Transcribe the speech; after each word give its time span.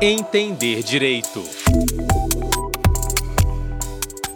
Entender 0.00 0.82
Direito. 0.82 1.42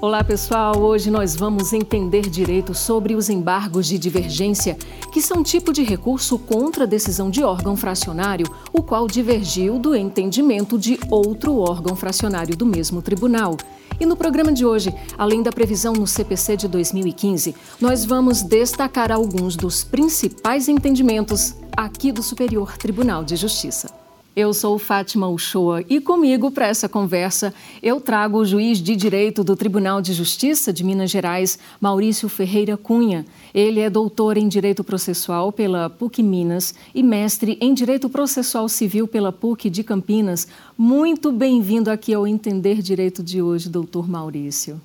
Olá 0.03 0.25
pessoal, 0.25 0.79
hoje 0.79 1.10
nós 1.10 1.36
vamos 1.36 1.75
entender 1.75 2.23
direito 2.23 2.75
sobre 2.75 3.15
os 3.15 3.29
embargos 3.29 3.86
de 3.86 3.99
divergência, 3.99 4.75
que 5.13 5.20
são 5.20 5.42
tipo 5.42 5.75
de 5.75 5.83
recurso 5.83 6.38
contra 6.38 6.84
a 6.84 6.86
decisão 6.86 7.29
de 7.29 7.45
órgão 7.45 7.76
fracionário, 7.76 8.46
o 8.73 8.82
qual 8.82 9.07
divergiu 9.07 9.78
do 9.78 9.95
entendimento 9.95 10.78
de 10.78 10.98
outro 11.10 11.59
órgão 11.59 11.95
fracionário 11.95 12.56
do 12.56 12.64
mesmo 12.64 13.02
tribunal. 13.02 13.59
E 14.00 14.06
no 14.06 14.16
programa 14.16 14.50
de 14.50 14.64
hoje, 14.64 14.91
além 15.18 15.42
da 15.42 15.52
previsão 15.52 15.92
no 15.92 16.06
CPC 16.06 16.56
de 16.56 16.66
2015, 16.66 17.55
nós 17.78 18.02
vamos 18.02 18.41
destacar 18.41 19.12
alguns 19.12 19.55
dos 19.55 19.84
principais 19.84 20.66
entendimentos 20.66 21.55
aqui 21.77 22.10
do 22.10 22.23
Superior 22.23 22.74
Tribunal 22.78 23.23
de 23.23 23.37
Justiça. 23.37 23.99
Eu 24.34 24.54
sou 24.54 24.78
Fátima 24.78 25.28
Uchoa 25.28 25.84
e 25.88 26.00
comigo 26.00 26.52
para 26.52 26.68
essa 26.68 26.88
conversa 26.88 27.52
eu 27.82 28.00
trago 28.00 28.38
o 28.38 28.45
juiz 28.45 28.78
de 28.78 28.95
direito 28.95 29.42
do 29.42 29.56
Tribunal 29.56 30.00
de 30.00 30.12
Justiça 30.12 30.72
de 30.72 30.84
Minas 30.84 31.10
Gerais, 31.10 31.59
Maurício 31.80 32.28
Ferreira 32.28 32.77
Cunha. 32.77 33.27
Ele 33.52 33.80
é 33.80 33.91
doutor 33.91 34.36
em 34.36 34.46
Direito 34.46 34.84
Processual 34.84 35.50
pela 35.50 35.91
PUC 35.91 36.22
Minas 36.22 36.72
e 36.95 37.02
mestre 37.02 37.58
em 37.60 37.74
Direito 37.74 38.08
Processual 38.08 38.69
Civil 38.69 39.08
pela 39.08 39.32
PUC 39.32 39.69
de 39.69 39.82
Campinas. 39.82 40.47
Muito 40.78 41.33
bem-vindo 41.33 41.91
aqui 41.91 42.14
ao 42.14 42.24
Entender 42.24 42.80
Direito 42.80 43.24
de 43.24 43.42
hoje, 43.42 43.69
doutor 43.69 44.08
Maurício. 44.08 44.80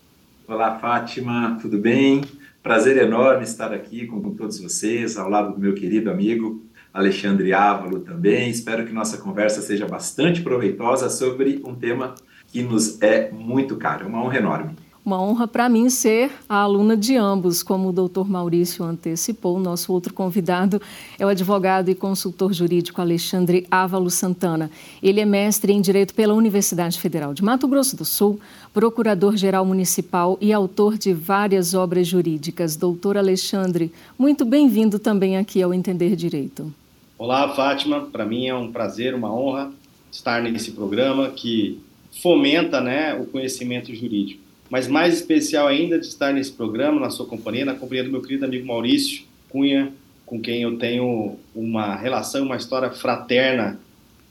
Olá, 0.47 0.79
Fátima, 0.79 1.59
tudo 1.61 1.77
bem? 1.77 2.23
Prazer 2.63 2.97
enorme 2.97 3.43
estar 3.43 3.71
aqui 3.71 4.07
com 4.07 4.21
todos 4.31 4.59
vocês, 4.59 5.17
ao 5.17 5.29
lado 5.29 5.53
do 5.53 5.59
meu 5.59 5.75
querido 5.75 6.09
amigo 6.09 6.64
Alexandre 6.95 7.51
Ávalo 7.51 7.99
também. 7.99 8.49
Espero 8.49 8.85
que 8.85 8.93
nossa 8.93 9.17
conversa 9.17 9.61
seja 9.61 9.85
bastante 9.85 10.41
proveitosa 10.41 11.09
sobre 11.09 11.61
um 11.65 11.75
tema 11.75 12.15
que 12.47 12.63
nos 12.63 13.01
é 13.01 13.29
muito 13.31 13.75
caro. 13.75 14.05
É 14.05 14.07
uma 14.07 14.23
honra 14.23 14.37
enorme. 14.37 14.75
Uma 15.05 15.21
honra 15.21 15.47
para 15.47 15.69
mim 15.69 15.87
ser 15.87 16.31
a 16.49 16.55
aluna 16.55 16.97
de 16.97 17.15
ambos, 17.15 17.61
como 17.61 17.89
o 17.89 17.91
doutor 17.91 18.27
Maurício 18.27 18.83
antecipou. 18.83 19.59
Nosso 19.59 19.93
outro 19.93 20.13
convidado 20.13 20.81
é 21.19 21.25
o 21.25 21.29
advogado 21.29 21.89
e 21.89 21.95
consultor 21.95 22.53
jurídico 22.53 23.01
Alexandre 23.01 23.67
Ávalo 23.69 24.09
Santana. 24.09 24.71
Ele 25.03 25.19
é 25.19 25.25
mestre 25.25 25.73
em 25.73 25.81
Direito 25.81 26.15
pela 26.15 26.33
Universidade 26.33 26.99
Federal 26.99 27.35
de 27.35 27.43
Mato 27.43 27.67
Grosso 27.67 27.95
do 27.95 28.05
Sul, 28.05 28.39
procurador-geral 28.73 29.63
municipal 29.63 30.39
e 30.41 30.51
autor 30.51 30.97
de 30.97 31.13
várias 31.13 31.75
obras 31.75 32.07
jurídicas. 32.07 32.75
Doutor 32.75 33.15
Alexandre, 33.15 33.91
muito 34.17 34.43
bem-vindo 34.43 34.97
também 34.97 35.37
aqui 35.37 35.61
ao 35.61 35.71
Entender 35.71 36.15
Direito. 36.15 36.73
Olá, 37.17 37.47
Fátima. 37.55 38.01
Para 38.01 38.25
mim 38.25 38.47
é 38.47 38.53
um 38.53 38.73
prazer, 38.73 39.15
uma 39.15 39.33
honra 39.33 39.71
estar 40.11 40.43
nesse 40.43 40.71
programa 40.71 41.29
que 41.29 41.79
fomenta 42.21 42.81
né, 42.81 43.13
o 43.13 43.25
conhecimento 43.25 43.95
jurídico. 43.95 44.41
Mas 44.69 44.87
mais 44.89 45.13
especial 45.13 45.67
ainda 45.67 45.97
de 45.97 46.07
estar 46.07 46.33
nesse 46.33 46.51
programa, 46.51 46.99
na 46.99 47.09
sua 47.09 47.25
companhia, 47.25 47.63
na 47.63 47.73
companhia 47.73 48.03
do 48.03 48.11
meu 48.11 48.21
querido 48.21 48.43
amigo 48.43 48.67
Maurício 48.67 49.23
Cunha, 49.49 49.93
com 50.25 50.41
quem 50.41 50.63
eu 50.63 50.77
tenho 50.77 51.37
uma 51.55 51.95
relação, 51.95 52.45
uma 52.45 52.57
história 52.57 52.89
fraterna 52.89 53.79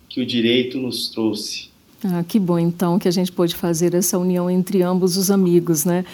que 0.07 0.21
o 0.21 0.27
direito 0.27 0.77
nos 0.77 1.09
trouxe. 1.09 1.71
Ah, 2.05 2.23
que 2.23 2.39
bom 2.39 2.59
então 2.59 2.99
que 2.99 3.09
a 3.09 3.11
gente 3.11 3.33
pôde 3.33 3.55
fazer 3.55 3.95
essa 3.95 4.19
união 4.19 4.51
entre 4.51 4.83
ambos 4.83 5.17
os 5.17 5.31
amigos, 5.31 5.87
né? 5.87 6.05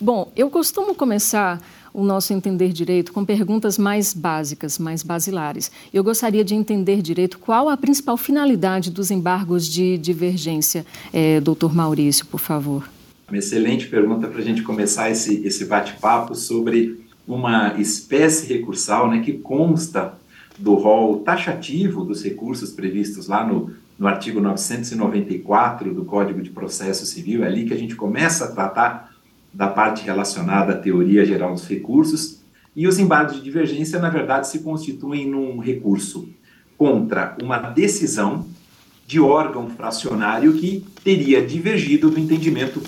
Bom, 0.00 0.30
eu 0.36 0.48
costumo 0.48 0.94
começar 0.94 1.60
o 1.92 2.04
nosso 2.04 2.32
entender 2.32 2.72
direito 2.72 3.12
com 3.12 3.24
perguntas 3.24 3.78
mais 3.78 4.12
básicas, 4.12 4.78
mais 4.78 5.02
basilares. 5.02 5.70
Eu 5.92 6.04
gostaria 6.04 6.44
de 6.44 6.54
entender 6.54 7.02
direito 7.02 7.38
qual 7.38 7.68
a 7.68 7.76
principal 7.76 8.16
finalidade 8.16 8.90
dos 8.90 9.10
embargos 9.10 9.66
de 9.66 9.98
divergência. 9.98 10.86
É, 11.12 11.40
doutor 11.40 11.74
Maurício, 11.74 12.26
por 12.26 12.40
favor. 12.40 12.88
Uma 13.28 13.38
excelente 13.38 13.86
pergunta 13.86 14.26
para 14.26 14.40
a 14.40 14.44
gente 14.44 14.62
começar 14.62 15.10
esse, 15.10 15.46
esse 15.46 15.64
bate-papo 15.64 16.34
sobre 16.34 17.00
uma 17.26 17.74
espécie 17.80 18.46
recursal 18.52 19.08
né, 19.08 19.20
que 19.20 19.34
consta 19.34 20.14
do 20.58 20.74
rol 20.74 21.20
taxativo 21.20 22.04
dos 22.04 22.22
recursos 22.22 22.70
previstos 22.70 23.28
lá 23.28 23.46
no, 23.46 23.72
no 23.98 24.06
artigo 24.06 24.40
994 24.40 25.94
do 25.94 26.04
Código 26.04 26.42
de 26.42 26.50
Processo 26.50 27.06
Civil. 27.06 27.44
É 27.44 27.46
ali 27.46 27.64
que 27.64 27.72
a 27.72 27.78
gente 27.78 27.94
começa 27.94 28.46
a 28.46 28.48
tratar 28.48 29.09
da 29.52 29.68
parte 29.68 30.04
relacionada 30.04 30.72
à 30.72 30.76
teoria 30.76 31.24
geral 31.24 31.52
dos 31.52 31.66
recursos, 31.66 32.40
e 32.74 32.86
os 32.86 32.98
embargos 32.98 33.36
de 33.36 33.42
divergência, 33.42 33.98
na 33.98 34.08
verdade, 34.08 34.48
se 34.48 34.60
constituem 34.60 35.26
num 35.26 35.58
recurso 35.58 36.28
contra 36.78 37.36
uma 37.42 37.58
decisão 37.58 38.46
de 39.06 39.18
órgão 39.20 39.68
fracionário 39.70 40.52
que 40.54 40.86
teria 41.02 41.44
divergido 41.44 42.10
do 42.10 42.20
entendimento 42.20 42.80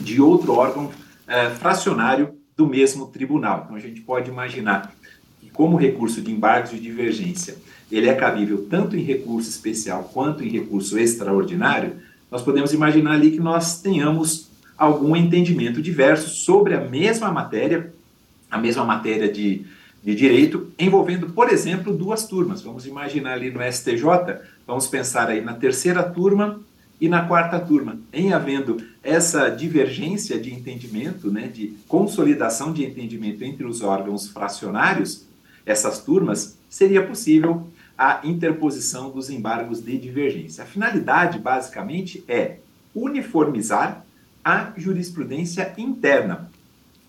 de 0.00 0.20
outro 0.20 0.52
órgão 0.52 0.90
eh, 1.28 1.50
fracionário 1.50 2.34
do 2.56 2.66
mesmo 2.66 3.06
tribunal. 3.06 3.62
Então, 3.64 3.76
a 3.76 3.80
gente 3.80 4.00
pode 4.00 4.28
imaginar 4.28 4.92
que, 5.40 5.48
como 5.50 5.76
recurso 5.76 6.20
de 6.20 6.32
embargos 6.32 6.72
de 6.72 6.80
divergência, 6.80 7.56
ele 7.90 8.08
é 8.08 8.14
cabível 8.14 8.66
tanto 8.68 8.96
em 8.96 9.02
recurso 9.02 9.48
especial 9.48 10.10
quanto 10.12 10.42
em 10.42 10.48
recurso 10.48 10.98
extraordinário, 10.98 11.96
nós 12.30 12.42
podemos 12.42 12.72
imaginar 12.72 13.12
ali 13.12 13.30
que 13.30 13.40
nós 13.40 13.80
tenhamos 13.80 14.50
algum 14.76 15.14
entendimento 15.14 15.80
diverso 15.80 16.28
sobre 16.30 16.74
a 16.74 16.80
mesma 16.80 17.30
matéria, 17.30 17.92
a 18.50 18.58
mesma 18.58 18.84
matéria 18.84 19.30
de, 19.30 19.64
de 20.02 20.14
direito, 20.14 20.72
envolvendo, 20.78 21.30
por 21.30 21.48
exemplo, 21.48 21.96
duas 21.96 22.26
turmas. 22.26 22.62
Vamos 22.62 22.86
imaginar 22.86 23.34
ali 23.34 23.50
no 23.50 23.60
STJ, 23.62 24.04
vamos 24.66 24.86
pensar 24.86 25.28
aí 25.28 25.40
na 25.40 25.54
terceira 25.54 26.02
turma 26.02 26.60
e 27.00 27.08
na 27.08 27.26
quarta 27.26 27.58
turma. 27.58 27.98
Em 28.12 28.32
havendo 28.32 28.82
essa 29.02 29.48
divergência 29.48 30.38
de 30.38 30.52
entendimento, 30.52 31.30
né, 31.30 31.48
de 31.48 31.74
consolidação 31.88 32.72
de 32.72 32.84
entendimento 32.84 33.42
entre 33.44 33.64
os 33.64 33.82
órgãos 33.82 34.28
fracionários, 34.28 35.26
essas 35.66 36.00
turmas, 36.00 36.58
seria 36.68 37.04
possível 37.04 37.66
a 37.96 38.20
interposição 38.24 39.10
dos 39.10 39.30
embargos 39.30 39.82
de 39.82 39.96
divergência. 39.96 40.64
A 40.64 40.66
finalidade, 40.66 41.38
basicamente, 41.38 42.24
é 42.26 42.56
uniformizar 42.94 44.04
a 44.44 44.72
jurisprudência 44.76 45.72
interna, 45.78 46.50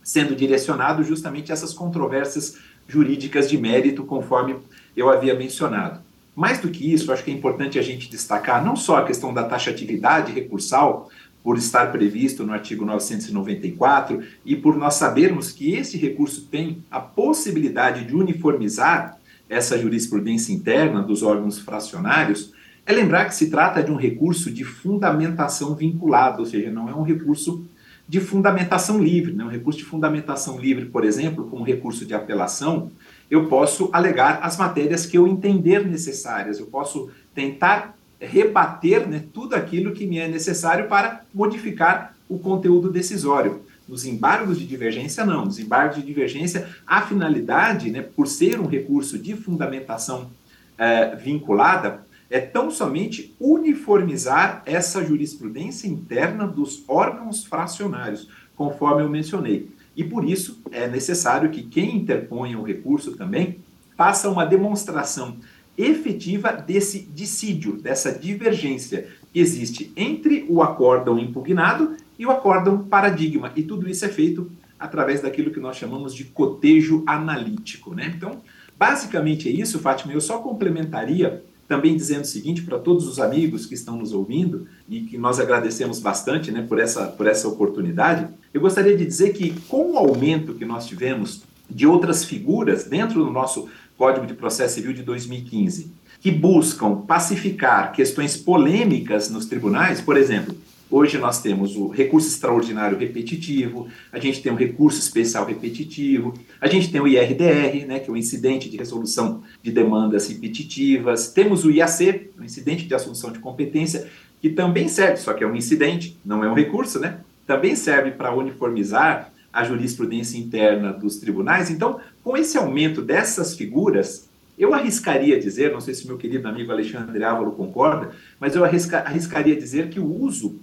sendo 0.03 0.35
direcionado 0.35 1.03
justamente 1.03 1.51
a 1.51 1.53
essas 1.53 1.73
controvérsias 1.73 2.57
jurídicas 2.87 3.49
de 3.49 3.57
mérito, 3.57 4.03
conforme 4.05 4.55
eu 4.95 5.09
havia 5.09 5.35
mencionado. 5.35 5.99
Mais 6.35 6.59
do 6.59 6.69
que 6.69 6.93
isso, 6.93 7.11
acho 7.11 7.23
que 7.23 7.31
é 7.31 7.33
importante 7.33 7.79
a 7.79 7.81
gente 7.81 8.09
destacar 8.09 8.63
não 8.63 8.75
só 8.75 8.97
a 8.97 9.05
questão 9.05 9.33
da 9.33 9.43
taxatividade 9.43 10.31
recursal, 10.31 11.09
por 11.45 11.59
estar 11.59 11.91
previsto 11.91 12.43
no 12.43 12.53
artigo 12.53 12.83
994 12.83 14.23
e 14.43 14.55
por 14.55 14.75
nós 14.75 14.95
sabermos 14.95 15.51
que 15.51 15.75
esse 15.75 15.95
recurso 15.95 16.47
tem 16.49 16.83
a 16.89 16.99
possibilidade 16.99 18.03
de 18.03 18.15
uniformizar 18.15 19.19
essa 19.47 19.77
jurisprudência 19.77 20.51
interna 20.51 21.03
dos 21.03 21.21
órgãos 21.21 21.59
fracionários, 21.59 22.51
é 22.85 22.93
lembrar 22.93 23.25
que 23.25 23.35
se 23.35 23.49
trata 23.49 23.81
de 23.81 23.91
um 23.91 23.95
recurso 23.95 24.51
de 24.51 24.63
fundamentação 24.63 25.73
vinculada, 25.73 26.39
ou 26.39 26.45
seja, 26.45 26.71
não 26.71 26.87
é 26.87 26.93
um 26.93 27.01
recurso 27.01 27.65
de 28.07 28.19
fundamentação 28.19 29.03
livre. 29.03 29.33
Né? 29.33 29.43
Um 29.43 29.49
recurso 29.49 29.79
de 29.79 29.85
fundamentação 29.85 30.59
livre, 30.59 30.85
por 30.85 31.03
exemplo, 31.03 31.47
como 31.47 31.63
recurso 31.63 32.05
de 32.05 32.13
apelação, 32.13 32.91
eu 33.29 33.47
posso 33.47 33.89
alegar 33.91 34.39
as 34.43 34.57
matérias 34.57 35.05
que 35.05 35.17
eu 35.17 35.27
entender 35.27 35.85
necessárias, 35.85 36.59
eu 36.59 36.67
posso 36.67 37.09
tentar 37.33 37.95
rebater 38.19 39.07
né, 39.07 39.23
tudo 39.33 39.55
aquilo 39.55 39.91
que 39.91 40.05
me 40.05 40.19
é 40.19 40.27
necessário 40.27 40.87
para 40.87 41.21
modificar 41.33 42.15
o 42.29 42.37
conteúdo 42.37 42.91
decisório. 42.91 43.63
Nos 43.87 44.05
embargos 44.05 44.57
de 44.57 44.65
divergência, 44.65 45.25
não. 45.25 45.45
Nos 45.45 45.59
embargos 45.59 45.97
de 45.97 46.03
divergência, 46.03 46.67
a 46.87 47.01
finalidade, 47.01 47.91
né, 47.91 48.01
por 48.01 48.27
ser 48.27 48.59
um 48.59 48.65
recurso 48.65 49.17
de 49.17 49.35
fundamentação 49.35 50.29
eh, 50.77 51.15
vinculada, 51.15 52.05
é 52.35 52.41
tão 52.41 52.69
somente 52.69 53.33
uniformizar 53.39 54.61
essa 54.65 55.01
jurisprudência 55.05 55.87
interna 55.87 56.45
dos 56.45 56.83
órgãos 56.85 57.45
fracionários, 57.45 58.27
conforme 58.57 59.03
eu 59.03 59.09
mencionei. 59.09 59.69
E 59.95 60.03
por 60.03 60.29
isso 60.29 60.61
é 60.69 60.85
necessário 60.85 61.49
que 61.49 61.63
quem 61.63 61.95
interponha 61.95 62.59
o 62.59 62.63
recurso 62.63 63.15
também 63.15 63.59
faça 63.95 64.29
uma 64.29 64.45
demonstração 64.45 65.37
efetiva 65.77 66.51
desse 66.51 66.99
dissídio, 66.99 67.77
dessa 67.77 68.11
divergência 68.11 69.07
que 69.31 69.39
existe 69.39 69.93
entre 69.95 70.45
o 70.49 70.61
acórdão 70.61 71.17
impugnado 71.17 71.95
e 72.19 72.25
o 72.25 72.31
acórdão 72.31 72.79
paradigma. 72.79 73.53
E 73.55 73.63
tudo 73.63 73.89
isso 73.89 74.03
é 74.03 74.09
feito 74.09 74.51
através 74.77 75.21
daquilo 75.21 75.51
que 75.51 75.59
nós 75.61 75.77
chamamos 75.77 76.13
de 76.13 76.25
cotejo 76.25 77.01
analítico. 77.07 77.95
Né? 77.95 78.11
Então, 78.13 78.41
basicamente 78.77 79.47
é 79.47 79.53
isso, 79.53 79.79
Fátima. 79.79 80.11
Eu 80.11 80.19
só 80.19 80.39
complementaria 80.39 81.41
também 81.67 81.95
dizendo 81.95 82.23
o 82.23 82.27
seguinte 82.27 82.61
para 82.61 82.77
todos 82.77 83.07
os 83.07 83.19
amigos 83.19 83.65
que 83.65 83.73
estão 83.73 83.97
nos 83.97 84.13
ouvindo 84.13 84.67
e 84.87 85.01
que 85.01 85.17
nós 85.17 85.39
agradecemos 85.39 85.99
bastante 85.99 86.51
né, 86.51 86.61
por, 86.61 86.79
essa, 86.79 87.07
por 87.07 87.27
essa 87.27 87.47
oportunidade, 87.47 88.27
eu 88.53 88.61
gostaria 88.61 88.95
de 88.95 89.05
dizer 89.05 89.33
que 89.33 89.51
com 89.67 89.93
o 89.93 89.97
aumento 89.97 90.53
que 90.53 90.65
nós 90.65 90.85
tivemos 90.85 91.43
de 91.69 91.87
outras 91.87 92.23
figuras 92.23 92.83
dentro 92.83 93.23
do 93.23 93.31
nosso 93.31 93.67
Código 93.97 94.25
de 94.25 94.33
Processo 94.33 94.75
Civil 94.75 94.93
de 94.93 95.03
2015, 95.03 95.91
que 96.19 96.31
buscam 96.31 96.95
pacificar 97.01 97.91
questões 97.93 98.35
polêmicas 98.37 99.29
nos 99.29 99.45
tribunais, 99.45 100.01
por 100.01 100.17
exemplo, 100.17 100.55
Hoje 100.89 101.17
nós 101.17 101.41
temos 101.41 101.75
o 101.75 101.87
recurso 101.87 102.27
extraordinário 102.27 102.97
repetitivo, 102.97 103.87
a 104.11 104.19
gente 104.19 104.41
tem 104.41 104.51
o 104.51 104.55
recurso 104.55 104.99
especial 104.99 105.43
repetitivo, 105.43 106.33
a 106.61 106.67
gente 106.67 106.91
tem 106.91 107.01
o 107.01 107.07
IRDR, 107.07 107.87
né, 107.87 107.99
que 107.99 108.09
é 108.09 108.13
o 108.13 108.17
incidente 108.17 108.69
de 108.69 108.77
resolução 108.77 109.41
de 109.63 109.71
demandas 109.71 110.27
repetitivas, 110.27 111.29
temos 111.31 111.65
o 111.65 111.71
IAC, 111.71 112.29
o 112.39 112.43
incidente 112.43 112.85
de 112.85 112.93
assunção 112.93 113.31
de 113.31 113.39
competência, 113.39 114.07
que 114.39 114.49
também 114.49 114.87
serve, 114.87 115.17
só 115.17 115.33
que 115.33 115.43
é 115.43 115.47
um 115.47 115.55
incidente, 115.55 116.19
não 116.23 116.43
é 116.43 116.49
um 116.49 116.53
recurso, 116.53 116.99
né? 116.99 117.19
Também 117.47 117.75
serve 117.75 118.11
para 118.11 118.35
uniformizar 118.35 119.33
a 119.51 119.63
jurisprudência 119.63 120.37
interna 120.37 120.93
dos 120.93 121.15
tribunais. 121.15 121.71
Então, 121.71 121.99
com 122.23 122.37
esse 122.37 122.57
aumento 122.57 123.01
dessas 123.01 123.55
figuras, 123.55 124.29
eu 124.57 124.73
arriscaria 124.73 125.39
dizer, 125.39 125.71
não 125.71 125.81
sei 125.81 125.93
se 125.93 126.05
meu 126.05 126.17
querido 126.17 126.47
amigo 126.47 126.71
Alexandre 126.71 127.23
Ávalo 127.23 127.53
concorda, 127.53 128.11
mas 128.39 128.55
eu 128.55 128.63
arrisca, 128.63 128.99
arriscaria 128.99 129.55
dizer 129.55 129.89
que 129.89 129.99
o 129.99 130.05
uso 130.05 130.59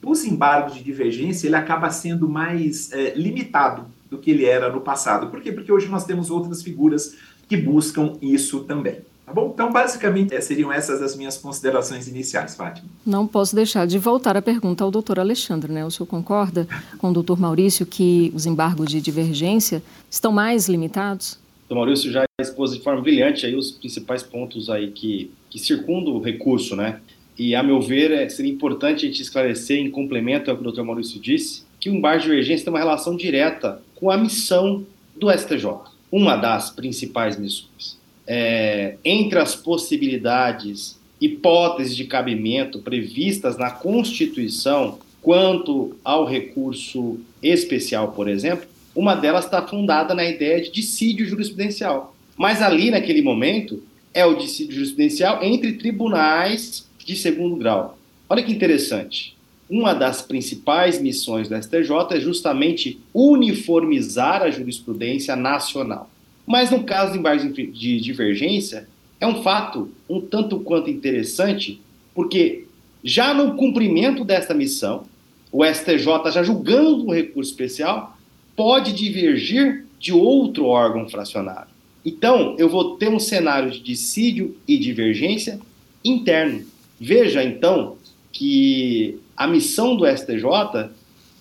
dos 0.00 0.24
embargos 0.24 0.74
de 0.74 0.82
divergência 0.82 1.46
ele 1.46 1.56
acaba 1.56 1.90
sendo 1.90 2.28
mais 2.28 2.92
é, 2.92 3.14
limitado 3.14 3.86
do 4.10 4.18
que 4.18 4.30
ele 4.30 4.44
era 4.44 4.70
no 4.70 4.80
passado. 4.80 5.28
Por 5.28 5.40
quê? 5.40 5.52
Porque 5.52 5.72
hoje 5.72 5.88
nós 5.88 6.04
temos 6.04 6.30
outras 6.30 6.62
figuras 6.62 7.16
que 7.48 7.56
buscam 7.56 8.14
isso 8.20 8.60
também. 8.64 9.00
Tá 9.26 9.32
bom? 9.32 9.50
Então, 9.52 9.72
basicamente, 9.72 10.32
é, 10.32 10.40
seriam 10.40 10.72
essas 10.72 11.02
as 11.02 11.16
minhas 11.16 11.36
considerações 11.36 12.06
iniciais, 12.06 12.54
Fátima. 12.54 12.88
Não 13.04 13.26
posso 13.26 13.56
deixar 13.56 13.84
de 13.84 13.98
voltar 13.98 14.36
a 14.36 14.42
pergunta 14.42 14.84
ao 14.84 14.90
doutor 14.90 15.18
Alexandre, 15.18 15.72
né? 15.72 15.84
O 15.84 15.90
senhor 15.90 16.06
concorda 16.06 16.68
com 16.98 17.10
o 17.10 17.12
doutor 17.12 17.36
Maurício 17.36 17.84
que 17.84 18.30
os 18.32 18.46
embargos 18.46 18.88
de 18.88 19.00
divergência 19.00 19.82
estão 20.08 20.30
mais 20.30 20.68
limitados? 20.68 21.32
O 21.32 21.68
doutor 21.68 21.74
Maurício 21.74 22.12
já 22.12 22.24
expôs 22.40 22.72
de 22.72 22.80
forma 22.80 23.02
brilhante 23.02 23.44
aí 23.44 23.56
os 23.56 23.72
principais 23.72 24.22
pontos 24.22 24.70
aí 24.70 24.92
que, 24.92 25.28
que 25.50 25.58
circundam 25.58 26.14
o 26.14 26.22
recurso, 26.22 26.76
né? 26.76 27.00
E, 27.38 27.54
a 27.54 27.62
meu 27.62 27.80
ver, 27.80 28.10
é, 28.12 28.28
seria 28.28 28.50
importante 28.50 29.04
a 29.04 29.08
gente 29.08 29.20
esclarecer, 29.20 29.78
em 29.78 29.90
complemento 29.90 30.50
ao 30.50 30.56
que 30.56 30.66
o 30.66 30.72
Dr. 30.72 30.82
Maurício 30.82 31.20
disse, 31.20 31.64
que 31.78 31.90
o 31.90 31.94
embargo 31.94 32.22
de 32.22 32.28
divergência 32.28 32.64
tem 32.64 32.72
uma 32.72 32.78
relação 32.78 33.16
direta 33.16 33.82
com 33.94 34.10
a 34.10 34.16
missão 34.16 34.86
do 35.14 35.30
STJ, 35.30 35.66
uma 36.10 36.36
das 36.36 36.70
principais 36.70 37.38
missões. 37.38 37.98
É, 38.26 38.96
entre 39.04 39.38
as 39.38 39.54
possibilidades, 39.54 40.98
hipóteses 41.20 41.96
de 41.96 42.04
cabimento 42.04 42.78
previstas 42.80 43.56
na 43.56 43.70
Constituição 43.70 44.98
quanto 45.22 45.96
ao 46.04 46.24
recurso 46.24 47.18
especial, 47.42 48.12
por 48.12 48.28
exemplo, 48.28 48.66
uma 48.94 49.14
delas 49.14 49.44
está 49.44 49.60
fundada 49.60 50.14
na 50.14 50.24
ideia 50.24 50.62
de 50.62 50.70
dissídio 50.70 51.26
jurisprudencial. 51.26 52.14
Mas 52.36 52.62
ali, 52.62 52.90
naquele 52.90 53.22
momento, 53.22 53.82
é 54.14 54.24
o 54.24 54.34
dissídio 54.34 54.74
jurisprudencial 54.74 55.42
entre 55.42 55.72
tribunais 55.72 56.85
de 57.06 57.16
segundo 57.16 57.56
grau. 57.56 57.96
Olha 58.28 58.42
que 58.42 58.52
interessante. 58.52 59.36
Uma 59.70 59.94
das 59.94 60.20
principais 60.20 61.00
missões 61.00 61.48
da 61.48 61.60
STJ 61.60 61.90
é 62.10 62.20
justamente 62.20 63.00
uniformizar 63.14 64.42
a 64.42 64.50
jurisprudência 64.50 65.34
nacional. 65.36 66.10
Mas 66.46 66.70
no 66.70 66.84
caso 66.84 67.12
de 67.12 67.18
embargos 67.18 67.52
de 67.54 68.00
divergência, 68.00 68.88
é 69.20 69.26
um 69.26 69.42
fato 69.42 69.90
um 70.08 70.20
tanto 70.20 70.60
quanto 70.60 70.90
interessante, 70.90 71.80
porque 72.14 72.64
já 73.02 73.32
no 73.32 73.54
cumprimento 73.54 74.24
desta 74.24 74.52
missão, 74.52 75.04
o 75.50 75.64
STJ, 75.64 76.32
já 76.32 76.42
julgando 76.42 77.06
um 77.06 77.14
recurso 77.14 77.50
especial, 77.50 78.16
pode 78.54 78.92
divergir 78.92 79.86
de 79.98 80.12
outro 80.12 80.66
órgão 80.66 81.08
fracionário. 81.08 81.68
Então, 82.04 82.54
eu 82.58 82.68
vou 82.68 82.96
ter 82.96 83.08
um 83.08 83.18
cenário 83.18 83.70
de 83.70 83.80
dissídio 83.80 84.56
e 84.66 84.78
divergência 84.78 85.58
interno. 86.04 86.64
Veja, 86.98 87.42
então, 87.42 87.96
que 88.32 89.18
a 89.36 89.46
missão 89.46 89.96
do 89.96 90.06
STJ 90.06 90.90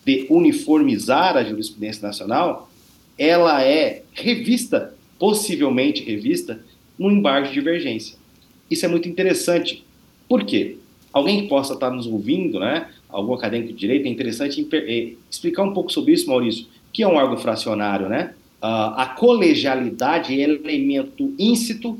de 0.05 0.27
uniformizar 0.29 1.35
a 1.35 1.43
jurisprudência 1.43 2.05
nacional, 2.05 2.69
ela 3.17 3.63
é 3.63 4.03
revista, 4.13 4.93
possivelmente 5.17 6.03
revista, 6.03 6.59
no 6.97 7.11
embargo 7.11 7.47
de 7.47 7.53
divergência. 7.53 8.17
Isso 8.69 8.85
é 8.85 8.89
muito 8.89 9.09
interessante. 9.09 9.83
Por 10.29 10.43
quê? 10.43 10.77
Alguém 11.11 11.41
que 11.41 11.47
possa 11.47 11.73
estar 11.73 11.89
nos 11.89 12.05
ouvindo, 12.05 12.59
né, 12.59 12.89
algum 13.09 13.33
acadêmico 13.33 13.73
de 13.73 13.79
direito, 13.79 14.05
é 14.05 14.09
interessante 14.09 14.67
eh, 14.73 15.13
explicar 15.31 15.63
um 15.63 15.73
pouco 15.73 15.91
sobre 15.91 16.13
isso, 16.13 16.29
Maurício, 16.29 16.65
que 16.91 17.01
é 17.01 17.07
um 17.07 17.15
órgão 17.15 17.37
fracionário, 17.37 18.09
né? 18.09 18.33
Uh, 18.61 18.95
a 18.95 19.05
colegialidade 19.17 20.33
é 20.33 20.43
elemento 20.43 21.33
íncito, 21.37 21.91
uh, 21.91 21.99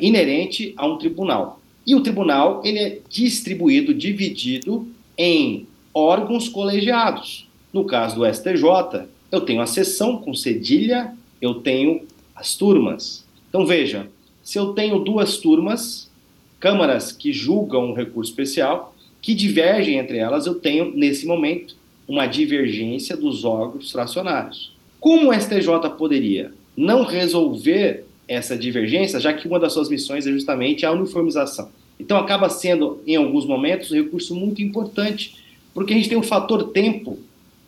inerente 0.00 0.72
a 0.76 0.86
um 0.86 0.96
tribunal. 0.96 1.60
E 1.86 1.94
o 1.94 2.02
tribunal 2.02 2.62
ele 2.64 2.78
é 2.78 2.98
distribuído, 3.08 3.94
dividido 3.94 4.88
em 5.16 5.66
órgãos 5.94 6.48
colegiados. 6.48 7.46
No 7.72 7.84
caso 7.84 8.16
do 8.16 8.26
STJ, 8.26 9.06
eu 9.30 9.40
tenho 9.42 9.60
a 9.60 9.66
sessão 9.66 10.18
com 10.18 10.34
cedilha, 10.34 11.14
eu 11.40 11.54
tenho 11.54 12.02
as 12.34 12.54
turmas. 12.54 13.24
Então 13.48 13.64
veja, 13.64 14.08
se 14.42 14.58
eu 14.58 14.72
tenho 14.72 14.98
duas 14.98 15.38
turmas, 15.38 16.10
câmaras 16.58 17.12
que 17.12 17.32
julgam 17.32 17.90
um 17.90 17.94
recurso 17.94 18.30
especial, 18.30 18.94
que 19.20 19.34
divergem 19.34 19.98
entre 19.98 20.18
elas, 20.18 20.46
eu 20.46 20.54
tenho, 20.54 20.92
nesse 20.94 21.26
momento, 21.26 21.76
uma 22.06 22.26
divergência 22.26 23.16
dos 23.16 23.44
órgãos 23.44 23.90
fracionários. 23.90 24.72
Como 25.00 25.30
o 25.30 25.34
STJ 25.34 25.90
poderia 25.98 26.52
não 26.76 27.04
resolver 27.04 28.05
essa 28.28 28.56
divergência, 28.56 29.20
já 29.20 29.32
que 29.32 29.46
uma 29.46 29.58
das 29.58 29.72
suas 29.72 29.88
missões 29.88 30.26
é 30.26 30.30
justamente 30.30 30.84
a 30.84 30.92
uniformização. 30.92 31.70
Então 31.98 32.16
acaba 32.18 32.48
sendo, 32.48 33.00
em 33.06 33.16
alguns 33.16 33.46
momentos, 33.46 33.90
um 33.90 33.94
recurso 33.94 34.34
muito 34.34 34.60
importante, 34.60 35.36
porque 35.72 35.92
a 35.92 35.96
gente 35.96 36.08
tem 36.08 36.18
um 36.18 36.22
fator 36.22 36.70
tempo, 36.70 37.18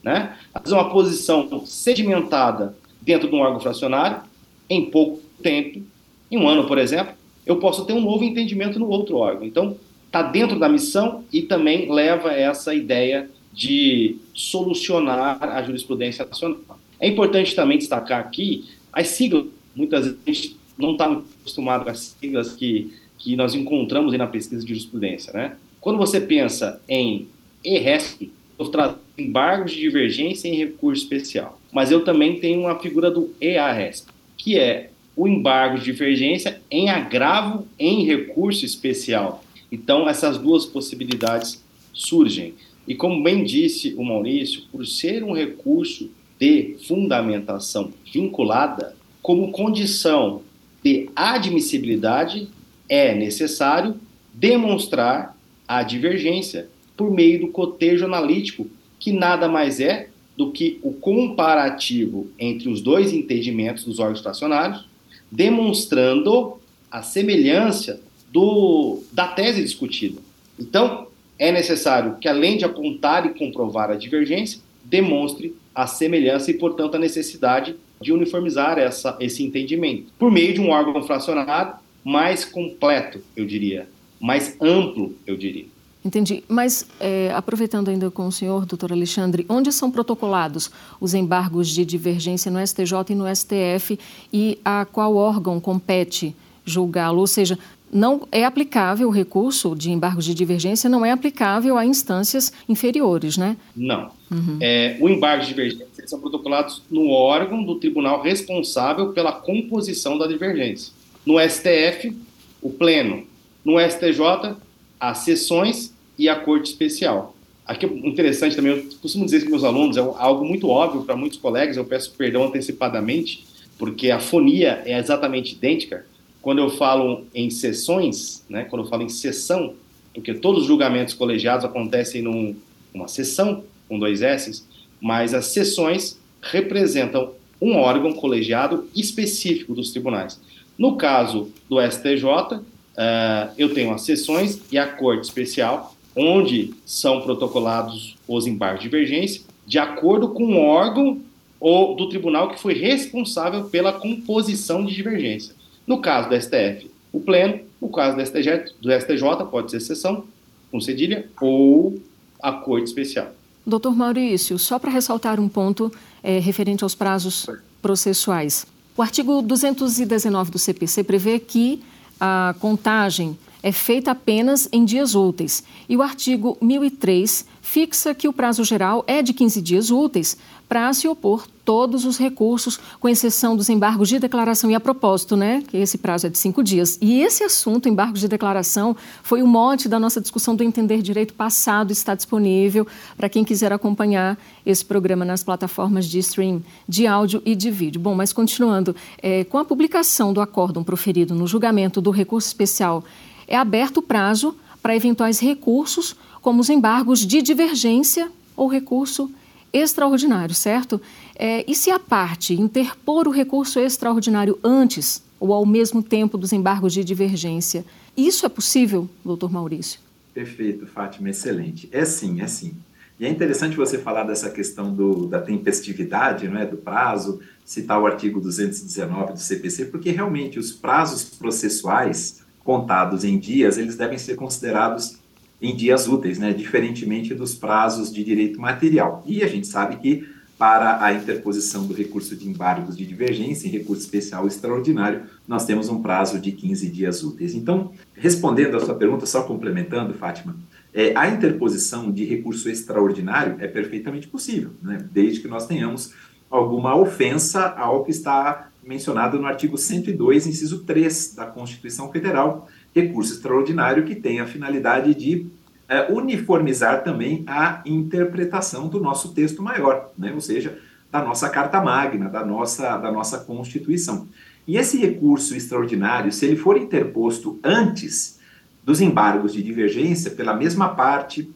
né? 0.02 0.36
Vezes 0.54 0.72
uma 0.72 0.90
posição 0.90 1.64
sedimentada 1.64 2.76
dentro 3.00 3.28
de 3.28 3.34
um 3.34 3.40
órgão 3.40 3.60
fracionário, 3.60 4.22
em 4.68 4.86
pouco 4.86 5.22
tempo, 5.42 5.82
em 6.30 6.36
um 6.36 6.48
ano, 6.48 6.66
por 6.66 6.78
exemplo, 6.78 7.14
eu 7.46 7.56
posso 7.56 7.84
ter 7.86 7.94
um 7.94 8.00
novo 8.00 8.22
entendimento 8.24 8.78
no 8.78 8.88
outro 8.88 9.16
órgão. 9.16 9.46
Então, 9.46 9.76
está 10.06 10.22
dentro 10.22 10.58
da 10.58 10.68
missão 10.68 11.24
e 11.32 11.42
também 11.42 11.90
leva 11.90 12.32
essa 12.32 12.74
ideia 12.74 13.30
de 13.52 14.16
solucionar 14.34 15.42
a 15.42 15.62
jurisprudência 15.62 16.24
nacional. 16.24 16.78
É 17.00 17.08
importante 17.08 17.54
também 17.54 17.78
destacar 17.78 18.20
aqui 18.20 18.66
as 18.92 19.08
siglas 19.08 19.46
muitas 19.78 20.04
vezes 20.04 20.18
a 20.26 20.30
gente 20.30 20.56
não 20.76 20.92
está 20.92 21.06
acostumado 21.40 21.84
com 21.84 21.90
as 21.90 22.16
siglas 22.20 22.52
que, 22.52 22.92
que 23.16 23.36
nós 23.36 23.54
encontramos 23.54 24.12
na 24.18 24.26
pesquisa 24.26 24.62
de 24.62 24.68
jurisprudência. 24.68 25.32
Né? 25.32 25.56
Quando 25.80 25.96
você 25.96 26.20
pensa 26.20 26.80
em 26.88 27.28
ERESP, 27.64 28.32
eu 28.58 28.68
trato 28.68 28.98
embargos 29.16 29.72
de 29.72 29.80
divergência 29.80 30.48
em 30.48 30.56
recurso 30.56 31.04
especial. 31.04 31.60
Mas 31.72 31.92
eu 31.92 32.04
também 32.04 32.40
tenho 32.40 32.60
uma 32.60 32.78
figura 32.78 33.10
do 33.10 33.32
EARESP, 33.40 34.10
que 34.36 34.58
é 34.58 34.90
o 35.16 35.28
embargo 35.28 35.78
de 35.78 35.84
divergência 35.84 36.60
em 36.70 36.88
agravo 36.90 37.66
em 37.78 38.04
recurso 38.04 38.64
especial. 38.64 39.44
Então, 39.70 40.08
essas 40.08 40.38
duas 40.38 40.64
possibilidades 40.64 41.62
surgem. 41.92 42.54
E 42.86 42.94
como 42.94 43.22
bem 43.22 43.44
disse 43.44 43.94
o 43.96 44.04
Maurício, 44.04 44.62
por 44.72 44.86
ser 44.86 45.22
um 45.22 45.32
recurso 45.32 46.10
de 46.38 46.76
fundamentação 46.86 47.92
vinculada, 48.12 48.96
como 49.28 49.52
condição 49.52 50.40
de 50.82 51.10
admissibilidade, 51.14 52.48
é 52.88 53.14
necessário 53.14 53.96
demonstrar 54.32 55.36
a 55.68 55.82
divergência 55.82 56.70
por 56.96 57.10
meio 57.10 57.40
do 57.40 57.48
cotejo 57.48 58.06
analítico, 58.06 58.66
que 58.98 59.12
nada 59.12 59.46
mais 59.46 59.80
é 59.80 60.08
do 60.34 60.50
que 60.50 60.78
o 60.82 60.94
comparativo 60.94 62.28
entre 62.38 62.70
os 62.70 62.80
dois 62.80 63.12
entendimentos 63.12 63.84
dos 63.84 63.98
órgãos 63.98 64.22
fracionários, 64.22 64.88
demonstrando 65.30 66.58
a 66.90 67.02
semelhança 67.02 68.00
do, 68.32 69.02
da 69.12 69.26
tese 69.26 69.62
discutida. 69.62 70.22
Então, 70.58 71.06
é 71.38 71.52
necessário 71.52 72.16
que, 72.18 72.28
além 72.28 72.56
de 72.56 72.64
apontar 72.64 73.26
e 73.26 73.38
comprovar 73.38 73.90
a 73.90 73.94
divergência, 73.94 74.58
demonstre 74.82 75.54
a 75.74 75.86
semelhança 75.86 76.50
e, 76.50 76.54
portanto, 76.54 76.94
a 76.94 76.98
necessidade 76.98 77.76
de 78.00 78.12
uniformizar 78.12 78.78
essa, 78.78 79.16
esse 79.20 79.44
entendimento 79.44 80.12
por 80.18 80.30
meio 80.30 80.54
de 80.54 80.60
um 80.60 80.70
órgão 80.70 81.02
fracionado 81.02 81.76
mais 82.04 82.44
completo, 82.44 83.20
eu 83.36 83.44
diria, 83.44 83.88
mais 84.20 84.56
amplo, 84.60 85.14
eu 85.26 85.36
diria. 85.36 85.66
Entendi. 86.04 86.44
Mas, 86.48 86.86
é, 87.00 87.30
aproveitando 87.34 87.88
ainda 87.88 88.10
com 88.10 88.26
o 88.26 88.32
senhor, 88.32 88.64
doutor 88.64 88.92
Alexandre, 88.92 89.44
onde 89.48 89.72
são 89.72 89.90
protocolados 89.90 90.70
os 91.00 91.12
embargos 91.12 91.68
de 91.68 91.84
divergência 91.84 92.50
no 92.50 92.64
STJ 92.64 92.92
e 93.10 93.14
no 93.14 93.24
STF 93.34 93.98
e 94.32 94.58
a 94.64 94.84
qual 94.84 95.16
órgão 95.16 95.60
compete 95.60 96.34
julgá-lo? 96.64 97.18
Ou 97.18 97.26
seja, 97.26 97.58
não 97.92 98.26
é 98.30 98.44
aplicável 98.44 99.08
o 99.08 99.10
recurso 99.10 99.74
de 99.74 99.90
embargos 99.90 100.24
de 100.24 100.34
divergência, 100.34 100.88
não 100.88 101.04
é 101.04 101.10
aplicável 101.10 101.76
a 101.76 101.84
instâncias 101.84 102.52
inferiores, 102.68 103.36
né? 103.36 103.56
Não. 103.74 104.10
Uhum. 104.30 104.58
É, 104.60 104.96
o 105.00 105.08
embargo 105.08 105.42
de 105.42 105.48
divergência 105.48 106.06
são 106.06 106.20
protocolados 106.20 106.82
no 106.90 107.10
órgão 107.10 107.62
do 107.62 107.76
tribunal 107.76 108.22
responsável 108.22 109.12
pela 109.12 109.32
composição 109.32 110.16
da 110.18 110.26
divergência. 110.26 110.92
No 111.24 111.38
STF, 111.38 112.16
o 112.62 112.70
pleno. 112.70 113.24
No 113.64 113.78
STJ, 113.78 114.56
as 114.98 115.18
sessões 115.18 115.92
e 116.18 116.28
a 116.28 116.36
corte 116.36 116.70
especial. 116.70 117.34
Aqui 117.66 117.84
é 117.84 117.88
interessante 117.88 118.56
também, 118.56 118.72
eu 118.72 118.84
costumo 119.02 119.26
dizer 119.26 119.42
que 119.42 119.50
meus 119.50 119.62
alunos, 119.62 119.98
é 119.98 120.00
algo 120.00 120.44
muito 120.44 120.68
óbvio 120.68 121.02
para 121.02 121.14
muitos 121.14 121.38
colegas, 121.38 121.76
eu 121.76 121.84
peço 121.84 122.12
perdão 122.12 122.44
antecipadamente, 122.44 123.44
porque 123.78 124.10
a 124.10 124.18
fonia 124.18 124.82
é 124.86 124.98
exatamente 124.98 125.54
idêntica. 125.54 126.06
Quando 126.40 126.58
eu 126.58 126.70
falo 126.70 127.26
em 127.34 127.50
sessões, 127.50 128.44
né, 128.48 128.64
quando 128.64 128.84
eu 128.84 128.88
falo 128.88 129.02
em 129.02 129.08
sessão, 129.08 129.74
porque 130.14 130.34
todos 130.34 130.62
os 130.62 130.66
julgamentos 130.66 131.14
colegiados 131.14 131.64
acontecem 131.64 132.22
num, 132.22 132.56
numa 132.94 133.08
sessão, 133.08 133.64
com 133.88 133.98
dois 133.98 134.22
S, 134.22 134.64
mas 135.00 135.34
as 135.34 135.46
sessões 135.46 136.18
representam 136.40 137.32
um 137.60 137.76
órgão 137.76 138.12
colegiado 138.12 138.88
específico 138.94 139.74
dos 139.74 139.90
tribunais. 139.90 140.40
No 140.78 140.96
caso 140.96 141.50
do 141.68 141.80
STJ, 141.80 142.24
uh, 142.24 142.64
eh, 142.96 143.50
eu 143.58 143.74
tenho 143.74 143.92
as 143.92 144.02
sessões 144.02 144.60
e 144.70 144.78
a 144.78 144.86
Corte 144.86 145.24
Especial, 145.24 145.96
onde 146.14 146.72
são 146.86 147.20
protocolados 147.20 148.16
os 148.28 148.46
embargos 148.46 148.82
de 148.82 148.88
divergência, 148.88 149.42
de 149.66 149.78
acordo 149.78 150.28
com 150.28 150.44
o 150.44 150.60
órgão 150.60 151.20
ou 151.60 151.96
do 151.96 152.08
tribunal 152.08 152.50
que 152.50 152.60
foi 152.60 152.74
responsável 152.74 153.64
pela 153.64 153.92
composição 153.92 154.84
de 154.84 154.94
divergência. 154.94 155.54
No 155.88 156.02
caso 156.02 156.28
do 156.28 156.38
STF, 156.38 156.90
o 157.10 157.18
pleno, 157.18 157.60
no 157.80 157.88
caso 157.88 158.14
do 158.14 158.22
STJ, 158.22 158.74
do 158.78 158.92
STJ 158.92 159.46
pode 159.50 159.70
ser 159.70 159.80
sessão 159.80 160.24
com 160.70 160.78
cedilha 160.82 161.26
ou 161.40 161.98
a 162.42 162.52
corte 162.52 162.88
especial. 162.88 163.32
Doutor 163.66 163.96
Maurício, 163.96 164.58
só 164.58 164.78
para 164.78 164.90
ressaltar 164.90 165.40
um 165.40 165.48
ponto 165.48 165.90
é, 166.22 166.38
referente 166.38 166.84
aos 166.84 166.94
prazos 166.94 167.46
processuais. 167.80 168.66
O 168.94 169.00
artigo 169.00 169.40
219 169.40 170.50
do 170.50 170.58
CPC 170.58 171.04
prevê 171.04 171.38
que 171.38 171.82
a 172.20 172.54
contagem 172.60 173.38
é 173.62 173.72
feita 173.72 174.10
apenas 174.10 174.68
em 174.72 174.84
dias 174.84 175.14
úteis. 175.14 175.62
E 175.88 175.96
o 175.96 176.02
artigo 176.02 176.56
1003 176.60 177.44
fixa 177.60 178.14
que 178.14 178.26
o 178.26 178.32
prazo 178.32 178.64
geral 178.64 179.04
é 179.06 179.20
de 179.22 179.34
15 179.34 179.60
dias 179.60 179.90
úteis 179.90 180.38
para 180.68 180.92
se 180.92 181.06
opor 181.06 181.46
todos 181.68 182.06
os 182.06 182.16
recursos, 182.16 182.80
com 182.98 183.10
exceção 183.10 183.54
dos 183.54 183.68
embargos 183.68 184.08
de 184.08 184.18
declaração. 184.18 184.70
E 184.70 184.74
a 184.74 184.80
propósito, 184.80 185.36
né, 185.36 185.62
que 185.68 185.76
esse 185.76 185.98
prazo 185.98 186.26
é 186.26 186.30
de 186.30 186.38
cinco 186.38 186.62
dias. 186.62 186.98
E 186.98 187.20
esse 187.20 187.44
assunto, 187.44 187.90
embargos 187.90 188.20
de 188.20 188.28
declaração, 188.28 188.96
foi 189.22 189.42
o 189.42 189.46
mote 189.46 189.86
da 189.86 190.00
nossa 190.00 190.18
discussão 190.18 190.56
do 190.56 190.64
Entender 190.64 191.02
Direito 191.02 191.34
passado, 191.34 191.90
está 191.90 192.14
disponível 192.14 192.86
para 193.18 193.28
quem 193.28 193.44
quiser 193.44 193.70
acompanhar 193.70 194.38
esse 194.64 194.82
programa 194.82 195.26
nas 195.26 195.44
plataformas 195.44 196.06
de 196.06 196.18
stream 196.20 196.62
de 196.88 197.06
áudio 197.06 197.42
e 197.44 197.54
de 197.54 197.70
vídeo. 197.70 198.00
Bom, 198.00 198.14
mas 198.14 198.32
continuando, 198.32 198.96
é, 199.22 199.44
com 199.44 199.58
a 199.58 199.64
publicação 199.64 200.32
do 200.32 200.40
acórdão 200.40 200.82
proferido 200.82 201.34
no 201.34 201.46
julgamento 201.46 202.00
do 202.00 202.10
recurso 202.10 202.48
especial 202.48 203.04
é 203.48 203.56
aberto 203.56 203.96
o 203.96 204.02
prazo 204.02 204.54
para 204.80 204.94
eventuais 204.94 205.40
recursos, 205.40 206.14
como 206.40 206.60
os 206.60 206.68
embargos 206.68 207.26
de 207.26 207.42
divergência 207.42 208.30
ou 208.54 208.68
recurso 208.68 209.30
extraordinário, 209.72 210.54
certo? 210.54 211.00
É, 211.34 211.64
e 211.68 211.74
se 211.74 211.90
a 211.90 211.98
parte 211.98 212.54
interpor 212.54 213.26
o 213.26 213.30
recurso 213.30 213.80
extraordinário 213.80 214.58
antes 214.62 215.22
ou 215.40 215.52
ao 215.52 215.64
mesmo 215.66 216.02
tempo 216.02 216.36
dos 216.36 216.52
embargos 216.52 216.92
de 216.92 217.02
divergência, 217.02 217.84
isso 218.16 218.44
é 218.44 218.48
possível, 218.48 219.08
doutor 219.24 219.50
Maurício? 219.50 220.00
Perfeito, 220.34 220.86
Fátima, 220.86 221.30
excelente. 221.30 221.88
É 221.92 222.04
sim, 222.04 222.40
é 222.40 222.46
sim. 222.46 222.74
E 223.18 223.26
é 223.26 223.28
interessante 223.28 223.76
você 223.76 223.98
falar 223.98 224.24
dessa 224.24 224.48
questão 224.48 224.94
do, 224.94 225.26
da 225.26 225.40
tempestividade, 225.40 226.48
não 226.48 226.58
é, 226.58 226.64
do 226.64 226.76
prazo, 226.76 227.40
citar 227.64 228.00
o 228.00 228.06
artigo 228.06 228.40
219 228.40 229.32
do 229.32 229.38
CPC, 229.38 229.86
porque 229.86 230.10
realmente 230.10 230.58
os 230.58 230.70
prazos 230.72 231.24
processuais 231.24 232.42
contados 232.68 233.24
em 233.24 233.38
dias, 233.38 233.78
eles 233.78 233.96
devem 233.96 234.18
ser 234.18 234.36
considerados 234.36 235.16
em 235.58 235.74
dias 235.74 236.06
úteis, 236.06 236.38
né, 236.38 236.52
diferentemente 236.52 237.34
dos 237.34 237.54
prazos 237.54 238.12
de 238.12 238.22
direito 238.22 238.60
material. 238.60 239.22
E 239.24 239.42
a 239.42 239.46
gente 239.46 239.66
sabe 239.66 239.96
que 239.96 240.28
para 240.58 241.02
a 241.02 241.14
interposição 241.14 241.86
do 241.86 241.94
recurso 241.94 242.36
de 242.36 242.46
embargos 242.46 242.94
de 242.94 243.06
divergência 243.06 243.66
em 243.66 243.70
recurso 243.70 244.02
especial 244.02 244.46
extraordinário, 244.46 245.22
nós 245.46 245.64
temos 245.64 245.88
um 245.88 246.02
prazo 246.02 246.38
de 246.38 246.52
15 246.52 246.90
dias 246.90 247.24
úteis. 247.24 247.54
Então, 247.54 247.90
respondendo 248.12 248.76
à 248.76 248.80
sua 248.80 248.96
pergunta, 248.96 249.24
só 249.24 249.44
complementando, 249.44 250.12
Fátima, 250.12 250.54
é, 250.92 251.16
a 251.16 251.26
interposição 251.26 252.12
de 252.12 252.26
recurso 252.26 252.68
extraordinário 252.68 253.56
é 253.60 253.66
perfeitamente 253.66 254.28
possível, 254.28 254.72
né, 254.82 255.02
desde 255.10 255.40
que 255.40 255.48
nós 255.48 255.66
tenhamos 255.66 256.12
alguma 256.50 256.94
ofensa 256.94 257.66
ao 257.78 258.04
que 258.04 258.10
está 258.10 258.68
mencionado 258.88 259.38
no 259.38 259.46
artigo 259.46 259.76
102, 259.76 260.46
inciso 260.46 260.82
3 260.82 261.34
da 261.34 261.44
Constituição 261.44 262.10
Federal, 262.10 262.66
recurso 262.94 263.34
extraordinário 263.34 264.06
que 264.06 264.14
tem 264.14 264.40
a 264.40 264.46
finalidade 264.46 265.14
de 265.14 265.46
é, 265.86 266.10
uniformizar 266.10 267.04
também 267.04 267.44
a 267.46 267.82
interpretação 267.84 268.88
do 268.88 268.98
nosso 268.98 269.34
texto 269.34 269.62
maior, 269.62 270.10
né? 270.16 270.32
ou 270.32 270.40
seja, 270.40 270.78
da 271.12 271.22
nossa 271.22 271.50
Carta 271.50 271.82
Magna, 271.82 272.30
da 272.30 272.42
nossa, 272.44 272.96
da 272.96 273.12
nossa 273.12 273.38
Constituição. 273.40 274.26
E 274.66 274.78
esse 274.78 274.96
recurso 274.96 275.54
extraordinário, 275.54 276.32
se 276.32 276.46
ele 276.46 276.56
for 276.56 276.78
interposto 276.78 277.60
antes 277.62 278.38
dos 278.82 279.02
embargos 279.02 279.52
de 279.52 279.62
divergência 279.62 280.30
pela 280.30 280.56
mesma 280.56 280.88
parte 280.94 281.52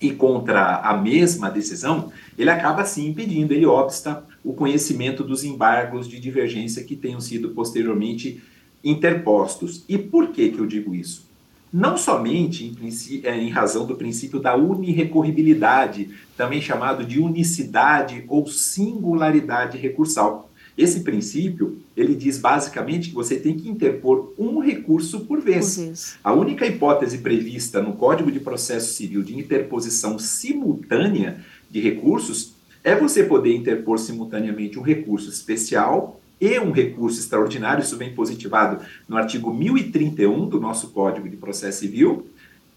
e 0.00 0.10
contra 0.10 0.78
a 0.78 0.96
mesma 0.96 1.48
decisão, 1.48 2.10
ele 2.36 2.50
acaba 2.50 2.84
sim 2.84 3.06
impedindo, 3.06 3.54
ele 3.54 3.66
obsta 3.66 4.24
o 4.46 4.52
conhecimento 4.52 5.24
dos 5.24 5.42
embargos 5.42 6.08
de 6.08 6.20
divergência 6.20 6.84
que 6.84 6.94
tenham 6.94 7.20
sido 7.20 7.50
posteriormente 7.50 8.40
interpostos. 8.82 9.84
E 9.88 9.98
por 9.98 10.28
que, 10.28 10.50
que 10.50 10.60
eu 10.60 10.66
digo 10.66 10.94
isso? 10.94 11.26
Não 11.72 11.96
somente 11.96 12.64
em, 12.80 13.26
é, 13.26 13.36
em 13.36 13.50
razão 13.50 13.84
do 13.84 13.96
princípio 13.96 14.38
da 14.38 14.54
unirrecorribilidade, 14.54 16.10
também 16.36 16.62
chamado 16.62 17.04
de 17.04 17.18
unicidade 17.18 18.24
ou 18.28 18.46
singularidade 18.46 19.76
recursal. 19.78 20.48
Esse 20.78 21.00
princípio, 21.00 21.80
ele 21.96 22.14
diz 22.14 22.38
basicamente 22.38 23.08
que 23.08 23.14
você 23.16 23.36
tem 23.36 23.56
que 23.56 23.68
interpor 23.68 24.32
um 24.38 24.60
recurso 24.60 25.20
por 25.20 25.40
vez. 25.40 25.74
Por 25.74 25.84
vez. 25.86 26.18
A 26.22 26.32
única 26.32 26.64
hipótese 26.64 27.18
prevista 27.18 27.82
no 27.82 27.94
Código 27.94 28.30
de 28.30 28.38
Processo 28.38 28.94
Civil 28.94 29.24
de 29.24 29.36
interposição 29.36 30.20
simultânea 30.20 31.44
de 31.68 31.80
recursos 31.80 32.55
é 32.86 32.94
você 32.94 33.24
poder 33.24 33.52
interpor 33.52 33.98
simultaneamente 33.98 34.78
um 34.78 34.82
recurso 34.82 35.28
especial 35.28 36.20
e 36.40 36.56
um 36.60 36.70
recurso 36.70 37.18
extraordinário, 37.18 37.82
isso 37.82 37.96
vem 37.96 38.14
positivado 38.14 38.78
no 39.08 39.16
artigo 39.16 39.52
1031 39.52 40.48
do 40.48 40.60
nosso 40.60 40.90
Código 40.90 41.28
de 41.28 41.36
Processo 41.36 41.80
Civil, 41.80 42.28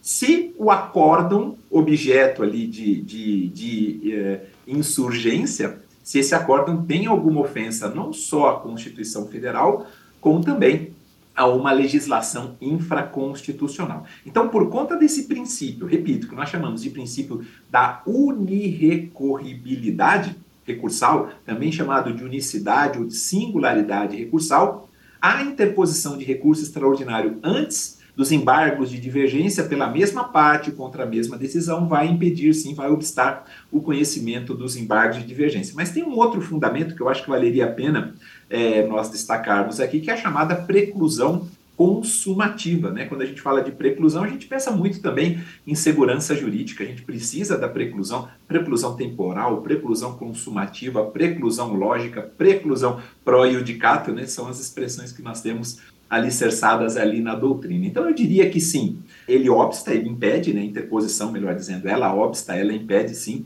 se 0.01 0.51
o 0.57 0.71
acórdão, 0.71 1.55
objeto 1.69 2.41
ali 2.41 2.65
de, 2.65 2.99
de, 3.01 3.47
de 3.49 4.11
eh, 4.11 4.41
insurgência, 4.65 5.79
se 6.03 6.17
esse 6.17 6.33
acórdão 6.33 6.83
tem 6.83 7.05
alguma 7.05 7.41
ofensa 7.41 7.87
não 7.87 8.11
só 8.11 8.49
à 8.49 8.59
Constituição 8.61 9.27
Federal, 9.27 9.85
como 10.19 10.41
também 10.41 10.91
a 11.39 11.47
uma 11.47 11.71
legislação 11.71 12.57
infraconstitucional. 12.59 14.03
Então, 14.25 14.49
por 14.49 14.69
conta 14.69 14.97
desse 14.97 15.23
princípio, 15.23 15.87
repito, 15.87 16.27
que 16.27 16.35
nós 16.35 16.49
chamamos 16.49 16.81
de 16.81 16.89
princípio 16.89 17.45
da 17.71 18.03
unirrecorribilidade 18.05 20.35
recursal, 20.65 21.29
também 21.45 21.71
chamado 21.71 22.13
de 22.13 22.25
unicidade 22.25 22.99
ou 22.99 23.05
de 23.05 23.15
singularidade 23.15 24.17
recursal, 24.17 24.89
a 25.21 25.41
interposição 25.41 26.17
de 26.17 26.25
recurso 26.25 26.61
extraordinário 26.61 27.39
antes 27.41 27.99
dos 28.19 28.33
embargos 28.33 28.89
de 28.89 28.99
divergência 28.99 29.63
pela 29.63 29.89
mesma 29.89 30.25
parte 30.25 30.71
contra 30.71 31.03
a 31.03 31.05
mesma 31.05 31.37
decisão 31.37 31.87
vai 31.87 32.05
impedir, 32.05 32.53
sim, 32.53 32.73
vai 32.73 32.91
obstar 32.91 33.45
o 33.71 33.79
conhecimento 33.79 34.53
dos 34.53 34.75
embargos 34.75 35.19
de 35.19 35.25
divergência. 35.25 35.73
Mas 35.73 35.91
tem 35.91 36.03
um 36.03 36.17
outro 36.17 36.41
fundamento 36.41 36.95
que 36.95 37.01
eu 37.01 37.07
acho 37.07 37.23
que 37.23 37.29
valeria 37.29 37.63
a 37.63 37.71
pena 37.71 38.13
é, 38.49 38.85
nós 38.87 39.09
destacarmos 39.09 39.79
aqui, 39.79 39.99
que 39.99 40.09
é 40.09 40.13
a 40.13 40.17
chamada 40.17 40.55
preclusão 40.55 41.47
consumativa. 41.77 42.91
Né? 42.91 43.05
Quando 43.05 43.21
a 43.21 43.25
gente 43.25 43.39
fala 43.39 43.61
de 43.61 43.71
preclusão, 43.71 44.23
a 44.23 44.27
gente 44.27 44.47
pensa 44.47 44.69
muito 44.69 45.01
também 45.01 45.41
em 45.65 45.73
segurança 45.75 46.35
jurídica. 46.35 46.83
A 46.83 46.87
gente 46.87 47.03
precisa 47.03 47.57
da 47.57 47.69
preclusão, 47.69 48.27
preclusão 48.47 48.97
temporal, 48.97 49.61
preclusão 49.61 50.17
consumativa, 50.17 51.05
preclusão 51.05 51.73
lógica, 51.73 52.21
preclusão 52.21 52.99
pró-iudicato, 53.23 54.11
né? 54.11 54.25
são 54.25 54.49
as 54.49 54.59
expressões 54.59 55.13
que 55.13 55.21
nós 55.21 55.41
temos 55.41 55.79
alicerçadas 56.09 56.97
ali 56.97 57.21
na 57.21 57.35
doutrina. 57.35 57.85
Então 57.85 58.05
eu 58.05 58.13
diria 58.13 58.49
que 58.49 58.59
sim, 58.59 58.97
ele 59.27 59.49
obsta, 59.49 59.93
ele 59.93 60.09
impede, 60.09 60.51
né, 60.51 60.61
interposição, 60.61 61.31
melhor 61.31 61.53
dizendo, 61.53 61.87
ela 61.87 62.13
obsta, 62.13 62.55
ela 62.55 62.73
impede 62.73 63.15
sim 63.15 63.45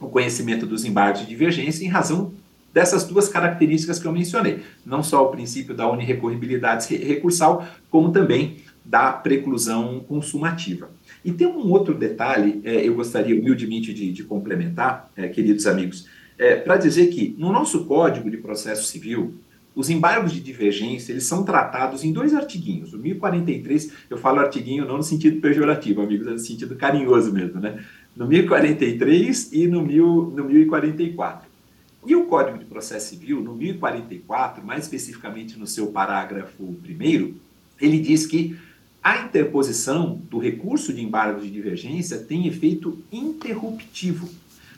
o 0.00 0.08
conhecimento 0.08 0.64
dos 0.64 0.84
embargos 0.84 1.22
de 1.22 1.26
divergência 1.26 1.84
em 1.84 1.88
razão 1.88 2.32
dessas 2.74 3.04
duas 3.04 3.28
características 3.28 4.00
que 4.00 4.06
eu 4.06 4.12
mencionei. 4.12 4.64
Não 4.84 5.00
só 5.00 5.24
o 5.24 5.30
princípio 5.30 5.76
da 5.76 5.88
unirrecorribilidade 5.88 6.96
recursal, 6.96 7.64
como 7.88 8.10
também 8.10 8.56
da 8.84 9.12
preclusão 9.12 10.00
consumativa. 10.00 10.90
E 11.24 11.32
tem 11.32 11.46
um 11.46 11.70
outro 11.70 11.94
detalhe, 11.94 12.60
é, 12.64 12.86
eu 12.86 12.94
gostaria 12.96 13.40
humildemente 13.40 13.94
de, 13.94 14.12
de 14.12 14.24
complementar, 14.24 15.08
é, 15.16 15.28
queridos 15.28 15.66
amigos, 15.66 16.06
é, 16.36 16.56
para 16.56 16.76
dizer 16.76 17.06
que 17.06 17.34
no 17.38 17.52
nosso 17.52 17.84
Código 17.84 18.28
de 18.28 18.36
Processo 18.36 18.84
Civil, 18.84 19.34
os 19.74 19.88
embargos 19.88 20.32
de 20.32 20.40
divergência, 20.40 21.12
eles 21.12 21.24
são 21.24 21.44
tratados 21.44 22.04
em 22.04 22.12
dois 22.12 22.34
artiguinhos. 22.34 22.92
O 22.92 22.98
1043, 22.98 23.92
eu 24.10 24.18
falo 24.18 24.40
artiguinho 24.40 24.84
não 24.84 24.96
no 24.96 25.02
sentido 25.02 25.40
pejorativo, 25.40 26.02
amigos, 26.02 26.26
é 26.26 26.30
no 26.30 26.38
sentido 26.38 26.74
carinhoso 26.74 27.32
mesmo, 27.32 27.60
né? 27.60 27.82
No 28.16 28.26
1043 28.26 29.52
e 29.52 29.66
no, 29.66 29.82
1000, 29.82 30.32
no 30.36 30.44
1044. 30.44 31.53
E 32.06 32.14
o 32.14 32.26
Código 32.26 32.58
de 32.58 32.64
Processo 32.64 33.10
Civil, 33.10 33.40
no 33.40 33.54
1044, 33.54 34.64
mais 34.64 34.84
especificamente 34.84 35.58
no 35.58 35.66
seu 35.66 35.86
parágrafo 35.88 36.74
primeiro, 36.82 37.34
ele 37.80 37.98
diz 37.98 38.26
que 38.26 38.56
a 39.02 39.18
interposição 39.22 40.20
do 40.30 40.38
recurso 40.38 40.92
de 40.92 41.02
embargo 41.02 41.40
de 41.40 41.50
divergência 41.50 42.18
tem 42.18 42.46
efeito 42.46 43.02
interruptivo. 43.12 44.28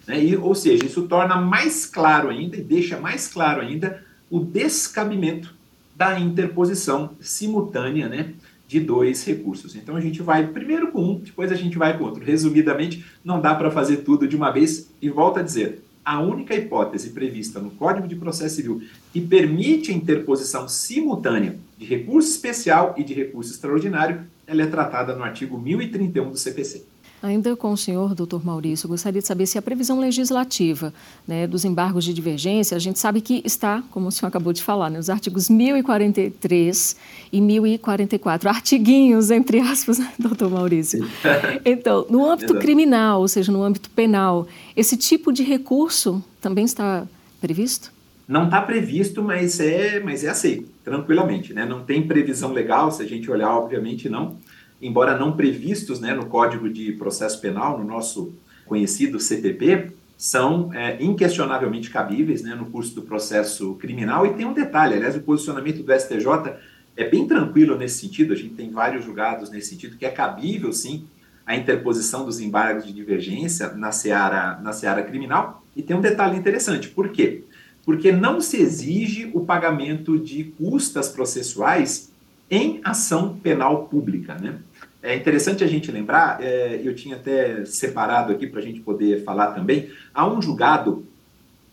Né? 0.06 0.24
E, 0.24 0.36
ou 0.36 0.54
seja, 0.54 0.84
isso 0.84 1.02
torna 1.02 1.36
mais 1.36 1.86
claro 1.86 2.28
ainda 2.28 2.56
e 2.56 2.62
deixa 2.62 2.98
mais 2.98 3.28
claro 3.28 3.60
ainda 3.60 4.04
o 4.30 4.40
descabimento 4.40 5.54
da 5.94 6.18
interposição 6.18 7.12
simultânea 7.20 8.08
né, 8.08 8.34
de 8.68 8.80
dois 8.80 9.24
recursos. 9.24 9.74
Então 9.76 9.96
a 9.96 10.00
gente 10.00 10.20
vai 10.22 10.46
primeiro 10.46 10.90
com 10.90 11.02
um, 11.02 11.18
depois 11.18 11.50
a 11.52 11.56
gente 11.56 11.78
vai 11.78 11.96
com 11.96 12.04
outro. 12.04 12.24
Resumidamente, 12.24 13.04
não 13.24 13.40
dá 13.40 13.54
para 13.54 13.70
fazer 13.70 13.98
tudo 13.98 14.26
de 14.26 14.36
uma 14.36 14.50
vez 14.50 14.90
e 15.00 15.08
volta 15.08 15.40
a 15.40 15.42
dizer, 15.42 15.82
a 16.06 16.20
única 16.20 16.54
hipótese 16.54 17.10
prevista 17.10 17.58
no 17.58 17.72
Código 17.72 18.06
de 18.06 18.14
Processo 18.14 18.54
Civil 18.54 18.80
que 19.12 19.20
permite 19.20 19.90
a 19.90 19.94
interposição 19.94 20.68
simultânea 20.68 21.58
de 21.76 21.84
recurso 21.84 22.30
especial 22.30 22.94
e 22.96 23.02
de 23.02 23.12
recurso 23.12 23.52
extraordinário, 23.52 24.24
ela 24.46 24.62
é 24.62 24.66
tratada 24.66 25.16
no 25.16 25.24
artigo 25.24 25.58
1031 25.58 26.30
do 26.30 26.36
CPC. 26.36 26.84
Ainda 27.22 27.56
com 27.56 27.72
o 27.72 27.76
senhor, 27.76 28.14
doutor 28.14 28.44
Maurício, 28.44 28.88
gostaria 28.88 29.20
de 29.20 29.26
saber 29.26 29.46
se 29.46 29.56
a 29.56 29.62
previsão 29.62 29.98
legislativa 29.98 30.92
né, 31.26 31.46
dos 31.46 31.64
embargos 31.64 32.04
de 32.04 32.12
divergência, 32.12 32.76
a 32.76 32.80
gente 32.80 32.98
sabe 32.98 33.20
que 33.20 33.42
está, 33.44 33.82
como 33.90 34.08
o 34.08 34.12
senhor 34.12 34.28
acabou 34.28 34.52
de 34.52 34.62
falar, 34.62 34.90
nos 34.90 35.08
né, 35.08 35.14
artigos 35.14 35.48
1043 35.48 36.96
e 37.32 37.40
1044, 37.40 38.48
artiguinhos, 38.48 39.30
entre 39.30 39.60
aspas, 39.60 39.98
né, 39.98 40.12
doutor 40.18 40.50
Maurício. 40.50 41.06
Então, 41.64 42.06
no 42.08 42.28
âmbito 42.28 42.54
criminal, 42.56 43.20
ou 43.20 43.28
seja, 43.28 43.50
no 43.50 43.62
âmbito 43.62 43.90
penal, 43.90 44.46
esse 44.76 44.96
tipo 44.96 45.32
de 45.32 45.42
recurso 45.42 46.22
também 46.40 46.64
está 46.64 47.06
previsto? 47.40 47.92
Não 48.28 48.44
está 48.44 48.60
previsto, 48.60 49.22
mas 49.22 49.58
é, 49.60 50.00
mas 50.00 50.22
é 50.22 50.28
aceito, 50.28 50.68
tranquilamente. 50.84 51.52
Né? 51.52 51.64
Não 51.64 51.82
tem 51.82 52.06
previsão 52.06 52.52
legal, 52.52 52.90
se 52.90 53.02
a 53.02 53.06
gente 53.06 53.30
olhar, 53.30 53.56
obviamente 53.56 54.08
não 54.08 54.36
embora 54.86 55.18
não 55.18 55.32
previstos 55.32 56.00
né, 56.00 56.14
no 56.14 56.26
Código 56.26 56.70
de 56.70 56.92
Processo 56.92 57.40
Penal, 57.40 57.78
no 57.78 57.84
nosso 57.84 58.32
conhecido 58.66 59.18
CPP, 59.18 59.92
são 60.16 60.72
é, 60.72 61.02
inquestionavelmente 61.02 61.90
cabíveis 61.90 62.42
né, 62.42 62.54
no 62.54 62.66
curso 62.66 62.94
do 62.94 63.02
processo 63.02 63.74
criminal. 63.74 64.26
E 64.26 64.34
tem 64.34 64.46
um 64.46 64.54
detalhe: 64.54 64.94
aliás, 64.94 65.16
o 65.16 65.20
posicionamento 65.20 65.82
do 65.82 65.92
STJ 65.92 66.54
é 66.96 67.08
bem 67.08 67.26
tranquilo 67.26 67.76
nesse 67.76 67.98
sentido, 67.98 68.32
a 68.32 68.36
gente 68.36 68.54
tem 68.54 68.70
vários 68.70 69.04
julgados 69.04 69.50
nesse 69.50 69.70
sentido, 69.70 69.96
que 69.96 70.06
é 70.06 70.10
cabível, 70.10 70.72
sim, 70.72 71.04
a 71.44 71.54
interposição 71.54 72.24
dos 72.24 72.40
embargos 72.40 72.86
de 72.86 72.92
divergência 72.92 73.72
na 73.72 73.92
seara, 73.92 74.58
na 74.62 74.72
seara 74.72 75.02
criminal. 75.02 75.62
E 75.74 75.82
tem 75.82 75.96
um 75.96 76.00
detalhe 76.00 76.38
interessante: 76.38 76.88
por 76.88 77.10
quê? 77.10 77.42
Porque 77.84 78.10
não 78.10 78.40
se 78.40 78.56
exige 78.56 79.30
o 79.34 79.40
pagamento 79.40 80.18
de 80.18 80.44
custas 80.44 81.08
processuais 81.08 82.10
em 82.50 82.80
ação 82.84 83.36
penal 83.36 83.84
pública. 83.84 84.34
Né? 84.34 84.58
É 85.06 85.14
interessante 85.14 85.62
a 85.62 85.66
gente 85.68 85.92
lembrar, 85.92 86.42
é, 86.42 86.80
eu 86.82 86.94
tinha 86.94 87.14
até 87.14 87.64
separado 87.64 88.32
aqui 88.32 88.46
para 88.46 88.58
a 88.58 88.62
gente 88.62 88.80
poder 88.80 89.22
falar 89.22 89.52
também, 89.52 89.88
há 90.12 90.26
um 90.26 90.42
julgado 90.42 91.06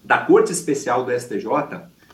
da 0.04 0.20
Corte 0.20 0.52
Especial 0.52 1.04
do 1.04 1.12
STJ, 1.12 1.48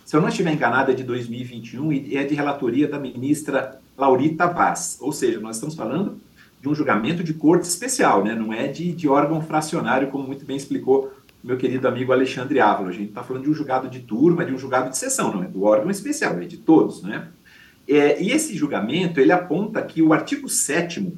se 0.06 0.16
eu 0.16 0.22
não 0.22 0.30
estiver 0.30 0.54
enganado, 0.54 0.92
é 0.92 0.94
de 0.96 1.04
2021 1.04 1.92
e 1.92 2.18
é 2.18 2.24
de 2.24 2.34
relatoria 2.34 2.88
da 2.88 2.98
ministra 2.98 3.80
Laurita 3.98 4.48
Vaz. 4.48 4.98
Ou 5.02 5.12
seja, 5.12 5.40
nós 5.40 5.58
estamos 5.58 5.76
falando 5.76 6.20
de 6.60 6.68
um 6.68 6.74
julgamento 6.74 7.24
de 7.24 7.34
corte 7.34 7.66
especial, 7.66 8.24
né? 8.24 8.34
não 8.34 8.52
é 8.52 8.68
de, 8.68 8.92
de 8.92 9.08
órgão 9.08 9.42
fracionário, 9.42 10.08
como 10.08 10.26
muito 10.26 10.46
bem 10.46 10.58
explicou 10.58 11.14
meu 11.44 11.58
querido 11.58 11.88
amigo 11.88 12.12
Alexandre 12.12 12.60
Ávila. 12.60 12.90
A 12.90 12.94
gente 12.94 13.10
está 13.10 13.22
falando 13.22 13.44
de 13.44 13.50
um 13.50 13.54
julgado 13.54 13.88
de 13.88 14.00
turma, 14.00 14.44
de 14.44 14.52
um 14.52 14.58
julgado 14.58 14.90
de 14.90 14.98
sessão, 14.98 15.32
não 15.32 15.44
é 15.44 15.48
do 15.48 15.64
órgão 15.64 15.92
especial, 15.92 16.40
é 16.40 16.46
de 16.46 16.58
todos, 16.58 17.04
né? 17.04 17.28
É, 17.90 18.22
e 18.22 18.32
esse 18.32 18.56
julgamento, 18.56 19.20
ele 19.20 19.32
aponta 19.32 19.82
que 19.82 20.00
o 20.02 20.14
artigo 20.14 20.48
7 20.48 21.12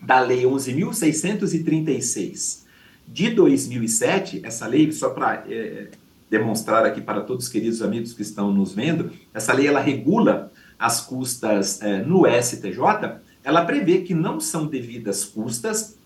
da 0.00 0.18
Lei 0.20 0.44
11.636 0.44 2.60
de 3.06 3.28
2007, 3.30 4.40
essa 4.42 4.66
lei, 4.66 4.90
só 4.92 5.10
para 5.10 5.44
é, 5.48 5.88
demonstrar 6.30 6.86
aqui 6.86 7.02
para 7.02 7.20
todos 7.20 7.46
os 7.46 7.50
queridos 7.50 7.82
amigos 7.82 8.14
que 8.14 8.22
estão 8.22 8.52
nos 8.52 8.72
vendo, 8.72 9.10
essa 9.34 9.52
lei 9.52 9.66
ela 9.66 9.80
regula 9.80 10.52
as 10.78 11.00
custas 11.00 11.82
é, 11.82 12.00
no 12.02 12.22
STJ, 12.26 12.78
ela 13.42 13.64
prevê 13.64 14.02
que 14.02 14.14
não 14.14 14.38
são 14.40 14.66
devidas 14.66 15.24
custas 15.24 15.98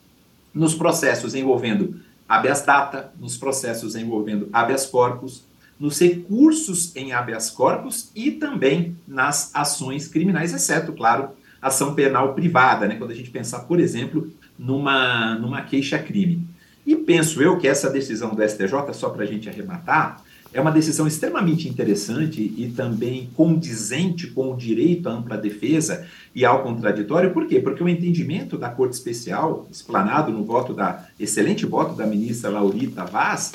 nos 0.53 0.75
processos 0.75 1.35
envolvendo 1.35 2.01
habeas 2.29 2.63
data, 2.63 3.13
nos 3.21 3.37
processos 3.37 3.95
envolvendo 3.95 4.49
habeas 4.53 4.87
corpus, 4.87 5.45
nos 5.79 5.99
recursos 5.99 6.95
em 6.95 7.13
habeas 7.13 7.51
corpus 7.51 8.11
e 8.15 8.31
também 8.31 8.97
nas 9.07 9.51
ações 9.55 10.09
criminais, 10.09 10.55
exceto, 10.55 10.93
claro, 10.93 11.31
ação 11.61 11.95
penal 11.95 12.35
privada, 12.35 12.87
né, 12.87 12.97
quando 12.97 13.11
a 13.11 13.15
gente 13.15 13.31
pensar, 13.31 13.61
por 13.61 13.81
exemplo, 13.81 14.31
numa, 14.59 15.35
numa 15.37 15.63
queixa-crime. 15.63 16.47
E 16.87 16.95
penso 16.95 17.43
eu 17.43 17.59
que 17.59 17.67
essa 17.67 17.91
decisão 17.91 18.35
do 18.35 18.43
STJ, 18.47 18.93
só 18.93 19.09
para 19.09 19.25
a 19.25 19.27
gente 19.27 19.49
arrematar, 19.49 20.23
é 20.55 20.61
uma 20.61 20.71
decisão 20.71 21.07
extremamente 21.07 21.69
interessante 21.69 22.41
e 22.41 22.73
também 22.77 23.29
condizente 23.35 24.29
com 24.29 24.53
o 24.53 24.57
direito 24.57 25.09
à 25.09 25.13
ampla 25.13 25.37
defesa 25.37 26.07
e 26.33 26.45
ao 26.45 26.63
contraditório. 26.63 27.33
Por 27.33 27.49
quê? 27.49 27.59
Porque 27.59 27.83
o 27.83 27.89
entendimento 27.89 28.57
da 28.57 28.69
Corte 28.69 28.93
Especial, 28.93 29.67
explanado 29.69 30.31
no 30.31 30.45
voto 30.45 30.73
da 30.73 31.09
excelente 31.19 31.67
voto 31.67 31.97
da 31.97 32.07
ministra 32.07 32.51
Laurita 32.51 33.05
Vaz, 33.05 33.53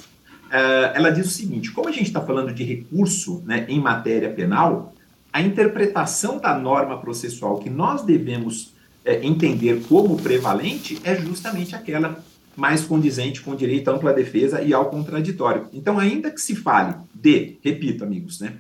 ela 0.96 1.10
diz 1.10 1.28
o 1.28 1.30
seguinte: 1.30 1.72
como 1.72 1.90
a 1.90 1.92
gente 1.92 2.08
está 2.08 2.22
falando 2.22 2.54
de 2.54 2.64
recurso 2.64 3.44
né, 3.46 3.66
em 3.70 3.80
matéria 3.80 4.30
penal, 4.30 4.94
a 5.32 5.42
interpretação 5.42 6.40
da 6.40 6.58
norma 6.58 7.00
processual 7.00 7.60
que 7.60 7.70
nós 7.70 8.04
devemos 8.04 8.74
é, 9.06 9.26
entender 9.26 9.84
como 9.88 10.18
prevalente 10.18 11.00
é 11.04 11.16
justamente 11.16 11.76
aquela 11.76 12.24
mais 12.56 12.84
condizente 12.84 13.42
com 13.42 13.52
o 13.52 13.56
direito 13.56 13.90
à 13.90 13.94
ampla 13.94 14.12
defesa 14.12 14.62
e 14.62 14.74
ao 14.74 14.90
contraditório. 14.90 15.68
Então, 15.72 15.98
ainda 15.98 16.30
que 16.30 16.42
se 16.42 16.56
fale 16.56 16.96
de, 17.14 17.58
repito, 17.64 18.04
amigos, 18.04 18.40
né, 18.40 18.54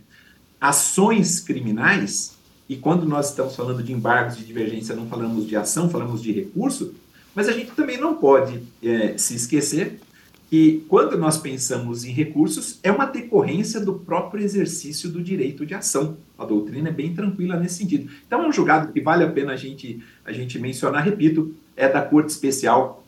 ações 0.59 1.39
criminais, 1.39 2.37
e 2.67 2.75
quando 2.75 3.05
nós 3.05 3.29
estamos 3.29 3.55
falando 3.55 3.83
de 3.83 3.91
embargos 3.91 4.37
de 4.37 4.45
divergência, 4.45 4.95
não 4.95 5.07
falamos 5.07 5.47
de 5.47 5.55
ação, 5.55 5.89
falamos 5.89 6.21
de 6.21 6.31
recurso, 6.31 6.93
mas 7.35 7.49
a 7.49 7.51
gente 7.51 7.71
também 7.71 7.97
não 7.97 8.15
pode 8.15 8.61
é, 8.81 9.17
se 9.17 9.35
esquecer 9.35 9.99
que 10.49 10.83
quando 10.89 11.15
nós 11.17 11.37
pensamos 11.37 12.03
em 12.03 12.11
recursos, 12.11 12.79
é 12.81 12.91
uma 12.91 13.05
decorrência 13.05 13.79
do 13.79 13.93
próprio 13.93 14.43
exercício 14.43 15.07
do 15.09 15.21
direito 15.21 15.63
de 15.63 15.75
ação. 15.75 16.17
A 16.37 16.43
doutrina 16.43 16.89
é 16.89 16.91
bem 16.91 17.13
tranquila 17.13 17.55
nesse 17.55 17.75
sentido. 17.75 18.09
Então, 18.25 18.43
é 18.43 18.47
um 18.47 18.51
julgado 18.51 18.91
que 18.91 18.99
vale 18.99 19.23
a 19.23 19.29
pena 19.29 19.53
a 19.53 19.55
gente, 19.55 20.01
a 20.25 20.31
gente 20.31 20.57
mencionar, 20.57 21.03
repito, 21.03 21.53
é 21.75 21.87
da 21.87 22.01
Corte 22.01 22.29
Especial 22.29 23.03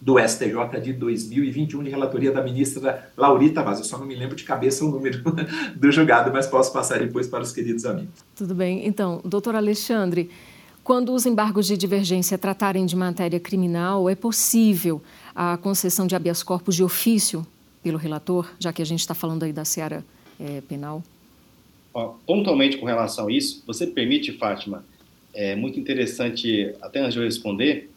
do 0.00 0.16
STJ 0.20 0.80
de 0.80 0.92
2021, 0.92 1.82
de 1.82 1.90
relatoria 1.90 2.30
da 2.30 2.42
ministra 2.42 3.10
Laurita 3.16 3.62
Vaz. 3.62 3.78
Eu 3.78 3.84
só 3.84 3.98
não 3.98 4.06
me 4.06 4.14
lembro 4.14 4.36
de 4.36 4.44
cabeça 4.44 4.84
o 4.84 4.90
número 4.90 5.20
do 5.74 5.90
julgado, 5.90 6.30
mas 6.32 6.46
posso 6.46 6.72
passar 6.72 7.00
depois 7.00 7.26
para 7.26 7.42
os 7.42 7.50
queridos 7.50 7.84
amigos. 7.84 8.14
Tudo 8.36 8.54
bem. 8.54 8.86
Então, 8.86 9.20
doutor 9.24 9.56
Alexandre, 9.56 10.30
quando 10.84 11.12
os 11.12 11.26
embargos 11.26 11.66
de 11.66 11.76
divergência 11.76 12.38
tratarem 12.38 12.86
de 12.86 12.94
matéria 12.94 13.40
criminal, 13.40 14.08
é 14.08 14.14
possível 14.14 15.02
a 15.36 15.58
concessão 15.58 16.06
de 16.06 16.16
habeas 16.16 16.42
corpus 16.42 16.74
de 16.74 16.82
ofício 16.82 17.46
pelo 17.82 17.98
relator, 17.98 18.50
já 18.58 18.72
que 18.72 18.80
a 18.80 18.86
gente 18.86 19.00
está 19.00 19.14
falando 19.14 19.42
aí 19.42 19.52
da 19.52 19.66
seara 19.66 20.02
é, 20.40 20.62
penal? 20.62 21.04
Ó, 21.92 22.14
pontualmente 22.26 22.78
com 22.78 22.86
relação 22.86 23.28
a 23.28 23.32
isso, 23.32 23.62
você 23.66 23.86
permite, 23.86 24.32
Fátima, 24.32 24.82
é 25.34 25.54
muito 25.54 25.78
interessante, 25.78 26.74
até 26.80 27.00
antes 27.00 27.12
de 27.12 27.20
eu 27.20 27.24
responder, 27.24 27.90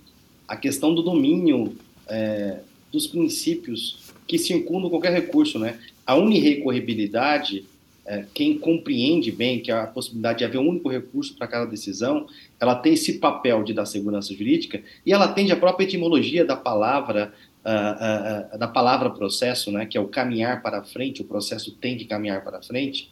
a 0.46 0.58
questão 0.58 0.94
do 0.94 1.02
domínio 1.02 1.78
é, 2.10 2.60
dos 2.92 3.08
princípios 3.08 4.00
que 4.28 4.38
circundam 4.38 4.90
qualquer 4.90 5.14
recurso, 5.14 5.58
né? 5.58 5.80
A 6.06 6.16
unirrecorribilidade 6.16 7.66
é, 8.06 8.26
quem 8.34 8.58
compreende 8.58 9.32
bem 9.32 9.60
que 9.60 9.72
a 9.72 9.86
possibilidade 9.86 10.40
de 10.40 10.46
haver 10.46 10.58
um 10.58 10.68
único 10.68 10.90
recurso 10.90 11.36
para 11.36 11.48
cada 11.48 11.66
decisão, 11.66 12.26
ela 12.60 12.76
tem 12.76 12.94
esse 12.94 13.20
papel 13.20 13.64
de 13.64 13.74
dar 13.74 13.86
segurança 13.86 14.34
jurídica 14.34 14.82
e 15.06 15.14
ela 15.14 15.26
atende 15.26 15.52
a 15.52 15.56
própria 15.56 15.86
etimologia 15.86 16.44
da 16.44 16.56
palavra 16.56 17.34
uh, 17.64 18.54
uh, 18.54 18.56
uh, 18.56 18.58
da 18.58 18.68
palavra 18.68 19.10
processo, 19.10 19.72
né, 19.72 19.86
que 19.86 19.98
é 19.98 20.02
o 20.02 20.08
caminhar 20.08 20.62
para 20.62 20.84
frente, 20.84 21.22
o 21.22 21.26
processo 21.26 21.72
tem 21.72 21.98
que 21.98 22.06
caminhar 22.06 22.44
para 22.44 22.62
frente, 22.62 23.10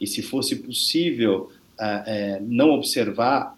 e 0.00 0.06
se 0.06 0.22
fosse 0.22 0.56
possível 0.56 1.50
é, 1.78 2.40
não 2.40 2.70
observar 2.70 3.56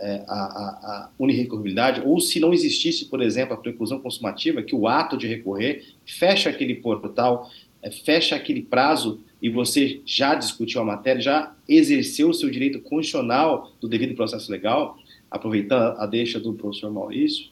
é, 0.00 0.22
a, 0.28 0.34
a, 0.34 1.08
a 1.08 2.02
ou 2.04 2.20
se 2.20 2.38
não 2.38 2.52
existisse, 2.52 3.06
por 3.06 3.20
exemplo, 3.20 3.54
a 3.54 3.56
preclusão 3.56 3.98
consumativa, 4.00 4.62
que 4.62 4.74
o 4.74 4.86
ato 4.86 5.16
de 5.16 5.26
recorrer 5.26 5.84
fecha 6.06 6.48
aquele 6.48 6.76
portal 6.76 7.50
é, 7.82 7.90
fecha 7.90 8.36
aquele 8.36 8.62
prazo 8.62 9.20
e 9.40 9.48
você 9.48 10.00
já 10.04 10.34
discutiu 10.34 10.80
a 10.80 10.84
matéria, 10.84 11.20
já 11.20 11.54
exerceu 11.68 12.30
o 12.30 12.34
seu 12.34 12.50
direito 12.50 12.80
constitucional 12.80 13.72
do 13.80 13.88
devido 13.88 14.14
processo 14.14 14.50
legal, 14.50 14.98
aproveitando 15.30 15.98
a 15.98 16.06
deixa 16.06 16.40
do 16.40 16.52
professor 16.54 16.90
Maurício, 16.90 17.50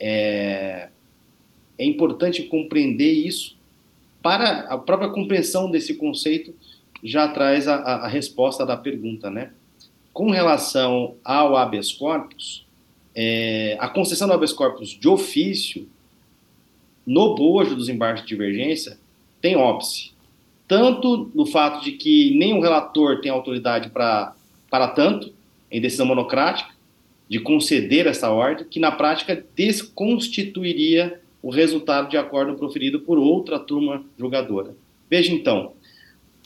é, 0.00 0.88
é 1.76 1.84
importante 1.84 2.42
compreender 2.44 3.12
isso 3.12 3.56
para 4.22 4.60
a 4.60 4.78
própria 4.78 5.10
compreensão 5.10 5.70
desse 5.70 5.94
conceito 5.94 6.54
já 7.02 7.28
traz 7.28 7.68
a, 7.68 7.76
a, 7.76 8.08
resposta 8.08 8.66
da 8.66 8.76
pergunta, 8.76 9.30
né? 9.30 9.52
Com 10.12 10.30
relação 10.30 11.14
ao 11.24 11.56
habeas 11.56 11.92
corpus, 11.92 12.66
é, 13.14 13.76
a 13.78 13.88
concessão 13.88 14.26
do 14.26 14.34
habeas 14.34 14.52
corpus 14.52 14.90
de 14.90 15.08
ofício 15.08 15.88
no 17.06 17.36
bojo 17.36 17.76
dos 17.76 17.88
embargos 17.88 18.22
de 18.22 18.28
divergência 18.28 18.98
tem 19.40 19.56
óbice. 19.56 20.12
Tanto 20.66 21.30
no 21.34 21.46
fato 21.46 21.82
de 21.82 21.92
que 21.92 22.38
o 22.52 22.60
relator 22.60 23.20
tem 23.20 23.30
autoridade 23.30 23.90
para 23.90 24.34
para 24.70 24.88
tanto, 24.88 25.32
em 25.70 25.80
decisão 25.80 26.06
monocrática, 26.06 26.70
de 27.28 27.38
conceder 27.40 28.06
essa 28.06 28.30
ordem, 28.30 28.66
que 28.68 28.80
na 28.80 28.90
prática 28.90 29.44
desconstituiria 29.54 31.20
o 31.42 31.50
resultado 31.50 32.08
de 32.08 32.16
acordo 32.16 32.54
proferido 32.54 33.00
por 33.00 33.18
outra 33.18 33.58
turma 33.58 34.04
julgadora. 34.18 34.74
Veja 35.08 35.32
então, 35.32 35.72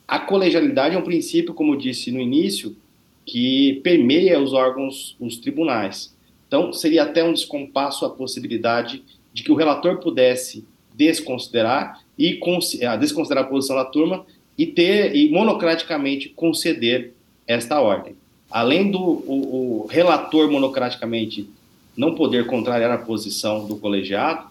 a 0.07 0.19
colegialidade 0.19 0.95
é 0.95 0.99
um 0.99 1.05
princípio, 1.05 1.55
como 1.55 1.77
disse 1.77 2.11
no 2.11 2.21
início, 2.21 2.77
que 3.25 3.81
permeia 3.83 4.41
os 4.41 4.53
órgãos, 4.53 5.17
os 5.19 5.37
tribunais. 5.37 6.17
Então, 6.47 6.73
seria 6.73 7.05
até 7.05 7.25
um 7.25 7.33
descompasso 7.33 8.05
a 8.05 8.11
possibilidade 8.11 9.03
de 9.33 9.43
que 9.43 9.51
o 9.51 9.55
relator 9.55 9.99
pudesse 9.99 10.67
desconsiderar 10.95 12.02
e 12.19 12.39
ah, 12.87 12.97
desconsiderar 12.97 13.45
a 13.45 13.47
posição 13.47 13.77
da 13.77 13.85
turma 13.85 14.25
e 14.57 14.67
ter 14.67 15.17
e 15.17 15.31
monocraticamente 15.31 16.29
conceder 16.29 17.13
esta 17.47 17.81
ordem. 17.81 18.15
Além 18.51 18.91
do 18.91 19.01
o, 19.01 19.85
o 19.85 19.87
relator 19.87 20.51
monocraticamente 20.51 21.49
não 21.97 22.15
poder 22.15 22.47
contrariar 22.47 22.91
a 22.91 22.99
posição 22.99 23.67
do 23.67 23.77
colegiado, 23.77 24.47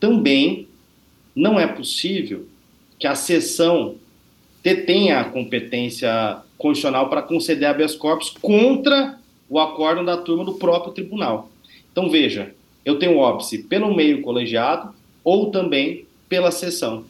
também 0.00 0.68
não 1.34 1.58
é 1.58 1.66
possível 1.66 2.46
que 2.98 3.06
a 3.06 3.14
sessão 3.14 3.96
detenha 4.62 5.20
a 5.20 5.24
competência 5.24 6.38
constitucional 6.56 7.08
para 7.08 7.22
conceder 7.22 7.68
habeas 7.68 7.94
corpus 7.94 8.30
contra 8.30 9.18
o 9.48 9.58
acórdão 9.58 10.04
da 10.04 10.16
turma 10.16 10.44
do 10.44 10.54
próprio 10.54 10.92
tribunal. 10.92 11.50
Então, 11.92 12.08
veja, 12.08 12.54
eu 12.84 12.98
tenho 12.98 13.18
óbice 13.18 13.58
pelo 13.58 13.94
meio 13.94 14.22
colegiado 14.22 14.94
ou 15.22 15.50
também 15.50 16.06
pela 16.34 16.50
sessão. 16.50 17.04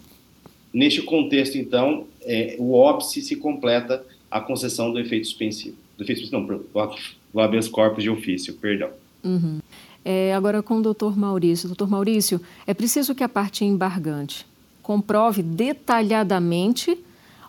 Neste 0.71 1.01
contexto, 1.01 1.57
então, 1.57 2.07
é, 2.21 2.57
o 2.59 2.75
óbice 2.75 3.23
se 3.23 3.37
completa 3.37 4.05
a 4.31 4.39
concessão 4.39 4.93
do 4.93 4.99
efeito 4.99 5.27
suspensivo. 5.27 5.77
Do 5.97 6.05
efeito 6.05 6.21
suspensivo, 6.21 6.53
não, 6.53 6.91
do 7.33 7.41
habeas 7.41 7.67
corpus 7.67 8.03
de 8.03 8.11
ofício, 8.11 8.53
perdão. 8.53 8.91
Uhum. 9.25 9.61
É, 10.05 10.35
agora 10.35 10.63
com 10.63 10.77
o 10.77 10.83
doutor 10.83 11.17
Maurício. 11.17 11.69
Doutor 11.69 11.89
Maurício, 11.89 12.39
é 12.67 12.75
preciso 12.75 13.15
que 13.15 13.25
a 13.25 13.29
parte 13.29 13.65
embargante 13.65 14.45
comprove 14.83 15.43
detalhadamente 15.43 16.99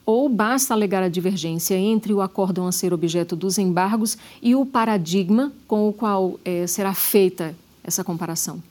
ou 0.05 0.29
basta 0.29 0.73
alegar 0.73 1.03
a 1.03 1.09
divergência 1.09 1.75
entre 1.75 2.13
o 2.13 2.21
acórdão 2.21 2.67
a 2.67 2.71
ser 2.71 2.93
objeto 2.93 3.35
dos 3.35 3.57
embargos 3.57 4.17
e 4.41 4.55
o 4.55 4.65
paradigma 4.65 5.51
com 5.67 5.89
o 5.89 5.91
qual 5.91 6.39
é, 6.45 6.65
será 6.67 6.93
feita 6.93 7.53
essa 7.83 8.01
comparação? 8.01 8.63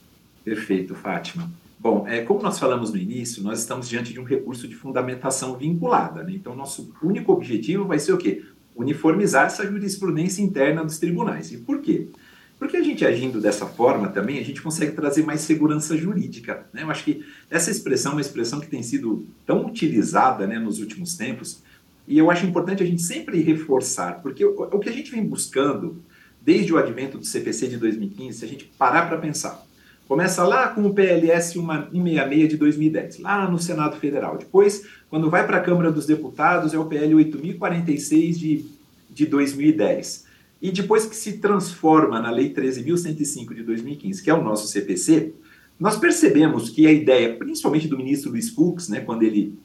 Perfeito, 0.42 0.94
Fátima. 0.94 1.50
Bom, 1.84 2.08
é, 2.08 2.22
como 2.22 2.40
nós 2.40 2.58
falamos 2.58 2.90
no 2.90 2.96
início, 2.96 3.42
nós 3.42 3.60
estamos 3.60 3.86
diante 3.86 4.10
de 4.10 4.18
um 4.18 4.24
recurso 4.24 4.66
de 4.66 4.74
fundamentação 4.74 5.54
vinculada. 5.58 6.22
Né? 6.22 6.32
Então, 6.34 6.56
nosso 6.56 6.94
único 7.02 7.30
objetivo 7.30 7.84
vai 7.84 7.98
ser 7.98 8.14
o 8.14 8.16
quê? 8.16 8.42
Uniformizar 8.74 9.44
essa 9.44 9.70
jurisprudência 9.70 10.40
interna 10.40 10.82
dos 10.82 10.98
tribunais. 10.98 11.52
E 11.52 11.58
por 11.58 11.82
quê? 11.82 12.08
Porque 12.58 12.78
a 12.78 12.82
gente 12.82 13.04
agindo 13.04 13.38
dessa 13.38 13.66
forma 13.66 14.08
também, 14.08 14.38
a 14.38 14.42
gente 14.42 14.62
consegue 14.62 14.92
trazer 14.92 15.26
mais 15.26 15.42
segurança 15.42 15.94
jurídica. 15.94 16.66
Né? 16.72 16.84
Eu 16.84 16.90
acho 16.90 17.04
que 17.04 17.22
essa 17.50 17.70
expressão 17.70 18.12
é 18.12 18.14
uma 18.14 18.20
expressão 18.22 18.60
que 18.60 18.66
tem 18.66 18.82
sido 18.82 19.26
tão 19.44 19.66
utilizada 19.66 20.46
né, 20.46 20.58
nos 20.58 20.80
últimos 20.80 21.18
tempos, 21.18 21.62
e 22.08 22.16
eu 22.16 22.30
acho 22.30 22.46
importante 22.46 22.82
a 22.82 22.86
gente 22.86 23.02
sempre 23.02 23.42
reforçar, 23.42 24.22
porque 24.22 24.42
o, 24.42 24.58
o 24.58 24.78
que 24.78 24.88
a 24.88 24.92
gente 24.92 25.10
vem 25.10 25.26
buscando 25.26 26.02
desde 26.40 26.72
o 26.72 26.78
advento 26.78 27.18
do 27.18 27.26
CPC 27.26 27.68
de 27.68 27.76
2015, 27.76 28.38
se 28.38 28.44
a 28.44 28.48
gente 28.48 28.64
parar 28.78 29.06
para 29.06 29.18
pensar, 29.18 29.63
começa 30.08 30.44
lá 30.44 30.68
com 30.68 30.84
o 30.86 30.94
PLS 30.94 31.54
166 31.54 32.48
de 32.48 32.56
2010, 32.56 33.18
lá 33.20 33.50
no 33.50 33.58
Senado 33.58 33.96
Federal. 33.96 34.36
Depois, 34.36 34.86
quando 35.08 35.30
vai 35.30 35.46
para 35.46 35.58
a 35.58 35.60
Câmara 35.60 35.90
dos 35.90 36.06
Deputados, 36.06 36.74
é 36.74 36.78
o 36.78 36.86
PL 36.86 37.14
8046 37.14 38.38
de, 38.38 38.66
de 39.10 39.26
2010 39.26 40.24
e 40.64 40.70
depois 40.70 41.04
que 41.04 41.14
se 41.14 41.34
transforma 41.34 42.18
na 42.18 42.30
Lei 42.30 42.52
13.105 42.54 43.54
de 43.54 43.62
2015, 43.62 44.22
que 44.22 44.30
é 44.30 44.34
o 44.34 44.42
nosso 44.42 44.66
CPC, 44.66 45.34
nós 45.78 45.98
percebemos 45.98 46.70
que 46.70 46.86
a 46.86 46.92
ideia, 46.92 47.36
principalmente 47.36 47.86
do 47.86 47.98
ministro 47.98 48.30
Luiz 48.30 48.48
Fux, 48.48 48.88
né, 48.88 49.00
quando 49.00 49.24
ele 49.24 49.58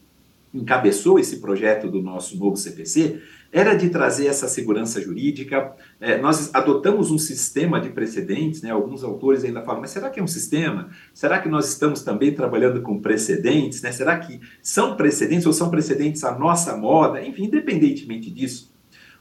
encabeçou 0.54 1.18
esse 1.18 1.38
projeto 1.38 1.88
do 1.90 2.02
nosso 2.02 2.38
novo 2.38 2.58
CPC, 2.58 3.22
era 3.52 3.74
de 3.74 3.90
trazer 3.90 4.28
essa 4.28 4.48
segurança 4.48 5.02
jurídica. 5.02 5.74
É, 6.00 6.18
nós 6.20 6.54
adotamos 6.54 7.10
um 7.12 7.18
sistema 7.18 7.80
de 7.82 7.90
precedentes, 7.90 8.62
né? 8.62 8.72
alguns 8.72 9.04
autores 9.04 9.44
ainda 9.44 9.62
falam, 9.62 9.82
mas 9.82 9.92
será 9.92 10.10
que 10.10 10.20
é 10.20 10.24
um 10.24 10.28
sistema? 10.28 10.90
Será 11.14 11.40
que 11.40 11.50
nós 11.50 11.68
estamos 11.70 12.04
também 12.04 12.34
trabalhando 12.34 12.82
com 12.82 13.00
precedentes? 13.00 13.82
Né? 13.82 13.92
Será 13.92 14.18
que 14.20 14.40
são 14.62 14.96
precedentes 14.96 15.46
ou 15.46 15.54
são 15.54 15.70
precedentes 15.70 16.24
à 16.24 16.38
nossa 16.38 16.78
moda? 16.78 17.26
Enfim, 17.26 17.46
independentemente 17.46 18.30
disso, 18.30 18.72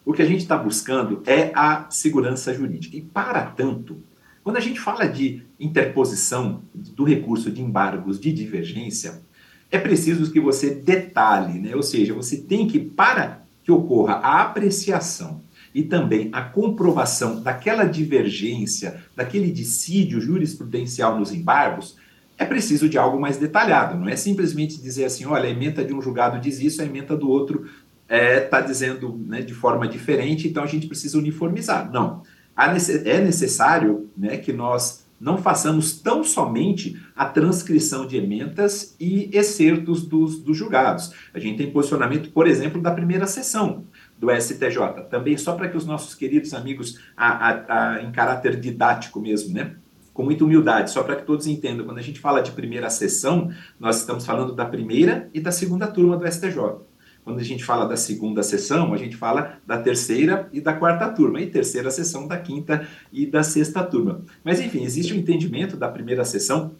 o 0.04 0.12
que 0.12 0.22
a 0.22 0.26
gente 0.26 0.40
está 0.40 0.56
buscando 0.56 1.22
é 1.26 1.50
a 1.54 1.86
segurança 1.90 2.52
jurídica. 2.52 2.96
E, 2.96 3.02
para 3.02 3.46
tanto, 3.46 4.02
quando 4.42 4.56
a 4.56 4.60
gente 4.60 4.80
fala 4.80 5.06
de 5.06 5.42
interposição 5.58 6.62
do 6.74 7.04
recurso 7.04 7.50
de 7.50 7.62
embargos 7.62 8.20
de 8.20 8.32
divergência, 8.32 9.22
é 9.70 9.78
preciso 9.78 10.32
que 10.32 10.40
você 10.40 10.74
detalhe, 10.74 11.58
né? 11.58 11.76
ou 11.76 11.82
seja, 11.82 12.14
você 12.14 12.38
tem 12.38 12.66
que, 12.66 12.78
para 12.78 13.47
que 13.68 13.72
ocorra 13.72 14.14
a 14.14 14.40
apreciação 14.40 15.42
e 15.74 15.82
também 15.82 16.30
a 16.32 16.40
comprovação 16.40 17.42
daquela 17.42 17.84
divergência, 17.84 19.04
daquele 19.14 19.50
dissídio 19.50 20.22
jurisprudencial 20.22 21.18
nos 21.18 21.34
embargos, 21.34 21.98
é 22.38 22.46
preciso 22.46 22.88
de 22.88 22.96
algo 22.96 23.20
mais 23.20 23.36
detalhado. 23.36 23.98
Não 23.98 24.08
é 24.08 24.16
simplesmente 24.16 24.80
dizer 24.80 25.04
assim, 25.04 25.26
olha, 25.26 25.44
a 25.44 25.50
emenda 25.50 25.84
de 25.84 25.92
um 25.92 26.00
julgado 26.00 26.40
diz 26.40 26.58
isso, 26.60 26.80
a 26.80 26.86
emenda 26.86 27.14
do 27.14 27.28
outro 27.28 27.66
está 28.04 28.16
é, 28.16 28.40
tá 28.40 28.62
dizendo 28.62 29.20
né, 29.26 29.42
de 29.42 29.52
forma 29.52 29.86
diferente, 29.86 30.48
então 30.48 30.64
a 30.64 30.66
gente 30.66 30.86
precisa 30.86 31.18
uniformizar. 31.18 31.92
Não. 31.92 32.22
É 32.56 33.20
necessário 33.20 34.08
né, 34.16 34.38
que 34.38 34.50
nós 34.50 35.04
não 35.20 35.38
façamos 35.38 36.00
tão 36.00 36.22
somente 36.22 37.00
a 37.14 37.24
transcrição 37.26 38.06
de 38.06 38.16
emendas 38.16 38.94
e 39.00 39.28
excertos 39.32 40.06
dos, 40.06 40.38
dos 40.38 40.56
julgados. 40.56 41.12
A 41.34 41.38
gente 41.38 41.58
tem 41.58 41.70
posicionamento, 41.70 42.30
por 42.30 42.46
exemplo, 42.46 42.80
da 42.80 42.90
primeira 42.90 43.26
sessão 43.26 43.84
do 44.18 44.30
STJ, 44.30 45.06
também 45.10 45.36
só 45.36 45.54
para 45.54 45.68
que 45.68 45.76
os 45.76 45.86
nossos 45.86 46.14
queridos 46.14 46.54
amigos, 46.54 46.98
a, 47.16 47.28
a, 47.28 47.94
a, 47.96 48.02
em 48.02 48.12
caráter 48.12 48.58
didático 48.58 49.20
mesmo, 49.20 49.54
né, 49.54 49.76
com 50.12 50.24
muita 50.24 50.44
humildade, 50.44 50.90
só 50.90 51.04
para 51.04 51.14
que 51.14 51.24
todos 51.24 51.46
entendam, 51.46 51.86
quando 51.86 51.98
a 51.98 52.02
gente 52.02 52.18
fala 52.18 52.40
de 52.40 52.50
primeira 52.50 52.90
sessão, 52.90 53.52
nós 53.78 54.00
estamos 54.00 54.26
falando 54.26 54.52
da 54.52 54.64
primeira 54.64 55.30
e 55.32 55.40
da 55.40 55.52
segunda 55.52 55.86
turma 55.86 56.16
do 56.16 56.26
STJ. 56.26 56.87
Quando 57.28 57.40
a 57.40 57.44
gente 57.44 57.62
fala 57.62 57.84
da 57.84 57.94
segunda 57.94 58.42
sessão, 58.42 58.94
a 58.94 58.96
gente 58.96 59.14
fala 59.14 59.58
da 59.66 59.76
terceira 59.76 60.48
e 60.50 60.62
da 60.62 60.72
quarta 60.72 61.10
turma, 61.10 61.38
e 61.42 61.46
terceira 61.50 61.90
sessão 61.90 62.26
da 62.26 62.38
quinta 62.38 62.88
e 63.12 63.26
da 63.26 63.42
sexta 63.42 63.84
turma. 63.84 64.22
Mas, 64.42 64.62
enfim, 64.62 64.82
existe 64.82 65.12
um 65.12 65.18
entendimento 65.18 65.76
da 65.76 65.90
primeira 65.90 66.24
sessão 66.24 66.72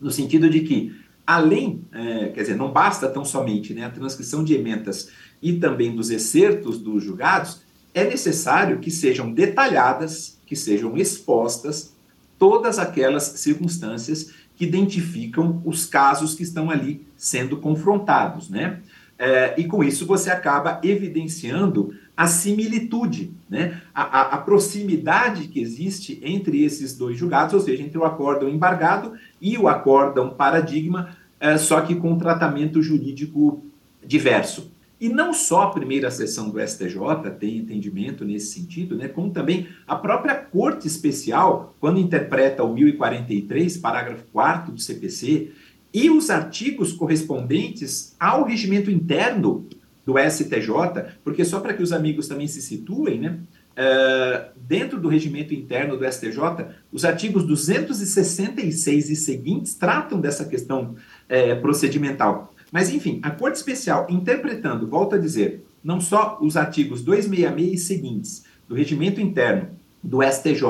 no 0.00 0.08
sentido 0.08 0.48
de 0.48 0.60
que, 0.60 0.94
além, 1.26 1.82
é, 1.90 2.28
quer 2.28 2.42
dizer, 2.42 2.54
não 2.54 2.70
basta 2.70 3.08
tão 3.08 3.24
somente 3.24 3.74
né, 3.74 3.84
a 3.84 3.90
transcrição 3.90 4.44
de 4.44 4.54
emendas 4.54 5.10
e 5.42 5.54
também 5.54 5.92
dos 5.92 6.08
excertos 6.08 6.78
dos 6.78 7.02
julgados, 7.02 7.62
é 7.92 8.04
necessário 8.04 8.78
que 8.78 8.92
sejam 8.92 9.32
detalhadas, 9.32 10.38
que 10.46 10.54
sejam 10.54 10.96
expostas 10.96 11.96
todas 12.38 12.78
aquelas 12.78 13.24
circunstâncias 13.24 14.30
que 14.54 14.66
identificam 14.66 15.60
os 15.64 15.84
casos 15.84 16.36
que 16.36 16.44
estão 16.44 16.70
ali 16.70 17.04
sendo 17.16 17.56
confrontados, 17.56 18.48
né? 18.48 18.80
É, 19.22 19.54
e 19.60 19.64
com 19.64 19.84
isso 19.84 20.06
você 20.06 20.30
acaba 20.30 20.80
evidenciando 20.82 21.94
a 22.16 22.26
similitude, 22.26 23.34
né? 23.50 23.82
A, 23.94 24.02
a, 24.02 24.22
a, 24.34 24.38
proximidade 24.38 25.46
que 25.48 25.60
existe 25.60 26.18
entre 26.24 26.64
esses 26.64 26.96
dois 26.96 27.18
julgados, 27.18 27.52
ou 27.52 27.60
seja, 27.60 27.82
entre 27.82 27.98
o 27.98 28.04
acórdão 28.04 28.48
embargado 28.48 29.12
e 29.38 29.58
o 29.58 29.68
acórdão 29.68 30.30
paradigma, 30.30 31.14
é, 31.38 31.58
só 31.58 31.82
que 31.82 31.96
com 31.96 32.16
tratamento 32.16 32.80
jurídico 32.80 33.62
diverso. 34.02 34.72
E 34.98 35.10
não 35.10 35.34
só 35.34 35.64
a 35.64 35.70
primeira 35.70 36.10
sessão 36.10 36.48
do 36.48 36.58
STJ 36.58 37.30
tem 37.38 37.58
entendimento 37.58 38.24
nesse 38.24 38.58
sentido, 38.58 38.96
né, 38.96 39.06
como 39.06 39.30
também 39.30 39.68
a 39.86 39.96
própria 39.96 40.34
Corte 40.34 40.86
Especial, 40.86 41.74
quando 41.78 42.00
interpreta 42.00 42.64
o 42.64 42.72
1043, 42.72 43.76
parágrafo 43.76 44.24
4 44.32 44.72
do 44.72 44.80
CPC, 44.80 45.50
e 45.92 46.10
os 46.10 46.30
artigos 46.30 46.92
correspondentes 46.92 48.14
ao 48.18 48.44
regimento 48.44 48.90
interno 48.90 49.66
do 50.04 50.14
STJ, 50.18 51.16
porque 51.22 51.44
só 51.44 51.60
para 51.60 51.74
que 51.74 51.82
os 51.82 51.92
amigos 51.92 52.26
também 52.28 52.46
se 52.46 52.62
situem, 52.62 53.20
né? 53.20 53.38
Uh, 53.70 54.50
dentro 54.60 55.00
do 55.00 55.08
regimento 55.08 55.54
interno 55.54 55.96
do 55.96 56.04
STJ, 56.04 56.66
os 56.92 57.04
artigos 57.04 57.44
266 57.44 59.10
e 59.10 59.16
seguintes 59.16 59.74
tratam 59.74 60.20
dessa 60.20 60.44
questão 60.44 60.96
é, 61.28 61.54
procedimental. 61.54 62.52
Mas, 62.70 62.90
enfim, 62.92 63.20
a 63.22 63.30
Corte 63.30 63.56
Especial, 63.56 64.06
interpretando, 64.10 64.86
volto 64.86 65.14
a 65.14 65.18
dizer, 65.18 65.64
não 65.82 66.00
só 66.00 66.38
os 66.40 66.56
artigos 66.56 67.02
266 67.02 67.72
e 67.72 67.84
seguintes 67.84 68.44
do 68.68 68.74
regimento 68.74 69.20
interno 69.20 69.70
do 70.02 70.22
STJ, 70.22 70.62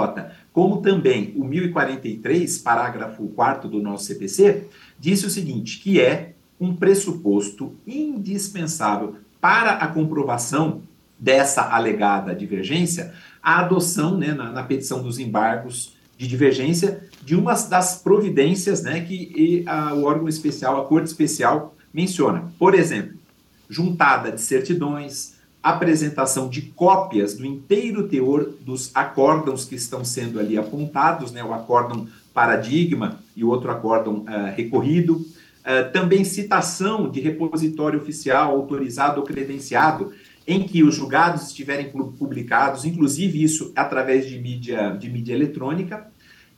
como 0.52 0.83
também 0.83 1.33
o 1.37 1.44
1043, 1.44 2.59
parágrafo 2.59 3.28
4 3.28 3.68
do 3.68 3.80
nosso 3.80 4.04
CPC, 4.04 4.66
disse 5.00 5.26
o 5.26 5.30
seguinte, 5.30 5.80
que 5.80 5.98
é 5.98 6.34
um 6.60 6.76
pressuposto 6.76 7.74
indispensável 7.86 9.16
para 9.40 9.72
a 9.72 9.88
comprovação 9.88 10.82
dessa 11.18 11.62
alegada 11.62 12.34
divergência, 12.34 13.14
a 13.42 13.60
adoção, 13.60 14.16
né, 14.16 14.34
na, 14.34 14.52
na 14.52 14.62
petição 14.62 15.02
dos 15.02 15.18
embargos 15.18 15.96
de 16.18 16.26
divergência, 16.26 17.02
de 17.24 17.34
uma 17.34 17.54
das 17.54 17.96
providências 17.96 18.82
né, 18.82 19.00
que 19.00 19.64
a, 19.66 19.94
o 19.94 20.04
órgão 20.04 20.28
especial, 20.28 20.80
a 20.80 20.84
Corte 20.84 21.06
Especial, 21.06 21.74
menciona. 21.92 22.52
Por 22.58 22.74
exemplo, 22.74 23.18
juntada 23.68 24.30
de 24.30 24.40
certidões, 24.40 25.34
apresentação 25.62 26.48
de 26.48 26.62
cópias 26.62 27.34
do 27.34 27.44
inteiro 27.44 28.08
teor 28.08 28.50
dos 28.60 28.90
acórdãos 28.94 29.64
que 29.64 29.74
estão 29.74 30.04
sendo 30.04 30.38
ali 30.38 30.58
apontados, 30.58 31.32
né, 31.32 31.42
o 31.42 31.54
acórdão 31.54 32.06
paradigma 32.40 33.20
e 33.37 33.44
o 33.44 33.48
outro 33.48 33.70
acórdão 33.70 34.20
uh, 34.20 34.57
recorrido, 34.57 35.16
uh, 35.16 35.92
também 35.92 36.24
citação 36.24 37.11
de 37.11 37.20
repositório 37.20 38.00
oficial 38.00 38.53
autorizado 38.53 39.20
ou 39.20 39.26
credenciado 39.26 40.11
em 40.46 40.62
que 40.62 40.83
os 40.83 40.94
julgados 40.94 41.48
estiverem 41.48 41.90
publicados, 41.90 42.87
inclusive 42.87 43.42
isso 43.42 43.72
através 43.76 44.26
de 44.26 44.38
mídia, 44.38 44.96
de 44.98 45.11
mídia 45.11 45.35
eletrônica, 45.35 46.07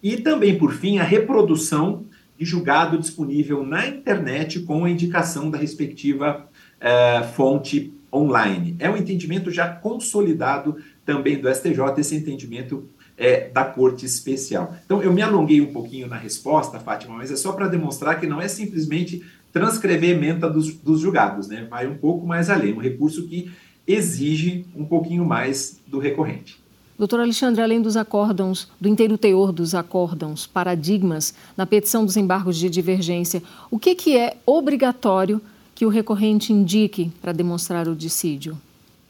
e 0.01 0.19
também, 0.19 0.57
por 0.57 0.73
fim, 0.73 0.99
a 0.99 1.03
reprodução 1.03 2.07
de 2.39 2.45
julgado 2.45 2.97
disponível 2.97 3.67
na 3.67 3.85
internet 3.87 4.61
com 4.61 4.85
a 4.85 4.91
indicação 4.91 5.51
da 5.51 5.59
respectiva 5.59 6.47
uh, 6.79 7.25
fonte 7.35 7.93
online. 8.13 8.77
É 8.79 8.89
um 8.89 8.97
entendimento 8.97 9.51
já 9.51 9.69
consolidado 9.69 10.77
também 11.05 11.41
do 11.41 11.53
STJ, 11.53 11.99
esse 11.99 12.15
entendimento 12.15 12.89
é, 13.17 13.49
da 13.49 13.65
Corte 13.65 14.05
Especial. 14.07 14.75
Então, 14.85 15.03
eu 15.03 15.13
me 15.13 15.23
alonguei 15.23 15.61
um 15.61 15.73
pouquinho 15.73 16.07
na 16.07 16.17
resposta, 16.17 16.79
Fátima, 16.79 17.17
mas 17.17 17.31
é 17.31 17.37
só 17.37 17.53
para 17.53 17.69
demonstrar 17.69 18.19
que 18.21 18.27
não 18.27 18.41
é 18.41 18.49
simplesmente 18.49 19.23
transcrever 19.53 20.11
emenda 20.11 20.49
dos, 20.49 20.75
dos 20.75 21.01
julgados, 21.01 21.47
né? 21.49 21.67
vai 21.69 21.87
um 21.87 21.97
pouco 21.97 22.27
mais 22.27 22.49
além, 22.49 22.73
um 22.73 22.79
recurso 22.79 23.29
que 23.29 23.51
exige 23.87 24.65
um 24.75 24.85
pouquinho 24.85 25.25
mais 25.25 25.79
do 25.87 25.99
recorrente. 25.99 26.63
Doutor 26.99 27.21
Alexandre, 27.21 27.61
além 27.61 27.83
dos 27.83 27.97
acórdãos, 27.97 28.69
do 28.81 28.89
inteiro 28.89 29.19
teor 29.19 29.51
dos 29.51 29.75
acórdãos, 29.75 30.47
paradigmas, 30.47 31.35
na 31.57 31.67
petição 31.67 32.05
dos 32.05 32.17
embargos 32.17 32.57
de 32.57 32.71
divergência, 32.71 33.43
o 33.71 33.79
que, 33.79 33.95
que 33.95 34.17
é 34.17 34.37
obrigatório 34.47 35.41
que 35.75 35.85
o 35.85 35.89
recorrente 35.89 36.53
indique 36.53 37.11
para 37.21 37.33
demonstrar 37.33 37.89
o 37.89 37.97
dissídio? 37.97 38.57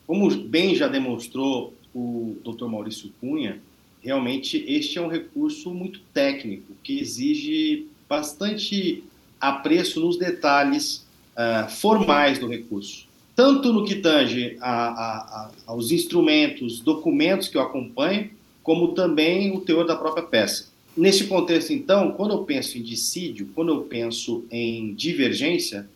Como 0.06 0.30
bem 0.34 0.74
já 0.74 0.88
demonstrou 0.88 1.74
o 1.94 2.36
doutor 2.42 2.70
Maurício 2.70 3.10
Cunha, 3.20 3.60
realmente 4.02 4.64
este 4.66 4.98
é 4.98 5.00
um 5.00 5.08
recurso 5.08 5.72
muito 5.72 6.00
técnico, 6.12 6.74
que 6.82 6.98
exige 6.98 7.86
bastante 8.08 9.04
apreço 9.40 10.00
nos 10.00 10.18
detalhes 10.18 11.06
uh, 11.36 11.70
formais 11.70 12.38
do 12.38 12.48
recurso 12.48 13.06
tanto 13.34 13.72
no 13.72 13.84
que 13.84 13.96
tange 13.96 14.56
a, 14.60 14.70
a, 14.70 15.18
a, 15.18 15.50
aos 15.66 15.90
instrumentos, 15.90 16.80
documentos 16.80 17.48
que 17.48 17.56
o 17.56 17.60
acompanham, 17.60 18.28
como 18.62 18.88
também 18.88 19.56
o 19.56 19.60
teor 19.60 19.86
da 19.86 19.96
própria 19.96 20.22
peça. 20.22 20.70
Neste 20.96 21.24
contexto, 21.24 21.72
então, 21.72 22.12
quando 22.12 22.34
eu 22.34 22.44
penso 22.44 22.76
em 22.76 22.82
dissídio, 22.82 23.48
quando 23.54 23.72
eu 23.72 23.80
penso 23.82 24.44
em 24.50 24.94
divergência, 24.94 25.88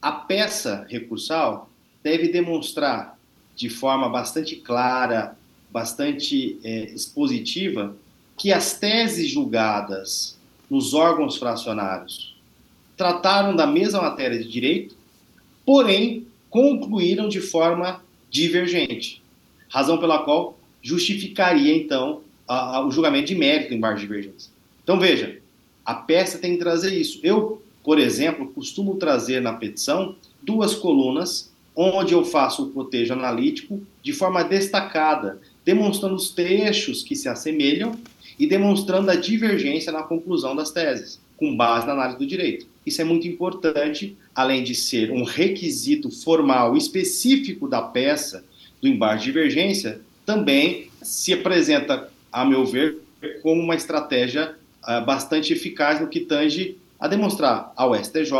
a 0.00 0.12
peça 0.12 0.86
recursal 0.88 1.70
deve 2.02 2.28
demonstrar 2.28 3.18
de 3.56 3.70
forma 3.70 4.08
bastante 4.08 4.56
clara, 4.56 5.36
bastante 5.72 6.58
é, 6.62 6.84
expositiva, 6.92 7.96
que 8.36 8.52
as 8.52 8.78
teses 8.78 9.30
julgadas 9.30 10.38
nos 10.68 10.94
órgãos 10.94 11.36
fracionários 11.36 12.36
trataram 12.96 13.56
da 13.56 13.66
mesma 13.66 14.02
matéria 14.02 14.38
de 14.38 14.48
direito, 14.48 14.96
porém 15.64 16.26
concluíram 16.50 17.28
de 17.28 17.40
forma 17.40 18.02
divergente, 18.30 19.22
razão 19.68 19.98
pela 19.98 20.20
qual 20.20 20.58
justificaria, 20.82 21.74
então, 21.74 22.20
a, 22.46 22.76
a, 22.76 22.86
o 22.86 22.90
julgamento 22.90 23.28
de 23.28 23.34
mérito 23.34 23.72
em 23.72 23.76
embargo 23.76 23.98
de 23.98 24.06
divergência. 24.06 24.50
Então, 24.82 24.98
veja, 24.98 25.38
a 25.84 25.94
peça 25.94 26.38
tem 26.38 26.52
que 26.52 26.58
trazer 26.58 26.94
isso. 26.94 27.20
Eu, 27.22 27.62
por 27.82 27.98
exemplo, 27.98 28.48
costumo 28.48 28.96
trazer 28.96 29.40
na 29.40 29.52
petição 29.52 30.16
duas 30.42 30.74
colunas 30.74 31.52
onde 31.74 32.12
eu 32.12 32.24
faço 32.24 32.64
o 32.64 32.70
cotejo 32.70 33.12
analítico 33.12 33.80
de 34.02 34.12
forma 34.12 34.44
destacada, 34.44 35.40
demonstrando 35.64 36.14
os 36.14 36.30
trechos 36.30 37.02
que 37.02 37.14
se 37.14 37.28
assemelham 37.28 37.94
e 38.38 38.46
demonstrando 38.46 39.10
a 39.10 39.14
divergência 39.14 39.92
na 39.92 40.02
conclusão 40.02 40.56
das 40.56 40.70
teses, 40.70 41.20
com 41.36 41.56
base 41.56 41.86
na 41.86 41.92
análise 41.92 42.18
do 42.18 42.26
direito. 42.26 42.66
Isso 42.84 43.00
é 43.00 43.04
muito 43.04 43.28
importante, 43.28 44.16
além 44.34 44.64
de 44.64 44.74
ser 44.74 45.12
um 45.12 45.22
requisito 45.22 46.10
formal 46.10 46.76
específico 46.76 47.68
da 47.68 47.80
peça 47.80 48.44
do 48.80 48.88
embargo 48.88 49.20
de 49.20 49.26
divergência, 49.26 50.00
também 50.26 50.88
se 51.02 51.32
apresenta, 51.32 52.10
a 52.32 52.44
meu 52.44 52.64
ver, 52.64 52.98
como 53.42 53.60
uma 53.60 53.76
estratégia 53.76 54.56
uh, 54.82 55.04
bastante 55.04 55.52
eficaz 55.52 56.00
no 56.00 56.08
que 56.08 56.20
tange 56.20 56.76
a 56.98 57.06
demonstrar 57.06 57.72
ao 57.76 57.94
STJ, 57.94 58.32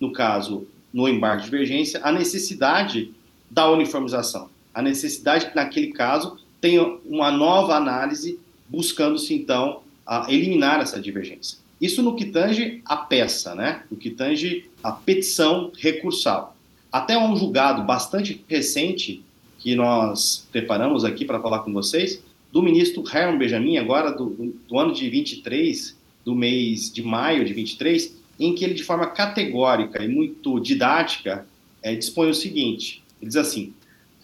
no 0.00 0.12
caso, 0.12 0.66
no 0.92 1.08
embargo 1.08 1.42
de 1.42 1.50
divergência, 1.50 2.00
a 2.02 2.10
necessidade 2.10 3.12
da 3.50 3.70
uniformização, 3.70 4.50
a 4.74 4.82
necessidade 4.82 5.46
que, 5.46 5.56
naquele 5.56 5.88
caso, 5.88 6.38
tenha 6.60 6.84
uma 7.04 7.30
nova 7.30 7.74
análise, 7.74 8.38
buscando-se, 8.68 9.34
então, 9.34 9.82
eliminar 10.28 10.80
essa 10.80 11.00
divergência. 11.00 11.58
Isso 11.80 12.02
no 12.02 12.14
que 12.14 12.26
tange 12.26 12.80
a 12.84 12.96
peça, 12.96 13.54
né? 13.54 13.82
no 13.90 13.96
que 13.96 14.10
tange 14.10 14.70
a 14.82 14.92
petição 14.92 15.70
recursal. 15.76 16.56
Até 16.90 17.18
um 17.18 17.36
julgado 17.36 17.82
bastante 17.82 18.42
recente 18.48 19.22
que 19.58 19.74
nós 19.74 20.46
preparamos 20.50 21.04
aqui 21.04 21.24
para 21.24 21.40
falar 21.40 21.60
com 21.60 21.72
vocês, 21.72 22.22
do 22.52 22.62
ministro 22.62 23.04
Herman 23.06 23.36
Benjamin, 23.36 23.76
agora 23.76 24.12
do, 24.12 24.54
do, 24.66 24.78
ano 24.78 24.94
de 24.94 25.10
23, 25.10 25.96
do 26.24 26.34
mês 26.34 26.90
de 26.90 27.02
maio 27.02 27.44
de 27.44 27.52
23, 27.52 28.16
em 28.38 28.54
que 28.54 28.64
ele, 28.64 28.74
de 28.74 28.84
forma 28.84 29.06
categórica 29.08 30.02
e 30.02 30.08
muito 30.08 30.58
didática, 30.60 31.46
é, 31.82 31.94
dispõe 31.94 32.30
o 32.30 32.34
seguinte: 32.34 33.02
ele 33.20 33.28
diz 33.28 33.36
assim, 33.36 33.74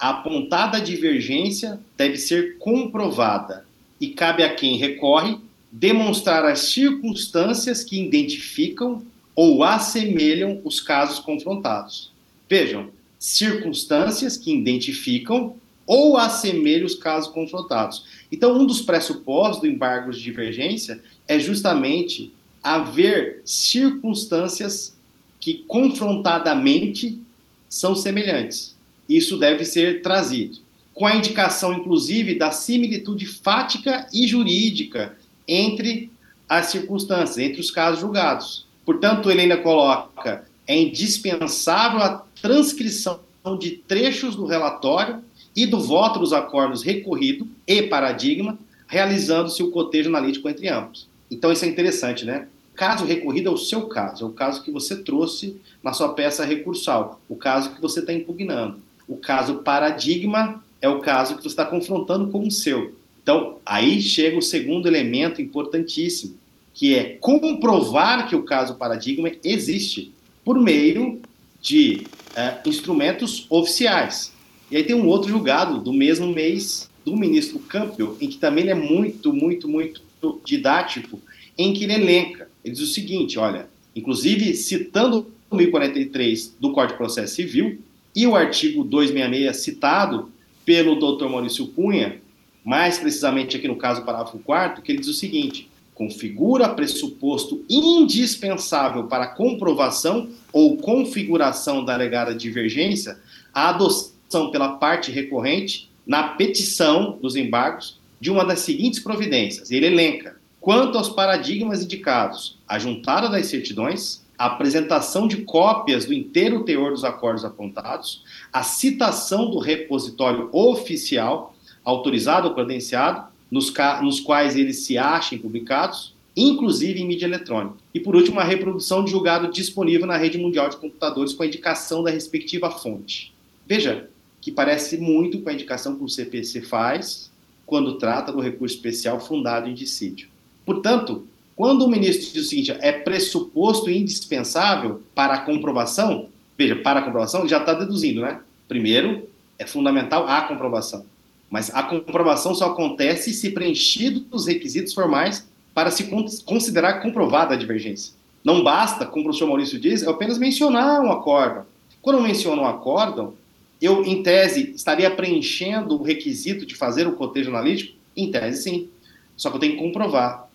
a 0.02 0.10
apontada 0.10 0.80
divergência 0.80 1.78
deve 1.96 2.16
ser 2.16 2.58
comprovada 2.58 3.64
e 4.00 4.08
cabe 4.08 4.42
a 4.42 4.52
quem 4.52 4.76
recorre 4.76 5.38
demonstrar 5.70 6.44
as 6.44 6.58
circunstâncias 6.58 7.84
que 7.84 8.02
identificam 8.02 9.00
ou 9.32 9.62
assemelham 9.62 10.60
os 10.64 10.80
casos 10.80 11.20
confrontados. 11.20 12.10
Vejam, 12.50 12.90
circunstâncias 13.16 14.36
que 14.36 14.52
identificam 14.52 15.54
ou 15.86 16.16
assemelham 16.16 16.84
os 16.84 16.96
casos 16.96 17.32
confrontados. 17.32 18.04
Então, 18.30 18.58
um 18.58 18.66
dos 18.66 18.82
pressupostos 18.82 19.60
do 19.60 19.68
embargo 19.68 20.10
de 20.10 20.20
divergência 20.20 21.00
é 21.28 21.38
justamente 21.38 22.32
haver 22.60 23.40
circunstâncias 23.44 24.96
que 25.38 25.58
confrontadamente 25.68 27.20
são 27.68 27.94
semelhantes. 27.94 28.71
Isso 29.08 29.36
deve 29.36 29.64
ser 29.64 30.02
trazido, 30.02 30.58
com 30.94 31.06
a 31.06 31.14
indicação, 31.14 31.72
inclusive, 31.72 32.34
da 32.34 32.50
similitude 32.50 33.26
fática 33.26 34.06
e 34.12 34.26
jurídica 34.26 35.16
entre 35.46 36.10
as 36.48 36.66
circunstâncias, 36.66 37.38
entre 37.38 37.60
os 37.60 37.70
casos 37.70 38.00
julgados. 38.00 38.66
Portanto, 38.84 39.30
ele 39.30 39.42
ainda 39.42 39.56
coloca: 39.56 40.44
é 40.66 40.78
indispensável 40.78 42.00
a 42.00 42.24
transcrição 42.40 43.20
de 43.58 43.70
trechos 43.70 44.36
do 44.36 44.46
relatório 44.46 45.22
e 45.54 45.66
do 45.66 45.80
voto 45.80 46.18
dos 46.18 46.32
acordos 46.32 46.82
recorrido 46.82 47.48
e 47.66 47.82
paradigma, 47.82 48.58
realizando-se 48.86 49.62
o 49.62 49.70
cotejo 49.70 50.08
analítico 50.08 50.48
entre 50.48 50.68
ambos. 50.68 51.08
Então, 51.30 51.50
isso 51.50 51.64
é 51.64 51.68
interessante, 51.68 52.24
né? 52.24 52.48
Caso 52.74 53.04
recorrido 53.04 53.48
é 53.48 53.52
o 53.52 53.56
seu 53.56 53.82
caso, 53.86 54.24
é 54.24 54.28
o 54.28 54.32
caso 54.32 54.62
que 54.62 54.70
você 54.70 54.96
trouxe 54.96 55.60
na 55.82 55.92
sua 55.92 56.14
peça 56.14 56.44
recursal, 56.44 57.20
o 57.28 57.36
caso 57.36 57.74
que 57.74 57.80
você 57.80 58.00
está 58.00 58.12
impugnando. 58.12 58.80
O 59.12 59.18
caso 59.18 59.56
paradigma 59.56 60.64
é 60.80 60.88
o 60.88 61.00
caso 61.00 61.36
que 61.36 61.42
você 61.42 61.48
está 61.48 61.66
confrontando 61.66 62.28
com 62.28 62.46
o 62.46 62.50
seu. 62.50 62.94
Então, 63.22 63.58
aí 63.64 64.00
chega 64.00 64.38
o 64.38 64.42
segundo 64.42 64.88
elemento 64.88 65.42
importantíssimo, 65.42 66.34
que 66.72 66.94
é 66.94 67.18
comprovar 67.20 68.26
que 68.26 68.34
o 68.34 68.42
caso 68.42 68.76
paradigma 68.76 69.30
existe 69.44 70.14
por 70.42 70.58
meio 70.58 71.20
de 71.60 72.06
uh, 72.30 72.66
instrumentos 72.66 73.44
oficiais. 73.50 74.32
E 74.70 74.78
aí 74.78 74.82
tem 74.82 74.96
um 74.96 75.06
outro 75.06 75.28
julgado 75.28 75.78
do 75.78 75.92
mesmo 75.92 76.28
mês 76.28 76.88
do 77.04 77.14
ministro 77.14 77.58
Campbell, 77.58 78.16
em 78.18 78.30
que 78.30 78.38
também 78.38 78.62
ele 78.62 78.70
é 78.70 78.74
muito, 78.74 79.30
muito, 79.30 79.68
muito 79.68 80.00
didático, 80.42 81.20
em 81.58 81.74
que 81.74 81.84
ele 81.84 81.92
elenca. 81.92 82.48
Ele 82.64 82.74
diz 82.74 82.82
o 82.82 82.90
seguinte: 82.90 83.38
olha, 83.38 83.68
inclusive 83.94 84.54
citando 84.56 85.30
o 85.50 85.56
1043 85.56 86.56
do 86.58 86.72
Código 86.72 86.94
de 86.94 86.96
Processo 86.96 87.34
Civil 87.34 87.78
e 88.14 88.26
o 88.26 88.36
artigo 88.36 88.84
266 88.84 89.56
citado 89.56 90.30
pelo 90.64 90.96
Dr. 90.96 91.28
Maurício 91.28 91.66
Cunha, 91.68 92.20
mais 92.64 92.98
precisamente 92.98 93.56
aqui 93.56 93.66
no 93.66 93.76
caso 93.76 94.02
parágrafo 94.02 94.38
4 94.38 94.82
que 94.82 94.92
ele 94.92 95.00
diz 95.00 95.08
o 95.08 95.14
seguinte: 95.14 95.68
configura 95.94 96.68
pressuposto 96.68 97.64
indispensável 97.68 99.04
para 99.04 99.28
comprovação 99.28 100.28
ou 100.52 100.76
configuração 100.76 101.84
da 101.84 101.94
alegada 101.94 102.34
divergência 102.34 103.18
a 103.52 103.68
adoção 103.68 104.50
pela 104.50 104.76
parte 104.76 105.10
recorrente 105.10 105.90
na 106.06 106.22
petição 106.22 107.18
dos 107.20 107.36
embargos 107.36 108.00
de 108.20 108.30
uma 108.30 108.44
das 108.44 108.60
seguintes 108.60 109.00
providências. 109.00 109.70
Ele 109.70 109.86
elenca: 109.86 110.36
quanto 110.60 110.96
aos 110.96 111.08
paradigmas 111.08 111.82
indicados, 111.82 112.58
a 112.66 112.78
juntada 112.78 113.28
das 113.28 113.46
certidões, 113.46 114.24
a 114.38 114.46
apresentação 114.46 115.28
de 115.28 115.38
cópias 115.38 116.04
do 116.04 116.14
inteiro 116.14 116.64
teor 116.64 116.90
dos 116.90 117.04
acordos 117.04 117.44
apontados, 117.44 118.24
a 118.52 118.62
citação 118.62 119.50
do 119.50 119.58
repositório 119.58 120.48
oficial, 120.52 121.54
autorizado 121.84 122.48
ou 122.48 122.54
credenciado, 122.54 123.30
nos, 123.50 123.72
nos 124.02 124.20
quais 124.20 124.56
eles 124.56 124.78
se 124.78 124.96
achem 124.96 125.38
publicados, 125.38 126.14
inclusive 126.36 127.00
em 127.00 127.06
mídia 127.06 127.26
eletrônica. 127.26 127.76
E, 127.92 128.00
por 128.00 128.16
último, 128.16 128.40
a 128.40 128.44
reprodução 128.44 129.04
de 129.04 129.10
julgado 129.10 129.52
disponível 129.52 130.06
na 130.06 130.16
rede 130.16 130.38
mundial 130.38 130.68
de 130.68 130.78
computadores 130.78 131.34
com 131.34 131.42
a 131.42 131.46
indicação 131.46 132.02
da 132.02 132.10
respectiva 132.10 132.70
fonte. 132.70 133.32
Veja 133.66 134.08
que 134.40 134.50
parece 134.50 134.96
muito 134.98 135.40
com 135.40 135.50
a 135.50 135.52
indicação 135.52 135.94
que 135.96 136.02
o 136.02 136.08
CPC 136.08 136.62
faz 136.62 137.30
quando 137.64 137.98
trata 137.98 138.32
do 138.32 138.40
recurso 138.40 138.74
especial 138.74 139.20
fundado 139.20 139.68
em 139.68 139.74
dissídio. 139.74 140.28
Portanto, 140.64 141.26
quando 141.62 141.82
o 141.82 141.88
ministro 141.88 142.32
diz 142.32 142.46
o 142.46 142.48
seguinte, 142.48 142.76
é 142.80 142.90
pressuposto 142.90 143.88
indispensável 143.88 145.00
para 145.14 145.34
a 145.34 145.38
comprovação, 145.42 146.26
veja, 146.58 146.74
para 146.74 146.98
a 146.98 147.02
comprovação, 147.04 147.46
já 147.46 147.58
está 147.58 147.72
deduzindo, 147.72 148.22
né? 148.22 148.40
Primeiro, 148.66 149.28
é 149.56 149.64
fundamental 149.64 150.26
a 150.26 150.42
comprovação. 150.42 151.04
Mas 151.48 151.72
a 151.72 151.84
comprovação 151.84 152.52
só 152.52 152.66
acontece 152.66 153.32
se 153.32 153.50
preenchidos 153.50 154.24
os 154.32 154.48
requisitos 154.48 154.92
formais 154.92 155.46
para 155.72 155.92
se 155.92 156.10
considerar 156.44 156.94
comprovada 156.94 157.54
a 157.54 157.56
divergência. 157.56 158.12
Não 158.42 158.64
basta, 158.64 159.06
como 159.06 159.20
o 159.20 159.24
professor 159.26 159.46
Maurício 159.46 159.78
diz, 159.78 160.02
eu 160.02 160.10
apenas 160.10 160.38
mencionar 160.38 161.00
um 161.00 161.12
acórdão. 161.12 161.64
Quando 162.00 162.16
eu 162.16 162.24
menciono 162.24 162.62
um 162.62 162.66
acórdão, 162.66 163.34
eu, 163.80 164.04
em 164.04 164.20
tese, 164.20 164.72
estaria 164.74 165.08
preenchendo 165.12 165.94
o 165.94 166.02
requisito 166.02 166.66
de 166.66 166.74
fazer 166.74 167.06
o 167.06 167.12
cotejo 167.12 167.50
analítico? 167.50 167.96
Em 168.16 168.32
tese, 168.32 168.64
sim. 168.64 168.88
Só 169.36 169.48
que 169.48 169.58
eu 169.58 169.60
tenho 169.60 169.74
que 169.74 169.78
comprovar. 169.78 170.50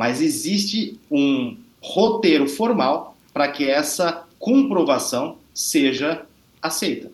Mas 0.00 0.22
existe 0.22 0.98
um 1.10 1.58
roteiro 1.82 2.48
formal 2.48 3.14
para 3.34 3.48
que 3.48 3.68
essa 3.68 4.24
comprovação 4.38 5.36
seja 5.52 6.24
aceita 6.62 7.10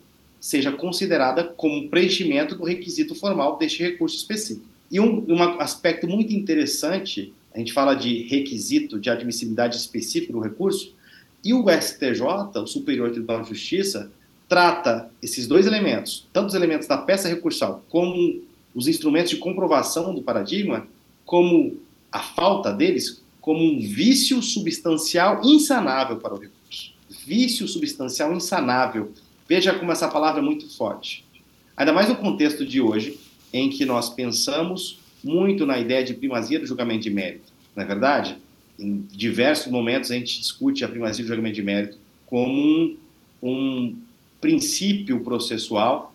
seja 0.46 0.70
considerada 0.70 1.42
como 1.42 1.88
preenchimento 1.88 2.54
do 2.54 2.62
requisito 2.62 3.16
formal 3.16 3.58
deste 3.58 3.82
recurso 3.82 4.16
específico. 4.16 4.64
E 4.88 5.00
um, 5.00 5.24
um 5.26 5.42
aspecto 5.60 6.06
muito 6.06 6.32
interessante, 6.32 7.32
a 7.52 7.58
gente 7.58 7.72
fala 7.72 7.94
de 7.94 8.22
requisito 8.28 9.00
de 9.00 9.10
admissibilidade 9.10 9.76
específico 9.76 10.34
do 10.34 10.38
recurso, 10.38 10.94
e 11.44 11.52
o 11.52 11.64
STJ, 11.68 12.22
o 12.62 12.66
Superior 12.68 13.10
Tribunal 13.10 13.42
de 13.42 13.48
Justiça, 13.48 14.08
trata 14.48 15.10
esses 15.20 15.48
dois 15.48 15.66
elementos, 15.66 16.28
tanto 16.32 16.50
os 16.50 16.54
elementos 16.54 16.86
da 16.86 16.98
peça 16.98 17.26
recursal 17.26 17.84
como 17.88 18.40
os 18.72 18.86
instrumentos 18.86 19.30
de 19.30 19.38
comprovação 19.38 20.14
do 20.14 20.22
paradigma, 20.22 20.86
como 21.24 21.76
a 22.10 22.20
falta 22.20 22.72
deles, 22.72 23.22
como 23.40 23.62
um 23.62 23.80
vício 23.80 24.42
substancial 24.42 25.40
insanável 25.44 26.16
para 26.16 26.34
o 26.34 26.38
recurso. 26.38 26.92
Vício 27.26 27.66
substancial 27.68 28.34
insanável 28.34 29.12
Veja 29.48 29.74
como 29.74 29.92
essa 29.92 30.08
palavra 30.08 30.40
é 30.40 30.44
muito 30.44 30.68
forte. 30.76 31.24
Ainda 31.76 31.92
mais 31.92 32.08
no 32.08 32.16
contexto 32.16 32.66
de 32.66 32.80
hoje, 32.80 33.18
em 33.52 33.70
que 33.70 33.84
nós 33.84 34.10
pensamos 34.10 34.98
muito 35.22 35.64
na 35.64 35.78
ideia 35.78 36.04
de 36.04 36.14
primazia 36.14 36.58
do 36.58 36.66
julgamento 36.66 37.02
de 37.02 37.10
mérito. 37.10 37.52
Não 37.74 37.84
é 37.84 37.86
verdade? 37.86 38.36
Em 38.78 39.06
diversos 39.10 39.70
momentos 39.70 40.10
a 40.10 40.14
gente 40.14 40.40
discute 40.40 40.84
a 40.84 40.88
primazia 40.88 41.24
do 41.24 41.28
julgamento 41.28 41.54
de 41.54 41.62
mérito 41.62 41.98
como 42.26 42.52
um, 42.52 42.96
um 43.42 43.96
princípio 44.40 45.20
processual, 45.20 46.14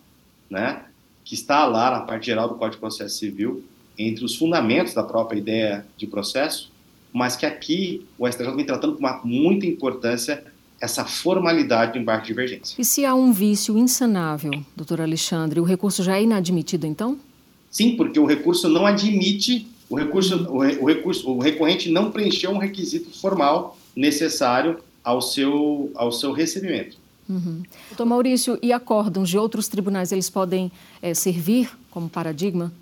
né, 0.50 0.84
que 1.24 1.34
está 1.34 1.64
lá 1.64 1.90
na 1.90 2.00
parte 2.00 2.26
geral 2.26 2.48
do 2.48 2.56
Código 2.56 2.74
de 2.74 2.80
Processo 2.80 3.18
Civil, 3.18 3.64
entre 3.98 4.24
os 4.24 4.36
fundamentos 4.36 4.94
da 4.94 5.02
própria 5.02 5.38
ideia 5.38 5.86
de 5.96 6.06
processo, 6.06 6.70
mas 7.12 7.36
que 7.36 7.44
aqui 7.44 8.06
o 8.18 8.26
STJ 8.26 8.54
vem 8.54 8.64
tratando 8.64 8.94
com 8.94 9.00
uma 9.00 9.20
muita 9.24 9.66
importância 9.66 10.44
essa 10.80 11.04
formalidade 11.04 11.92
do 11.92 11.98
embarque 11.98 12.22
de 12.22 12.28
divergência. 12.28 12.74
E 12.76 12.84
se 12.84 13.04
há 13.04 13.14
um 13.14 13.32
vício 13.32 13.78
insanável, 13.78 14.50
doutor 14.74 15.00
Alexandre, 15.00 15.60
o 15.60 15.64
recurso 15.64 16.02
já 16.02 16.16
é 16.16 16.22
inadmitido 16.24 16.86
então? 16.86 17.18
Sim, 17.70 17.96
porque 17.96 18.18
o 18.18 18.26
recurso 18.26 18.68
não 18.68 18.84
admite, 18.84 19.68
o 19.88 19.96
recurso, 19.96 20.44
o, 20.50 20.84
recurso, 20.86 21.30
o 21.30 21.38
recorrente 21.38 21.88
não 21.88 22.10
preencheu 22.10 22.50
um 22.50 22.58
requisito 22.58 23.16
formal 23.16 23.78
necessário 23.94 24.80
ao 25.04 25.22
seu, 25.22 25.92
ao 25.94 26.10
seu 26.10 26.32
recebimento. 26.32 26.96
Uhum. 27.28 27.62
Doutor 27.90 28.04
Maurício, 28.04 28.58
e 28.60 28.72
acórdãos 28.72 29.28
de 29.28 29.38
outros 29.38 29.68
tribunais, 29.68 30.10
eles 30.10 30.28
podem 30.28 30.70
é, 31.00 31.14
servir 31.14 31.70
como 31.90 32.08
paradigma? 32.08 32.72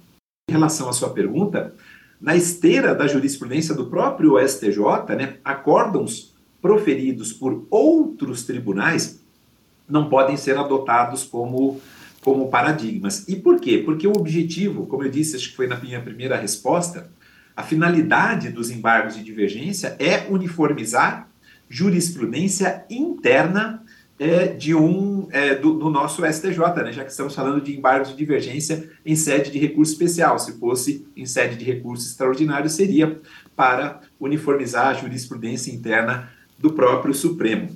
Em 0.50 0.52
relação 0.52 0.88
à 0.88 0.92
sua 0.92 1.10
pergunta, 1.10 1.72
na 2.20 2.34
esteira 2.34 2.92
da 2.92 3.06
jurisprudência 3.06 3.72
do 3.72 3.86
próprio 3.86 4.36
STJ, 4.36 5.14
né, 5.16 5.36
acórdãos 5.44 6.34
proferidos 6.60 7.32
por 7.32 7.68
outros 7.70 8.42
tribunais 8.42 9.22
não 9.88 10.08
podem 10.08 10.36
ser 10.36 10.58
adotados 10.58 11.22
como, 11.22 11.80
como 12.20 12.50
paradigmas. 12.50 13.28
E 13.28 13.36
por 13.36 13.60
quê? 13.60 13.78
Porque 13.78 14.08
o 14.08 14.10
objetivo, 14.10 14.88
como 14.88 15.04
eu 15.04 15.08
disse, 15.08 15.36
acho 15.36 15.50
que 15.50 15.56
foi 15.56 15.68
na 15.68 15.78
minha 15.78 16.02
primeira 16.02 16.36
resposta, 16.36 17.08
a 17.54 17.62
finalidade 17.62 18.50
dos 18.50 18.70
embargos 18.72 19.14
de 19.14 19.22
divergência 19.22 19.94
é 20.00 20.26
uniformizar 20.28 21.28
jurisprudência 21.68 22.84
interna 22.90 23.84
é, 24.20 24.48
de 24.48 24.74
um 24.74 25.28
é, 25.30 25.54
do, 25.54 25.78
do, 25.78 25.88
nosso 25.88 26.22
STJ, 26.30 26.58
né, 26.84 26.92
já 26.92 27.02
que 27.02 27.10
estamos 27.10 27.34
falando 27.34 27.58
de 27.58 27.74
embargos 27.74 28.10
de 28.10 28.16
divergência 28.16 28.90
em 29.04 29.16
sede 29.16 29.50
de 29.50 29.58
recurso 29.58 29.92
especial. 29.92 30.38
Se 30.38 30.52
fosse 30.58 31.08
em 31.16 31.24
sede 31.24 31.56
de 31.56 31.64
recurso 31.64 32.06
extraordinário, 32.06 32.68
seria 32.68 33.18
para 33.56 34.02
uniformizar 34.20 34.88
a 34.88 34.92
jurisprudência 34.92 35.72
interna 35.72 36.30
do 36.58 36.70
próprio 36.74 37.14
Supremo. 37.14 37.70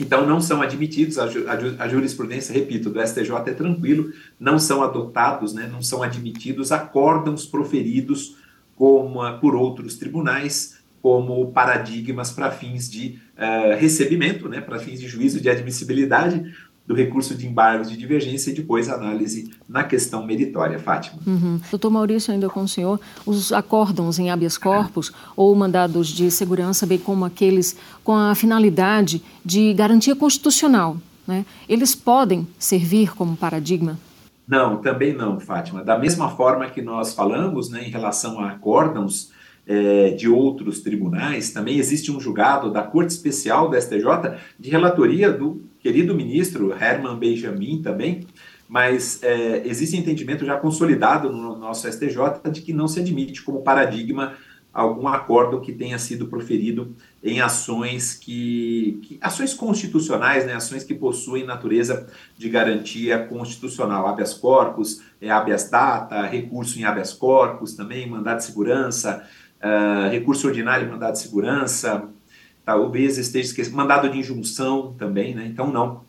Então, 0.00 0.24
não 0.24 0.40
são 0.40 0.62
admitidos, 0.62 1.18
a, 1.18 1.24
a, 1.24 1.84
a, 1.84 1.88
jurisprudência, 1.88 2.54
repito, 2.54 2.88
do 2.88 3.06
STJ 3.06 3.30
é 3.48 3.52
tranquilo, 3.52 4.10
não 4.40 4.58
são 4.58 4.82
adotados, 4.82 5.52
né, 5.52 5.68
não 5.70 5.82
são 5.82 6.02
admitidos 6.02 6.72
acórdãos 6.72 7.44
proferidos 7.44 8.36
como, 8.74 9.20
por 9.38 9.54
outros 9.54 9.96
tribunais 9.96 10.77
como 11.00 11.52
paradigmas 11.52 12.30
para 12.30 12.50
fins 12.50 12.90
de 12.90 13.18
uh, 13.36 13.76
recebimento, 13.78 14.48
né, 14.48 14.60
para 14.60 14.78
fins 14.78 15.00
de 15.00 15.06
juízo 15.06 15.40
de 15.40 15.48
admissibilidade, 15.48 16.52
do 16.88 16.94
recurso 16.94 17.34
de 17.34 17.46
embargos 17.46 17.90
de 17.90 17.98
divergência 17.98 18.50
e 18.50 18.54
depois 18.54 18.88
análise 18.88 19.50
na 19.68 19.84
questão 19.84 20.24
meritória, 20.24 20.78
Fátima. 20.78 21.18
Uhum. 21.26 21.60
Doutor 21.70 21.90
Maurício, 21.90 22.32
ainda 22.32 22.48
com 22.48 22.62
o 22.62 22.68
senhor, 22.68 22.98
os 23.26 23.52
acórdãos 23.52 24.18
em 24.18 24.30
habeas 24.30 24.56
corpus 24.56 25.12
ou 25.36 25.54
mandados 25.54 26.08
de 26.08 26.30
segurança, 26.30 26.86
bem 26.86 26.96
como 26.96 27.26
aqueles 27.26 27.76
com 28.02 28.14
a 28.14 28.34
finalidade 28.34 29.22
de 29.44 29.74
garantia 29.74 30.16
constitucional, 30.16 30.96
né? 31.26 31.44
eles 31.68 31.94
podem 31.94 32.48
servir 32.58 33.14
como 33.14 33.36
paradigma? 33.36 33.98
Não, 34.48 34.78
também 34.78 35.14
não, 35.14 35.38
Fátima. 35.38 35.84
Da 35.84 35.98
mesma 35.98 36.30
forma 36.30 36.70
que 36.70 36.80
nós 36.80 37.12
falamos 37.12 37.68
né, 37.68 37.86
em 37.86 37.90
relação 37.90 38.40
a 38.40 38.52
acórdãos 38.52 39.30
é, 39.68 40.10
de 40.10 40.26
outros 40.26 40.80
tribunais, 40.80 41.50
também 41.50 41.78
existe 41.78 42.10
um 42.10 42.18
julgado 42.18 42.72
da 42.72 42.82
Corte 42.82 43.10
Especial 43.10 43.68
da 43.68 43.78
STJ 43.78 44.38
de 44.58 44.70
relatoria 44.70 45.30
do 45.30 45.62
querido 45.78 46.14
ministro 46.14 46.72
Herman 46.72 47.18
Benjamin 47.18 47.82
também, 47.82 48.26
mas 48.66 49.22
é, 49.22 49.62
existe 49.66 49.96
entendimento 49.96 50.44
já 50.44 50.56
consolidado 50.56 51.30
no 51.30 51.56
nosso 51.56 51.86
STJ 51.86 52.50
de 52.50 52.62
que 52.62 52.72
não 52.72 52.88
se 52.88 53.00
admite 53.00 53.42
como 53.42 53.62
paradigma 53.62 54.34
algum 54.72 55.08
acordo 55.08 55.60
que 55.60 55.72
tenha 55.72 55.98
sido 55.98 56.28
proferido 56.28 56.94
em 57.22 57.40
ações 57.40 58.14
que, 58.14 59.00
que, 59.02 59.18
ações 59.20 59.52
constitucionais, 59.52 60.46
né, 60.46 60.54
ações 60.54 60.84
que 60.84 60.94
possuem 60.94 61.44
natureza 61.44 62.06
de 62.36 62.48
garantia 62.48 63.18
constitucional, 63.26 64.06
habeas 64.06 64.34
corpus, 64.34 65.02
é, 65.20 65.30
habeas 65.30 65.68
data, 65.68 66.22
recurso 66.26 66.78
em 66.78 66.84
habeas 66.84 67.12
corpus 67.12 67.74
também, 67.74 68.08
mandado 68.08 68.38
de 68.38 68.44
segurança, 68.44 69.26
uh, 69.62 70.10
recurso 70.10 70.46
ordinário, 70.46 70.88
mandado 70.88 71.12
de 71.12 71.20
segurança, 71.20 72.08
talvez 72.64 73.18
esteja 73.18 73.48
esquecido, 73.48 73.76
mandado 73.76 74.08
de 74.08 74.18
injunção 74.18 74.94
também, 74.98 75.34
né? 75.34 75.46
Então, 75.46 75.70
não, 75.72 76.04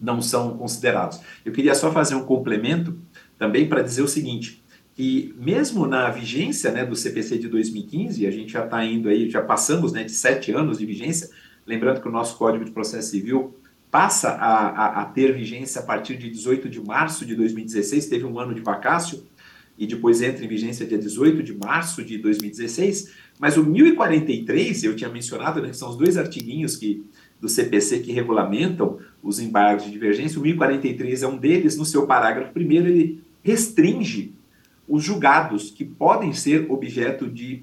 não 0.00 0.20
são 0.20 0.56
considerados. 0.56 1.20
Eu 1.44 1.52
queria 1.52 1.74
só 1.74 1.92
fazer 1.92 2.14
um 2.14 2.24
complemento 2.24 2.98
também 3.38 3.68
para 3.68 3.82
dizer 3.82 4.02
o 4.02 4.08
seguinte, 4.08 4.62
que 4.94 5.34
mesmo 5.38 5.86
na 5.86 6.08
vigência 6.10 6.70
né, 6.70 6.84
do 6.84 6.94
CPC 6.94 7.38
de 7.38 7.48
2015, 7.48 8.26
a 8.26 8.30
gente 8.30 8.52
já 8.52 8.64
está 8.64 8.84
indo 8.84 9.08
aí, 9.08 9.28
já 9.28 9.42
passamos 9.42 9.92
né, 9.92 10.04
de 10.04 10.12
sete 10.12 10.52
anos 10.52 10.78
de 10.78 10.86
vigência, 10.86 11.28
lembrando 11.66 12.00
que 12.00 12.08
o 12.08 12.12
nosso 12.12 12.36
Código 12.36 12.64
de 12.64 12.70
Processo 12.70 13.10
Civil 13.10 13.56
passa 13.90 14.30
a, 14.30 14.68
a, 14.68 15.02
a, 15.02 15.04
ter 15.04 15.32
vigência 15.32 15.80
a 15.80 15.84
partir 15.84 16.16
de 16.16 16.28
18 16.28 16.68
de 16.68 16.80
março 16.80 17.24
de 17.24 17.34
2016, 17.36 18.06
teve 18.06 18.24
um 18.24 18.38
ano 18.38 18.54
de 18.54 18.60
vacácio, 18.60 19.24
e 19.76 19.86
depois 19.86 20.22
entra 20.22 20.44
em 20.44 20.48
vigência 20.48 20.86
dia 20.86 20.98
18 20.98 21.42
de 21.42 21.54
março 21.54 22.04
de 22.04 22.18
2016, 22.18 23.12
mas 23.38 23.56
o 23.56 23.64
1043, 23.64 24.84
eu 24.84 24.94
tinha 24.94 25.10
mencionado, 25.10 25.60
né, 25.60 25.70
que 25.70 25.76
são 25.76 25.90
os 25.90 25.96
dois 25.96 26.16
artiguinhos 26.16 26.76
que, 26.76 27.04
do 27.40 27.48
CPC 27.48 28.00
que 28.00 28.12
regulamentam 28.12 28.98
os 29.22 29.40
embargos 29.40 29.84
de 29.84 29.90
divergência, 29.90 30.38
o 30.38 30.42
1043 30.42 31.22
é 31.22 31.28
um 31.28 31.36
deles, 31.36 31.76
no 31.76 31.84
seu 31.84 32.06
parágrafo 32.06 32.52
primeiro 32.52 32.86
ele 32.86 33.22
restringe 33.42 34.32
os 34.88 35.02
julgados 35.02 35.70
que 35.70 35.84
podem 35.84 36.32
ser 36.32 36.70
objeto 36.70 37.28
de, 37.28 37.62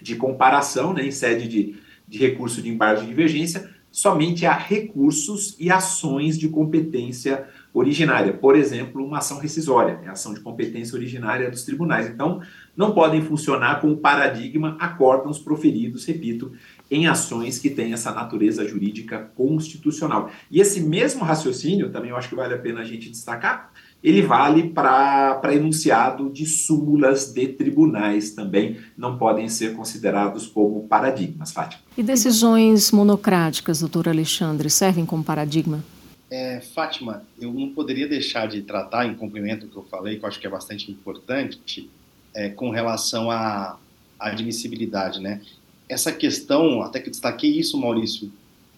de 0.00 0.16
comparação 0.16 0.94
né, 0.94 1.04
em 1.04 1.10
sede 1.10 1.48
de, 1.48 1.76
de 2.08 2.18
recurso 2.18 2.62
de 2.62 2.70
embargo 2.70 3.02
de 3.02 3.08
divergência 3.08 3.75
somente 3.96 4.44
a 4.44 4.52
recursos 4.52 5.56
e 5.58 5.70
ações 5.70 6.38
de 6.38 6.50
competência 6.50 7.48
originária. 7.72 8.30
Por 8.30 8.54
exemplo, 8.54 9.02
uma 9.02 9.18
ação 9.18 9.38
rescisória, 9.38 9.98
é 10.04 10.08
ação 10.08 10.34
de 10.34 10.40
competência 10.40 10.94
originária 10.94 11.50
dos 11.50 11.62
tribunais. 11.62 12.06
Então, 12.06 12.42
não 12.76 12.92
podem 12.92 13.22
funcionar 13.22 13.80
como 13.80 13.96
paradigma 13.96 14.76
acórdãos 14.78 15.38
proferidos, 15.38 16.04
repito, 16.04 16.52
em 16.90 17.06
ações 17.06 17.58
que 17.58 17.70
têm 17.70 17.94
essa 17.94 18.12
natureza 18.12 18.68
jurídica 18.68 19.30
constitucional. 19.34 20.30
E 20.50 20.60
esse 20.60 20.82
mesmo 20.82 21.24
raciocínio, 21.24 21.90
também 21.90 22.10
eu 22.10 22.18
acho 22.18 22.28
que 22.28 22.34
vale 22.34 22.52
a 22.52 22.58
pena 22.58 22.82
a 22.82 22.84
gente 22.84 23.08
destacar, 23.08 23.72
ele 24.06 24.22
vale 24.22 24.68
para 24.68 25.52
enunciado 25.52 26.30
de 26.30 26.46
súmulas 26.46 27.32
de 27.32 27.48
tribunais 27.48 28.30
também, 28.30 28.78
não 28.96 29.18
podem 29.18 29.48
ser 29.48 29.74
considerados 29.74 30.46
como 30.46 30.86
paradigmas, 30.86 31.50
Fátima. 31.50 31.82
E 31.98 32.04
decisões 32.04 32.92
monocráticas, 32.92 33.80
doutor 33.80 34.08
Alexandre, 34.08 34.70
servem 34.70 35.04
como 35.04 35.24
paradigma? 35.24 35.84
É, 36.30 36.60
Fátima, 36.60 37.24
eu 37.40 37.52
não 37.52 37.70
poderia 37.70 38.06
deixar 38.06 38.46
de 38.46 38.62
tratar, 38.62 39.06
em 39.06 39.14
complemento 39.16 39.64
ao 39.64 39.72
que 39.72 39.76
eu 39.76 39.84
falei, 39.90 40.16
que 40.16 40.24
eu 40.24 40.28
acho 40.28 40.38
que 40.38 40.46
é 40.46 40.50
bastante 40.50 40.88
importante, 40.88 41.90
é, 42.32 42.48
com 42.48 42.70
relação 42.70 43.28
à 43.28 43.76
admissibilidade, 44.20 45.20
né? 45.20 45.40
Essa 45.88 46.12
questão, 46.12 46.80
até 46.80 47.00
que 47.00 47.10
destaquei 47.10 47.58
isso, 47.58 47.76
Maurício, 47.76 48.30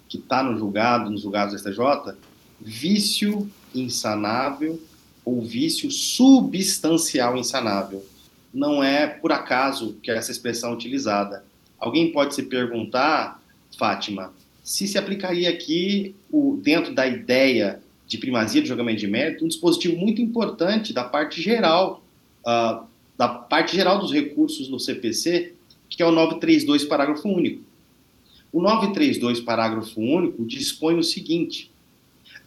que 0.08 0.16
está 0.16 0.42
no 0.42 0.58
julgado, 0.58 1.10
nos 1.10 1.20
julgados 1.20 1.52
do 1.52 1.58
STJ, 1.58 2.16
vício 2.58 3.46
insanável 3.74 4.80
ou 5.28 5.42
vício 5.42 5.90
substancial 5.90 7.36
insanável. 7.36 8.04
Não 8.52 8.82
é 8.82 9.06
por 9.06 9.30
acaso 9.30 9.98
que 10.02 10.10
essa 10.10 10.32
expressão 10.32 10.70
é 10.70 10.74
utilizada. 10.74 11.44
Alguém 11.78 12.10
pode 12.12 12.34
se 12.34 12.44
perguntar, 12.44 13.42
Fátima, 13.78 14.32
se 14.64 14.88
se 14.88 14.96
aplicaria 14.96 15.50
aqui, 15.50 16.14
o, 16.32 16.58
dentro 16.62 16.94
da 16.94 17.06
ideia 17.06 17.80
de 18.06 18.16
primazia 18.16 18.62
de 18.62 18.68
julgamento 18.68 19.00
de 19.00 19.06
mérito, 19.06 19.44
um 19.44 19.48
dispositivo 19.48 19.98
muito 19.98 20.22
importante 20.22 20.94
da 20.94 21.04
parte 21.04 21.42
geral, 21.42 22.02
uh, 22.40 22.86
da 23.16 23.28
parte 23.28 23.76
geral 23.76 23.98
dos 23.98 24.10
recursos 24.10 24.70
no 24.70 24.80
CPC, 24.80 25.52
que 25.90 26.02
é 26.02 26.06
o 26.06 26.10
932, 26.10 26.84
parágrafo 26.84 27.28
único. 27.28 27.62
O 28.50 28.62
932, 28.62 29.40
parágrafo 29.40 30.00
único, 30.00 30.44
dispõe 30.46 30.98
o 30.98 31.04
seguinte: 31.04 31.70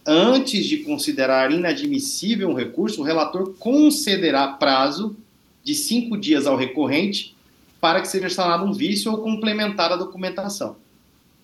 Antes 0.04 0.66
de 0.66 0.78
considerar 0.78 1.52
inadmissível 1.52 2.48
um 2.48 2.54
recurso, 2.54 3.00
o 3.00 3.04
relator 3.04 3.54
concederá 3.58 4.48
prazo 4.48 5.16
de 5.62 5.74
cinco 5.74 6.16
dias 6.16 6.46
ao 6.46 6.56
recorrente 6.56 7.36
para 7.80 8.00
que 8.00 8.08
seja 8.08 8.26
instalado 8.26 8.64
um 8.64 8.72
vício 8.72 9.10
ou 9.12 9.18
complementar 9.18 9.92
a 9.92 9.96
documentação. 9.96 10.76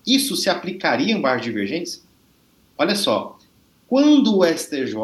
Isso 0.05 0.35
se 0.35 0.49
aplicaria 0.49 1.13
em 1.13 1.21
bar 1.21 1.37
de 1.37 1.45
divergência? 1.45 2.01
Olha 2.77 2.95
só, 2.95 3.37
quando 3.87 4.37
o 4.37 4.45
STJ, 4.45 4.95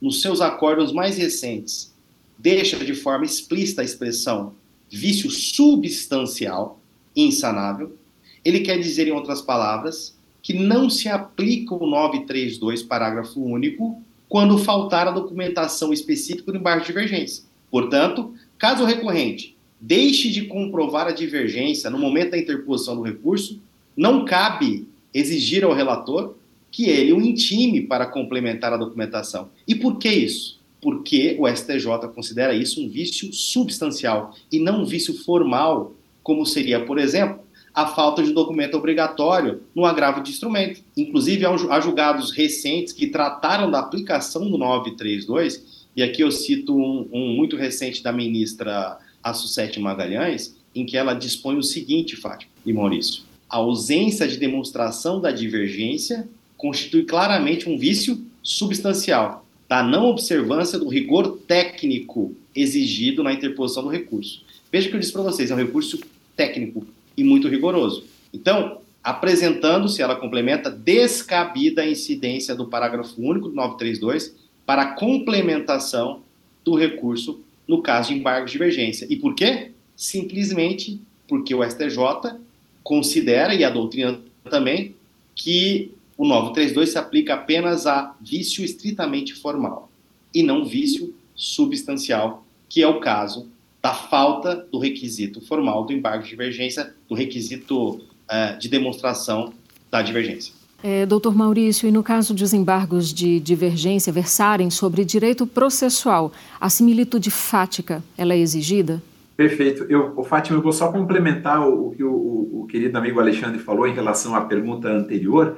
nos 0.00 0.20
seus 0.20 0.40
acordos 0.40 0.92
mais 0.92 1.16
recentes, 1.16 1.92
deixa 2.38 2.76
de 2.84 2.94
forma 2.94 3.24
explícita 3.24 3.82
a 3.82 3.84
expressão 3.84 4.54
vício 4.88 5.30
substancial, 5.30 6.78
insanável, 7.16 7.96
ele 8.44 8.60
quer 8.60 8.78
dizer, 8.78 9.08
em 9.08 9.12
outras 9.12 9.40
palavras, 9.40 10.14
que 10.42 10.52
não 10.52 10.90
se 10.90 11.08
aplica 11.08 11.74
o 11.74 11.86
932, 11.86 12.82
parágrafo 12.82 13.40
único, 13.40 14.02
quando 14.28 14.58
faltar 14.58 15.06
a 15.06 15.12
documentação 15.12 15.92
específica 15.92 16.50
do 16.50 16.58
embargo 16.58 16.80
de 16.80 16.88
divergência. 16.88 17.44
Portanto, 17.70 18.34
caso 18.58 18.82
o 18.82 18.86
recorrente 18.86 19.56
deixe 19.80 20.30
de 20.30 20.46
comprovar 20.46 21.06
a 21.06 21.12
divergência 21.12 21.90
no 21.90 21.98
momento 21.98 22.30
da 22.30 22.38
interposição 22.38 22.96
do 22.96 23.02
recurso, 23.02 23.60
não 23.96 24.24
cabe 24.24 24.86
exigir 25.12 25.64
ao 25.64 25.72
relator 25.72 26.34
que 26.70 26.88
ele 26.88 27.12
o 27.12 27.20
intime 27.20 27.82
para 27.82 28.06
complementar 28.06 28.72
a 28.72 28.78
documentação. 28.78 29.50
E 29.68 29.74
por 29.74 29.98
que 29.98 30.08
isso? 30.08 30.60
Porque 30.80 31.36
o 31.38 31.46
STJ 31.46 32.08
considera 32.14 32.54
isso 32.54 32.82
um 32.82 32.88
vício 32.88 33.32
substancial 33.32 34.34
e 34.50 34.58
não 34.58 34.82
um 34.82 34.86
vício 34.86 35.14
formal, 35.22 35.94
como 36.22 36.46
seria, 36.46 36.84
por 36.84 36.98
exemplo, 36.98 37.41
a 37.74 37.86
falta 37.86 38.22
de 38.22 38.32
documento 38.32 38.76
obrigatório 38.76 39.62
no 39.74 39.84
agravo 39.84 40.22
de 40.22 40.30
instrumento. 40.30 40.82
Inclusive, 40.96 41.46
há 41.46 41.80
julgados 41.80 42.30
recentes 42.30 42.92
que 42.92 43.06
trataram 43.06 43.70
da 43.70 43.78
aplicação 43.78 44.50
do 44.50 44.58
932, 44.58 45.86
e 45.96 46.02
aqui 46.02 46.22
eu 46.22 46.30
cito 46.30 46.76
um, 46.76 47.08
um 47.12 47.34
muito 47.34 47.56
recente 47.56 48.02
da 48.02 48.12
ministra 48.12 48.98
Assucete 49.22 49.80
Magalhães, 49.80 50.56
em 50.74 50.84
que 50.84 50.96
ela 50.96 51.14
dispõe 51.14 51.56
o 51.56 51.62
seguinte, 51.62 52.16
Fátima 52.16 52.50
e 52.64 52.72
Maurício: 52.72 53.22
a 53.48 53.56
ausência 53.58 54.26
de 54.26 54.36
demonstração 54.36 55.20
da 55.20 55.30
divergência 55.30 56.28
constitui 56.56 57.04
claramente 57.04 57.68
um 57.68 57.78
vício 57.78 58.24
substancial 58.42 59.44
da 59.68 59.82
não 59.82 60.06
observância 60.06 60.78
do 60.78 60.88
rigor 60.88 61.38
técnico 61.46 62.34
exigido 62.54 63.22
na 63.22 63.32
interposição 63.32 63.82
do 63.82 63.88
recurso. 63.88 64.44
Veja 64.70 64.88
que 64.88 64.94
eu 64.94 65.00
disse 65.00 65.12
para 65.12 65.22
vocês, 65.22 65.50
é 65.50 65.54
um 65.54 65.58
recurso 65.58 65.98
técnico 66.36 66.86
e 67.16 67.24
muito 67.24 67.48
rigoroso. 67.48 68.04
Então, 68.32 68.78
apresentando-se, 69.02 70.00
ela 70.00 70.16
complementa, 70.16 70.70
descabida 70.70 71.82
a 71.82 71.88
incidência 71.88 72.54
do 72.54 72.66
parágrafo 72.66 73.20
único 73.20 73.48
do 73.48 73.54
932 73.54 74.34
para 74.64 74.94
complementação 74.94 76.22
do 76.64 76.74
recurso 76.74 77.40
no 77.66 77.82
caso 77.82 78.08
de 78.08 78.18
embargo 78.18 78.46
de 78.46 78.52
divergência. 78.52 79.06
E 79.10 79.16
por 79.16 79.34
quê? 79.34 79.72
Simplesmente 79.96 81.00
porque 81.28 81.54
o 81.54 81.64
STJ 81.64 82.38
considera, 82.82 83.54
e 83.54 83.64
a 83.64 83.70
doutrina 83.70 84.20
também, 84.50 84.94
que 85.34 85.90
o 86.16 86.26
932 86.26 86.90
se 86.90 86.98
aplica 86.98 87.34
apenas 87.34 87.86
a 87.86 88.14
vício 88.20 88.64
estritamente 88.64 89.34
formal 89.34 89.90
e 90.34 90.42
não 90.42 90.64
vício 90.64 91.14
substancial, 91.34 92.44
que 92.68 92.82
é 92.82 92.86
o 92.86 93.00
caso 93.00 93.48
da 93.82 93.92
falta 93.92 94.66
do 94.70 94.78
requisito 94.78 95.40
formal 95.40 95.84
do 95.84 95.92
embargo 95.92 96.22
de 96.22 96.30
divergência, 96.30 96.94
do 97.08 97.14
requisito 97.14 97.94
uh, 97.94 98.58
de 98.58 98.68
demonstração 98.68 99.52
da 99.90 100.00
divergência. 100.00 100.54
É, 100.84 101.06
doutor 101.06 101.34
Maurício, 101.34 101.88
e 101.88 101.92
no 101.92 102.02
caso 102.02 102.34
dos 102.34 102.52
embargos 102.52 103.12
de 103.12 103.38
divergência 103.38 104.12
versarem 104.12 104.68
sobre 104.68 105.04
direito 105.04 105.46
processual, 105.46 106.32
a 106.60 106.68
similitude 106.68 107.30
fática, 107.30 108.02
ela 108.16 108.34
é 108.34 108.38
exigida? 108.38 109.02
Perfeito. 109.36 109.84
Eu, 109.88 110.12
o 110.16 110.24
Fátima, 110.24 110.58
eu 110.58 110.62
vou 110.62 110.72
só 110.72 110.90
complementar 110.92 111.66
o, 111.66 111.90
que 111.90 112.02
o, 112.02 112.12
o, 112.12 112.62
o, 112.62 112.66
querido 112.66 112.96
amigo 112.98 113.18
Alexandre 113.18 113.58
falou 113.58 113.86
em 113.86 113.94
relação 113.94 114.34
à 114.34 114.42
pergunta 114.42 114.88
anterior, 114.88 115.56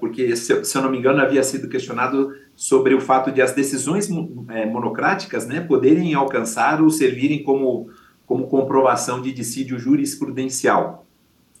porque, 0.00 0.34
se, 0.34 0.52
eu 0.52 0.82
não 0.82 0.90
me 0.90 0.98
engano, 0.98 1.20
havia 1.20 1.42
sido 1.42 1.68
questionado 1.68 2.34
sobre 2.54 2.94
o 2.94 3.00
fato 3.00 3.30
de 3.30 3.40
as 3.40 3.52
decisões 3.52 4.08
é, 4.48 4.66
monocráticas 4.66 5.46
né, 5.46 5.60
poderem 5.60 6.14
alcançar 6.14 6.82
ou 6.82 6.90
servirem 6.90 7.44
como, 7.44 7.88
como 8.26 8.48
comprovação 8.48 9.22
de 9.22 9.32
dissídio 9.32 9.78
jurisprudencial. 9.78 11.06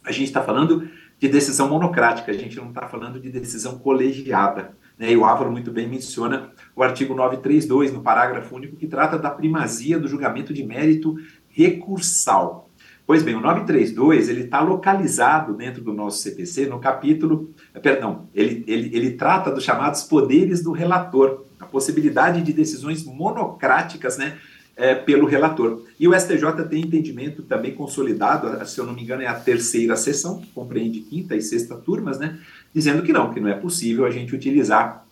A 0.04 0.10
gente 0.10 0.26
está 0.26 0.42
falando 0.42 0.88
de 1.18 1.28
decisão 1.28 1.68
monocrática, 1.68 2.30
a 2.30 2.34
gente 2.34 2.56
não 2.56 2.68
está 2.68 2.88
falando 2.88 3.20
de 3.20 3.30
decisão 3.30 3.78
colegiada. 3.78 4.76
Né? 4.98 5.12
E 5.12 5.16
o 5.16 5.24
Álvaro 5.24 5.50
muito 5.50 5.70
bem 5.70 5.88
menciona 5.88 6.50
o 6.74 6.82
artigo 6.82 7.14
932, 7.14 7.92
no 7.92 8.02
parágrafo 8.02 8.54
único, 8.54 8.76
que 8.76 8.86
trata 8.86 9.18
da 9.18 9.30
primazia 9.30 9.98
do 9.98 10.08
julgamento 10.08 10.52
de 10.52 10.64
mérito 10.64 11.14
recursal. 11.48 12.65
Pois 13.06 13.22
bem, 13.22 13.36
o 13.36 13.40
932 13.40 14.28
ele 14.28 14.42
está 14.42 14.60
localizado 14.60 15.54
dentro 15.54 15.80
do 15.80 15.92
nosso 15.92 16.18
CPC 16.18 16.66
no 16.66 16.80
capítulo, 16.80 17.54
eh, 17.72 17.78
perdão, 17.78 18.26
ele, 18.34 18.64
ele, 18.66 18.90
ele 18.92 19.10
trata 19.12 19.48
dos 19.52 19.62
chamados 19.62 20.02
poderes 20.02 20.60
do 20.60 20.72
relator, 20.72 21.44
a 21.60 21.64
possibilidade 21.64 22.42
de 22.42 22.52
decisões 22.52 23.04
monocráticas, 23.04 24.18
né, 24.18 24.36
é, 24.74 24.94
pelo 24.94 25.24
relator. 25.24 25.82
E 25.98 26.08
o 26.08 26.18
STJ 26.18 26.64
tem 26.68 26.82
entendimento 26.82 27.42
também 27.44 27.74
consolidado, 27.74 28.66
se 28.66 28.78
eu 28.78 28.84
não 28.84 28.92
me 28.92 29.02
engano, 29.02 29.22
é 29.22 29.26
a 29.26 29.34
terceira 29.34 29.96
sessão, 29.96 30.40
que 30.40 30.48
compreende 30.48 30.98
quinta 31.00 31.36
e 31.36 31.40
sexta 31.40 31.76
turmas, 31.76 32.18
né, 32.18 32.36
dizendo 32.74 33.04
que 33.04 33.12
não, 33.12 33.32
que 33.32 33.38
não 33.38 33.48
é 33.48 33.54
possível 33.54 34.04
a 34.04 34.10
gente 34.10 34.34
utilizar 34.34 35.06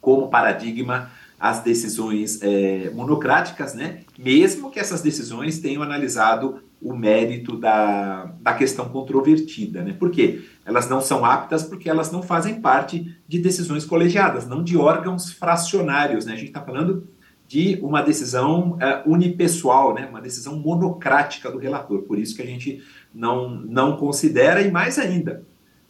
como 0.00 0.28
paradigma 0.28 1.10
as 1.38 1.60
decisões 1.60 2.42
é, 2.42 2.90
monocráticas, 2.92 3.74
né, 3.74 4.00
mesmo 4.18 4.72
que 4.72 4.80
essas 4.80 5.00
decisões 5.00 5.60
tenham 5.60 5.84
analisado 5.84 6.66
o 6.80 6.94
mérito 6.94 7.56
da, 7.56 8.32
da 8.40 8.54
questão 8.54 8.88
controvertida. 8.88 9.82
Né? 9.82 9.92
Por 9.92 10.10
quê? 10.10 10.42
Elas 10.64 10.88
não 10.88 11.00
são 11.00 11.24
aptas 11.24 11.64
porque 11.64 11.90
elas 11.90 12.12
não 12.12 12.22
fazem 12.22 12.60
parte 12.60 13.16
de 13.26 13.38
decisões 13.38 13.84
colegiadas, 13.84 14.46
não 14.46 14.62
de 14.62 14.76
órgãos 14.76 15.32
fracionários. 15.32 16.24
Né? 16.24 16.34
A 16.34 16.36
gente 16.36 16.48
está 16.48 16.62
falando 16.62 17.08
de 17.48 17.78
uma 17.82 18.02
decisão 18.02 18.72
uh, 18.72 19.10
unipessoal, 19.10 19.94
né? 19.94 20.06
uma 20.08 20.20
decisão 20.20 20.56
monocrática 20.58 21.50
do 21.50 21.58
relator. 21.58 22.02
Por 22.02 22.18
isso 22.18 22.36
que 22.36 22.42
a 22.42 22.46
gente 22.46 22.82
não, 23.12 23.50
não 23.50 23.96
considera, 23.96 24.60
e 24.60 24.70
mais 24.70 24.98
ainda, 24.98 25.42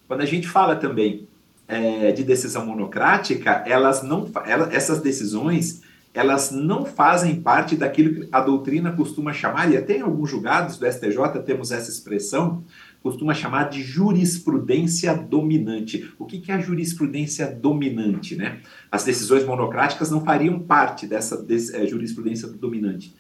quando 0.07 0.22
a 0.22 0.26
gente 0.26 0.49
fala 0.49 0.76
também 0.76 1.28
é, 1.66 2.12
de 2.12 2.24
decisão 2.24 2.64
monocrática, 2.64 3.62
elas 3.66 4.03
não, 4.03 4.26
ela, 4.47 4.72
essas 4.72 5.01
decisões 5.01 5.82
elas 6.15 6.51
não 6.51 6.85
fazem 6.85 7.41
parte 7.41 7.77
daquilo 7.77 8.15
que 8.15 8.29
a 8.33 8.41
doutrina 8.41 8.93
costuma 8.93 9.33
chamar, 9.33 9.71
e 9.71 9.77
até 9.77 9.99
em 9.99 10.03
alguns 10.03 10.31
julgados 10.31 10.79
do 10.79 10.87
STJ 10.91 11.43
temos 11.45 11.71
essa 11.71 11.91
expressão, 11.91 12.65
costuma 13.03 13.35
chamar 13.35 13.71
de 13.71 13.83
jurisprudência 13.83 15.15
dominante. 15.15 16.13
O 16.19 16.27
que, 16.27 16.51
é 16.51 16.55
a 16.55 16.61
jurisprudência 16.61 17.47
dominante? 17.47 18.35
Né? 18.37 18.59
As 18.91 19.05
decisões 19.05 19.45
monocráticas 19.45 20.11
não 20.11 20.25
fariam 20.25 20.59
parte 20.59 21.07
dessa 21.07 21.47
é, 21.75 21.87
jurisprudência 21.87 22.49
dominante. 22.49 23.15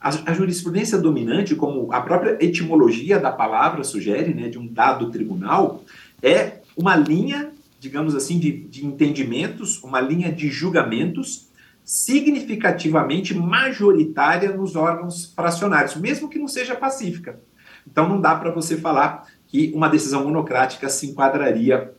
A, 0.00 0.30
a, 0.30 0.34
jurisprudência 0.34 0.98
dominante, 0.98 1.54
como 1.54 1.92
a 1.92 2.00
própria 2.00 2.38
etimologia 2.40 3.18
da 3.18 3.32
palavra 3.32 3.82
sugere, 3.82 4.34
né, 4.34 4.48
de 4.48 4.58
um 4.58 4.66
dado 4.66 5.10
tribunal, 5.10 5.82
é 6.22 6.58
uma 6.76 6.94
linha, 6.94 7.50
digamos 7.80 8.14
assim, 8.14 8.38
de, 8.38 8.52
de 8.52 8.86
entendimentos, 8.86 9.82
uma 9.82 10.00
linha 10.00 10.30
de 10.30 10.48
julgamentos 10.48 11.48
significativamente 11.84 13.34
majoritária 13.34 14.50
nos 14.50 14.74
órgãos 14.74 15.32
fracionários, 15.36 15.96
mesmo 15.96 16.28
que 16.28 16.38
não 16.38 16.48
seja 16.48 16.74
pacífica. 16.74 17.38
Então 17.86 18.08
não 18.08 18.20
dá 18.20 18.34
para 18.34 18.50
você 18.50 18.76
falar 18.76 19.28
que 19.46 19.70
uma 19.74 19.88
decisão 19.88 20.24
monocrática 20.24 20.88
se 20.88 21.06
enquadraria 21.06 21.92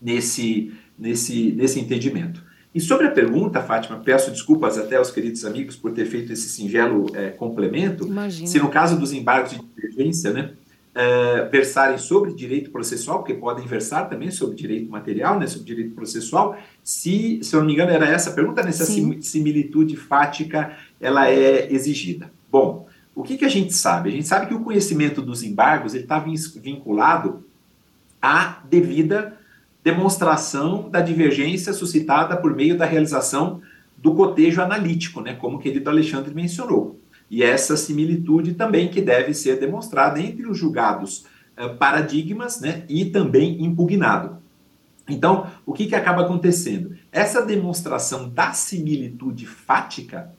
nesse, 0.00 0.72
nesse, 0.96 1.52
nesse 1.52 1.80
entendimento. 1.80 2.46
E 2.74 2.80
sobre 2.80 3.06
a 3.06 3.10
pergunta, 3.10 3.60
Fátima, 3.60 3.98
peço 3.98 4.30
desculpas 4.30 4.78
até 4.78 4.96
aos 4.96 5.10
queridos 5.10 5.44
amigos 5.44 5.74
por 5.74 5.92
ter 5.92 6.06
feito 6.06 6.32
esse 6.32 6.48
singelo 6.48 7.06
é, 7.14 7.30
complemento. 7.30 8.06
Imagina. 8.06 8.46
Se 8.46 8.58
no 8.60 8.68
caso 8.68 8.98
dos 8.98 9.12
embargos 9.12 9.50
de 9.50 9.58
divergência, 9.58 10.32
né, 10.32 10.52
uh, 10.98 11.48
versarem 11.50 11.96
sobre 11.96 12.34
direito 12.34 12.70
processual, 12.70 13.18
porque 13.20 13.34
podem 13.34 13.64
versar 13.66 14.08
também 14.08 14.30
sobre 14.30 14.56
direito 14.56 14.90
material, 14.90 15.38
né, 15.38 15.46
sobre 15.46 15.66
direito 15.66 15.94
processual, 15.94 16.58
se, 16.82 17.38
se 17.42 17.54
eu 17.54 17.60
não 17.60 17.66
me 17.66 17.74
engano, 17.74 17.92
era 17.92 18.08
essa 18.08 18.30
a 18.30 18.32
pergunta, 18.32 18.62
né, 18.62 18.72
se 18.72 18.84
Sim. 18.84 19.16
a 19.16 19.22
similitude 19.22 19.96
fática 19.96 20.76
ela 21.00 21.30
é 21.30 21.72
exigida. 21.72 22.30
Bom, 22.50 22.88
o 23.14 23.22
que, 23.22 23.36
que 23.36 23.44
a 23.44 23.48
gente 23.48 23.72
sabe? 23.72 24.08
A 24.08 24.12
gente 24.12 24.26
sabe 24.26 24.46
que 24.46 24.54
o 24.54 24.60
conhecimento 24.60 25.22
dos 25.22 25.42
embargos 25.42 25.94
está 25.94 26.18
vinculado 26.18 27.44
à 28.20 28.60
devida 28.68 29.36
demonstração 29.82 30.90
da 30.90 31.00
divergência 31.00 31.72
suscitada 31.72 32.36
por 32.36 32.54
meio 32.54 32.76
da 32.76 32.84
realização 32.84 33.62
do 33.96 34.14
cotejo 34.14 34.60
analítico, 34.60 35.20
né, 35.20 35.34
como 35.34 35.56
o 35.56 35.60
querido 35.60 35.88
Alexandre 35.88 36.34
mencionou 36.34 36.98
e 37.30 37.42
essa 37.42 37.76
similitude 37.76 38.54
também 38.54 38.88
que 38.88 39.00
deve 39.00 39.34
ser 39.34 39.58
demonstrada 39.58 40.20
entre 40.20 40.46
os 40.46 40.56
julgados 40.56 41.26
uh, 41.58 41.76
paradigmas 41.76 42.60
né, 42.60 42.84
e 42.88 43.06
também 43.06 43.62
impugnado. 43.62 44.38
Então, 45.08 45.46
o 45.64 45.72
que, 45.72 45.86
que 45.86 45.94
acaba 45.94 46.22
acontecendo? 46.22 46.94
Essa 47.10 47.44
demonstração 47.44 48.28
da 48.28 48.52
similitude 48.52 49.46
fática, 49.46 50.30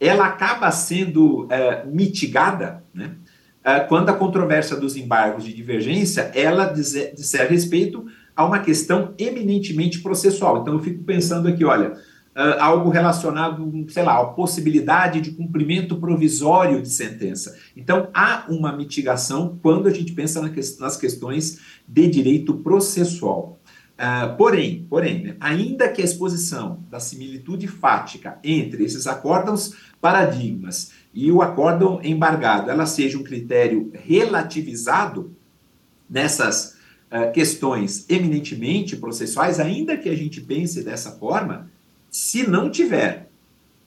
ela 0.00 0.26
acaba 0.26 0.70
sendo 0.70 1.44
uh, 1.44 1.48
mitigada, 1.86 2.82
né, 2.92 3.12
uh, 3.60 3.86
quando 3.88 4.08
a 4.08 4.14
controvérsia 4.14 4.76
dos 4.76 4.96
embargos 4.96 5.44
de 5.44 5.52
divergência, 5.52 6.32
ela 6.34 6.66
disser 6.66 7.48
respeito 7.50 8.06
a 8.36 8.44
uma 8.44 8.58
questão 8.58 9.14
eminentemente 9.18 10.00
processual. 10.00 10.62
Então, 10.62 10.74
eu 10.74 10.80
fico 10.80 11.04
pensando 11.04 11.48
aqui, 11.48 11.64
olha, 11.64 11.94
uh, 12.34 12.60
algo 12.60 12.90
relacionado, 12.90 13.86
sei 13.88 14.02
lá, 14.02 14.20
a 14.20 14.26
possibilidade 14.26 15.20
de 15.20 15.30
cumprimento 15.32 15.96
provisório 15.96 16.82
de 16.82 16.90
sentença. 16.90 17.56
Então, 17.76 18.08
há 18.12 18.44
uma 18.48 18.76
mitigação 18.76 19.58
quando 19.62 19.86
a 19.86 19.92
gente 19.92 20.12
pensa 20.12 20.42
na 20.42 20.50
que, 20.50 20.60
nas 20.80 20.96
questões 20.96 21.60
de 21.86 22.08
direito 22.08 22.54
processual. 22.54 23.58
Uh, 23.94 24.36
porém, 24.36 24.86
porém 24.90 25.22
né, 25.22 25.36
ainda 25.38 25.88
que 25.88 26.02
a 26.02 26.04
exposição 26.04 26.80
da 26.90 26.98
similitude 26.98 27.68
fática 27.68 28.40
entre 28.42 28.82
esses 28.82 29.06
acórdãos 29.06 29.72
paradigmas 30.00 30.90
e 31.14 31.30
o 31.30 31.40
acórdão 31.40 32.00
embargado, 32.02 32.68
ela 32.68 32.86
seja 32.86 33.16
um 33.16 33.22
critério 33.22 33.92
relativizado 33.94 35.32
nessas 36.10 36.76
uh, 37.08 37.30
questões 37.32 38.04
eminentemente 38.08 38.96
processuais, 38.96 39.60
ainda 39.60 39.96
que 39.96 40.08
a 40.08 40.16
gente 40.16 40.40
pense 40.40 40.82
dessa 40.82 41.12
forma, 41.12 41.70
se 42.14 42.48
não 42.48 42.70
tiver 42.70 43.28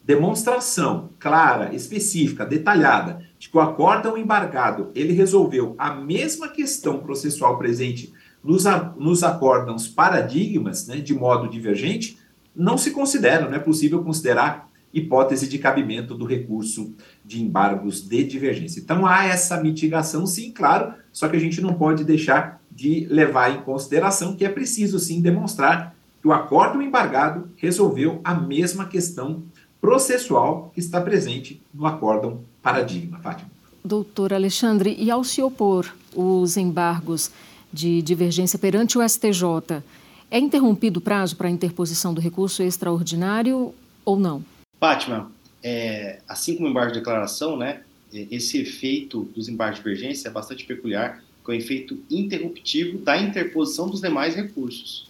demonstração 0.04 1.12
clara, 1.18 1.74
específica, 1.74 2.46
detalhada, 2.46 3.26
de 3.40 3.48
que 3.48 3.56
o 3.56 3.62
acórdão 3.62 4.18
embargado 4.18 4.92
ele 4.94 5.14
resolveu 5.14 5.76
a 5.78 5.96
mesma 5.96 6.50
questão 6.50 7.00
processual 7.00 7.58
presente 7.58 8.12
nos, 8.44 8.66
nos 8.98 9.24
acórdãos 9.24 9.88
paradigmas, 9.88 10.86
né, 10.88 10.98
de 10.98 11.14
modo 11.14 11.48
divergente, 11.48 12.18
não 12.54 12.78
se 12.78 12.92
considera, 12.92 13.48
não 13.48 13.56
é 13.56 13.60
possível 13.60 14.04
considerar 14.04 14.70
hipótese 14.94 15.48
de 15.48 15.58
cabimento 15.58 16.14
do 16.14 16.26
recurso 16.26 16.94
de 17.24 17.42
embargos 17.42 18.02
de 18.02 18.26
divergência. 18.26 18.82
Então 18.82 19.06
há 19.06 19.24
essa 19.24 19.62
mitigação, 19.64 20.28
sim, 20.28 20.52
claro, 20.52 20.96
só 21.14 21.30
que 21.30 21.38
a 21.38 21.40
gente 21.40 21.62
não 21.62 21.76
pode 21.76 22.04
deixar 22.04 22.62
de 22.70 23.08
levar 23.10 23.56
em 23.56 23.62
consideração 23.62 24.36
que 24.36 24.44
é 24.44 24.50
preciso 24.50 25.00
sim 25.00 25.22
demonstrar 25.22 25.97
que 26.28 26.32
o 26.32 26.34
acórdão 26.34 26.82
embargado 26.82 27.50
resolveu 27.56 28.20
a 28.22 28.36
mesma 28.36 28.86
questão 28.86 29.44
processual 29.80 30.70
que 30.74 30.82
está 30.82 31.00
presente 31.00 31.62
no 31.74 31.86
acórdão 31.86 32.42
paradigma. 32.62 33.18
Fátima. 33.20 33.50
Doutor 33.84 34.34
Alexandre, 34.34 34.94
e 35.00 35.10
ao 35.10 35.24
se 35.24 35.42
opor 35.42 35.96
os 36.14 36.58
embargos 36.58 37.32
de 37.72 38.02
divergência 38.02 38.60
perante 38.60 38.98
o 38.98 39.08
STJ, 39.08 39.82
é 40.30 40.38
interrompido 40.38 41.00
o 41.00 41.02
prazo 41.02 41.38
para 41.38 41.48
a 41.48 41.52
interposição 41.52 42.14
do 42.14 42.20
recurso 42.20 42.62
extraordinário 42.62 43.74
ou 44.04 44.20
não? 44.20 44.44
Fátima, 44.82 45.32
é, 45.64 46.20
assim 46.28 46.56
como 46.56 46.68
o 46.68 46.72
embargo 46.72 46.92
de 46.92 47.00
declaração, 47.00 47.56
né, 47.56 47.84
esse 48.12 48.58
efeito 48.58 49.24
dos 49.34 49.48
embargos 49.48 49.78
de 49.78 49.84
divergência 49.84 50.28
é 50.28 50.32
bastante 50.32 50.66
peculiar, 50.66 51.24
que 51.46 51.52
é 51.52 51.54
o 51.54 51.58
efeito 51.58 51.98
interruptivo 52.12 52.98
da 52.98 53.18
interposição 53.18 53.90
dos 53.90 54.02
demais 54.02 54.36
recursos. 54.36 55.07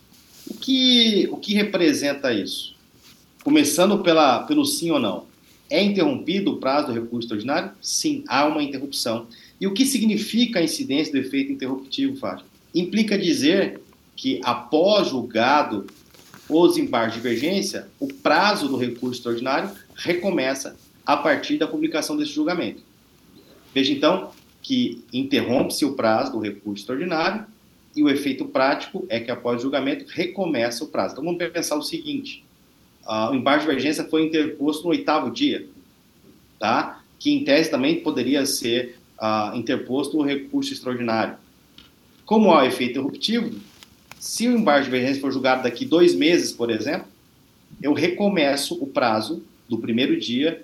O 0.49 0.53
que, 0.53 1.27
o 1.31 1.37
que 1.37 1.53
representa 1.53 2.33
isso? 2.33 2.75
Começando 3.43 3.99
pela, 3.99 4.43
pelo 4.43 4.65
sim 4.65 4.91
ou 4.91 4.99
não. 4.99 5.25
É 5.69 5.83
interrompido 5.83 6.53
o 6.53 6.57
prazo 6.57 6.87
do 6.87 6.93
recurso 6.93 7.25
extraordinário? 7.25 7.71
Sim, 7.81 8.23
há 8.27 8.45
uma 8.45 8.63
interrupção. 8.63 9.27
E 9.59 9.67
o 9.67 9.73
que 9.73 9.85
significa 9.85 10.59
a 10.59 10.63
incidência 10.63 11.11
do 11.11 11.19
efeito 11.19 11.51
interruptivo, 11.51 12.15
Fábio? 12.17 12.45
Implica 12.73 13.17
dizer 13.17 13.81
que, 14.15 14.39
após 14.43 15.09
julgado 15.09 15.87
o 16.49 16.67
desembarque 16.67 17.15
de 17.15 17.21
divergência, 17.21 17.87
o 17.99 18.07
prazo 18.07 18.69
do 18.69 18.77
recurso 18.77 19.19
extraordinário 19.19 19.71
recomeça 19.95 20.77
a 21.05 21.17
partir 21.17 21.57
da 21.57 21.67
publicação 21.67 22.15
desse 22.15 22.31
julgamento. 22.31 22.81
Veja 23.73 23.91
então 23.91 24.31
que 24.61 25.03
interrompe-se 25.11 25.85
o 25.85 25.93
prazo 25.93 26.33
do 26.33 26.39
recurso 26.39 26.81
extraordinário 26.81 27.45
e 27.97 28.03
o 28.03 28.09
efeito 28.09 28.45
prático 28.45 29.05
é 29.09 29.19
que 29.19 29.31
após 29.31 29.59
o 29.59 29.63
julgamento 29.63 30.05
recomeça 30.07 30.83
o 30.83 30.87
prazo. 30.87 31.13
Então 31.13 31.25
vamos 31.25 31.43
pensar 31.49 31.75
o 31.75 31.81
seguinte: 31.81 32.45
uh, 33.03 33.31
o 33.31 33.35
embargo 33.35 33.61
de 33.61 33.67
divergência 33.67 34.03
foi 34.03 34.23
interposto 34.23 34.83
no 34.83 34.91
oitavo 34.91 35.31
dia, 35.31 35.67
tá? 36.59 37.01
Que 37.17 37.31
em 37.31 37.43
tese 37.43 37.71
também 37.71 37.99
poderia 38.01 38.45
ser 38.45 38.99
uh, 39.19 39.57
interposto 39.57 40.19
o 40.19 40.21
recurso 40.21 40.71
extraordinário. 40.71 41.37
Como 42.23 42.53
há 42.53 42.67
efeito 42.67 42.91
interruptivo, 42.91 43.59
se 44.19 44.47
o 44.47 44.55
embargo 44.55 44.85
de 44.85 44.91
divergência 44.91 45.19
for 45.19 45.31
julgado 45.31 45.63
daqui 45.63 45.83
dois 45.83 46.13
meses, 46.13 46.51
por 46.51 46.69
exemplo, 46.69 47.07
eu 47.81 47.93
recomeço 47.93 48.75
o 48.75 48.85
prazo 48.85 49.43
do 49.67 49.79
primeiro 49.79 50.19
dia 50.19 50.63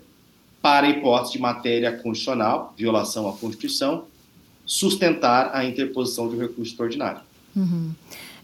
para 0.62 0.86
a 0.86 0.90
hipótese 0.90 1.34
de 1.34 1.40
matéria 1.40 1.92
constitucional, 1.92 2.74
violação 2.78 3.28
à 3.28 3.34
Constituição, 3.34 4.06
sustentar 4.66 5.52
a 5.54 5.66
interposição 5.66 6.30
de 6.30 6.36
um 6.36 6.40
recurso 6.40 6.72
extraordinário. 6.72 7.22
Uhum. 7.56 7.92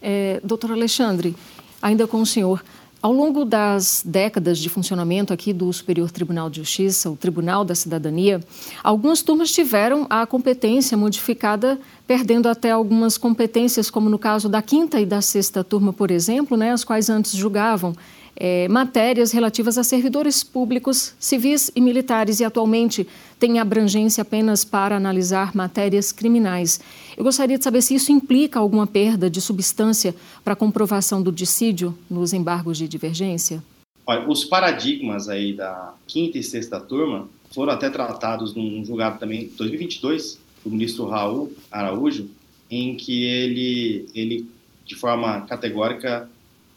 É, 0.02 0.40
doutor 0.44 0.72
Alexandre, 0.72 1.36
ainda 1.82 2.08
com 2.08 2.22
o 2.22 2.26
senhor, 2.26 2.64
Ao 3.02 3.14
longo 3.14 3.46
das 3.46 4.04
décadas 4.06 4.60
de 4.60 4.68
funcionamento 4.68 5.32
aqui 5.32 5.54
do 5.54 5.72
Superior 5.72 6.12
Tribunal 6.12 6.50
de 6.50 6.58
Justiça, 6.58 7.10
o 7.10 7.16
Tribunal 7.16 7.64
da 7.64 7.74
Cidadania, 7.74 8.44
algumas 8.84 9.22
turmas 9.22 9.52
tiveram 9.52 10.06
a 10.10 10.26
competência 10.26 10.98
modificada, 10.98 11.80
perdendo 12.06 12.50
até 12.50 12.72
algumas 12.72 13.18
competências, 13.18 13.90
como 13.90 14.10
no 14.10 14.20
caso 14.20 14.50
da 14.50 14.62
quinta 14.62 15.00
e 15.00 15.06
da 15.06 15.22
sexta 15.22 15.64
turma, 15.64 15.94
por 15.94 16.12
exemplo, 16.12 16.58
né, 16.58 16.74
as 16.74 16.84
quais 16.84 17.10
antes 17.10 17.32
julgavam 17.32 17.96
é, 18.40 18.70
matérias 18.70 19.34
relativas 19.34 19.78
a 19.78 19.84
servidores 19.84 20.44
públicos, 20.44 21.14
civis 21.20 21.70
e 21.76 21.82
militares, 21.82 22.40
e 22.40 22.46
atualmente 22.46 23.06
tem 23.38 23.60
abrangência 23.60 24.22
apenas 24.22 24.64
para 24.64 24.96
analisar 24.96 25.54
matérias 25.54 26.14
criminais. 26.14 26.80
Eu 27.18 27.24
gostaria 27.26 27.58
de 27.58 27.64
saber 27.64 27.82
se 27.82 27.96
isso 27.96 28.12
implica 28.14 28.58
alguma 28.58 28.88
perda 28.88 29.30
de 29.30 29.42
substância 29.42 30.16
para 30.44 30.56
comprovação 30.56 31.22
do 31.22 31.32
dissídio 31.32 31.94
nos 32.10 32.32
embargos 32.32 32.78
de 32.78 32.88
divergência. 32.88 33.62
Olha, 34.08 34.28
os 34.28 34.46
paradigmas 34.46 35.28
aí 35.28 35.54
da 35.54 35.94
quinta 36.08 36.38
e 36.38 36.44
sexta 36.44 36.80
turma 36.80 37.28
foram 37.52 37.74
até 37.74 37.90
tratados 37.90 38.56
num 38.56 38.84
julgado 38.86 39.20
também 39.20 39.44
em 39.44 39.48
2022 39.58 40.40
do 40.64 40.72
ministro 40.72 41.08
Raul 41.08 41.52
Araújo, 41.70 42.30
em 42.72 42.96
que 42.96 43.24
ele, 43.24 44.06
ele 44.16 44.50
de 44.86 44.96
forma 44.96 45.42
categórica 45.42 46.30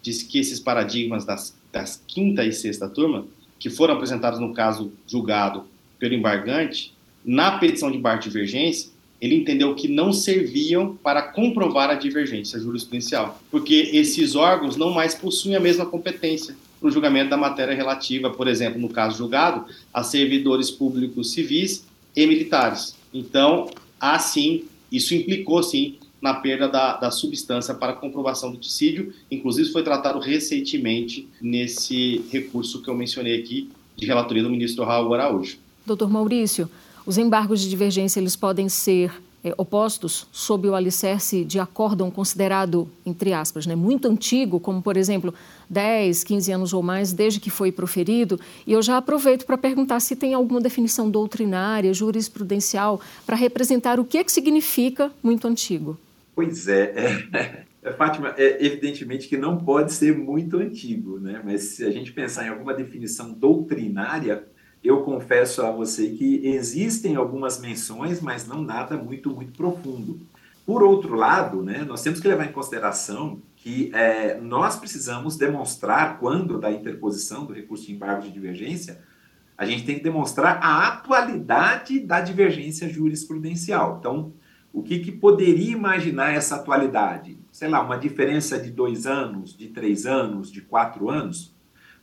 disse 0.03 0.25
que 0.27 0.39
esses 0.39 0.59
paradigmas 0.61 1.25
das, 1.25 1.57
das 1.73 2.03
quinta 2.07 2.45
e 2.45 2.53
sexta 2.53 2.89
turma, 2.89 3.27
que 3.59 3.71
foram 3.71 3.95
apresentados 3.95 4.41
no 4.41 4.53
caso 4.53 4.93
julgado 5.07 5.65
pelo 5.99 6.15
embargante, 6.15 6.93
na 7.25 7.59
petição 7.59 7.91
de 7.91 7.97
embargo 7.97 8.23
de 8.23 8.29
divergência, 8.29 8.91
ele 9.21 9.37
entendeu 9.37 9.73
que 9.77 9.87
não 9.87 10.13
serviam 10.13 10.97
para 10.97 11.23
comprovar 11.23 11.89
a 11.89 11.95
divergência 11.95 12.59
jurisprudencial, 12.59 13.41
porque 13.53 13.91
esses 13.93 14.35
órgãos 14.35 14.77
não 14.77 14.91
mais 14.91 15.15
possuem 15.15 15.55
a 15.55 15.61
mesma 15.61 15.87
competência 15.87 16.57
no 16.83 16.91
julgamento 16.91 17.31
da 17.31 17.37
matéria 17.37 17.73
relativa, 17.73 18.31
por 18.31 18.49
exemplo, 18.49 18.81
no 18.81 18.89
caso 18.89 19.17
julgado, 19.17 19.65
a 19.95 20.03
servidores 20.03 20.73
públicos 20.73 21.33
civis 21.33 21.87
e 22.17 22.27
militares. 22.27 22.97
Então, 23.15 23.71
assim, 24.01 24.65
isso 24.91 25.15
implicou, 25.15 25.63
sim, 25.63 25.99
na 26.23 26.35
perda 26.35 26.69
da, 26.69 26.97
da 26.97 27.11
substância 27.11 27.75
para 27.75 27.95
comprovação 27.95 28.53
do 28.53 28.57
dissídio. 28.57 29.13
Inclusive, 29.29 29.73
foi 29.73 29.83
tratado 29.83 30.21
recentemente 30.21 31.29
nesse 31.41 32.25
recurso 32.31 32.81
que 32.81 32.89
eu 32.89 32.95
mencionei 32.95 33.41
aqui, 33.41 33.69
de 33.97 34.07
relatoria 34.07 34.43
do 34.43 34.49
ministro 34.49 34.85
Raul 34.85 35.13
Araújo. 35.13 35.59
Doutor 35.85 36.09
Maurício, 36.09 36.71
os 37.05 37.19
embargos 37.19 37.61
de 37.61 37.69
divergência 37.69 38.21
eles 38.21 38.37
podem 38.37 38.69
ser 38.69 39.13
é, 39.43 39.53
opostos 39.57 40.27
sob 40.31 40.69
o 40.69 40.75
alicerce 40.75 41.45
de 41.45 41.59
acórdão 41.59 42.11
considerado, 42.11 42.89
entre 43.05 43.33
aspas, 43.33 43.67
né, 43.67 43.75
muito 43.75 44.07
antigo, 44.07 44.61
como, 44.61 44.81
por 44.81 44.97
exemplo, 44.97 45.35
10, 45.69 46.23
15 46.23 46.53
anos 46.53 46.73
ou 46.73 46.83
mais 46.83 47.13
desde 47.13 47.41
que 47.41 47.51
foi 47.51 47.73
proferido. 47.73 48.39
E 48.65 48.73
eu 48.73 48.81
já 48.81 48.97
aproveito 48.97 49.45
para 49.45 49.59
perguntar 49.59 49.99
se 49.99 50.15
tem 50.15 50.35
alguma 50.35 50.61
definição 50.61 51.11
doutrinária, 51.11 51.93
jurisprudencial, 51.93 53.01
para 53.27 53.35
representar 53.35 53.99
o 53.99 54.05
que, 54.05 54.19
é 54.19 54.25
que 54.25 54.31
significa 54.31 55.11
muito 55.21 55.49
antigo. 55.49 55.99
Pois 56.35 56.67
é, 56.69 56.83
é, 56.97 57.65
é, 57.83 57.93
Fátima, 57.93 58.35
é 58.39 58.65
evidentemente 58.65 59.29
que 59.29 59.37
não 59.37 59.59
pode 59.59 59.93
ser 59.93 60.17
muito 60.17 60.57
antigo, 60.59 61.19
né? 61.21 61.43
Mas 61.45 61.63
se 61.63 61.85
a 61.85 61.91
gente 61.91 62.13
pensar 62.13 62.47
em 62.47 62.49
alguma 62.49 62.73
definição 62.73 63.33
doutrinária, 63.33 64.47
eu 64.83 65.03
confesso 65.03 65.63
a 65.63 65.71
você 65.71 66.11
que 66.11 66.47
existem 66.47 67.17
algumas 67.17 67.61
menções, 67.61 68.21
mas 68.21 68.47
não 68.47 68.63
nada 68.63 68.97
muito, 68.97 69.31
muito 69.31 69.53
profundo. 69.53 70.21
Por 70.65 70.83
outro 70.83 71.15
lado, 71.15 71.63
né, 71.63 71.85
nós 71.85 72.03
temos 72.03 72.21
que 72.21 72.29
levar 72.29 72.47
em 72.47 72.53
consideração 72.53 73.43
que 73.57 73.91
é, 73.95 74.41
nós 74.41 74.77
precisamos 74.77 75.37
demonstrar, 75.37 76.19
quando 76.19 76.59
da 76.59 76.71
interposição 76.71 77.45
do 77.45 77.53
recurso 77.53 77.87
de 77.87 77.93
embargo 77.93 78.23
de 78.23 78.33
divergência, 78.33 79.01
a 79.57 79.65
gente 79.65 79.85
tem 79.85 79.97
que 79.97 80.03
demonstrar 80.03 80.59
a 80.63 80.89
atualidade 80.89 82.01
da 82.01 82.21
divergência 82.21 82.89
jurisprudencial. 82.89 83.99
Então, 84.01 84.33
o 84.73 84.83
que, 84.83 85.01
que 85.01 85.13
poderia 85.13 85.73
imaginar 85.73 86.33
essa 86.33 86.57
atualidade? 86.57 87.39
Sei 87.51 87.69
lá, 87.69 87.83
uma 87.83 87.99
diferença 87.99 88.59
de 88.59 88.71
dois 88.71 89.07
anos, 89.07 89.57
de 89.57 89.69
três 89.69 90.07
anos, 90.07 90.51
de 90.51 90.63
quatro 90.63 91.11
anos? 91.11 91.55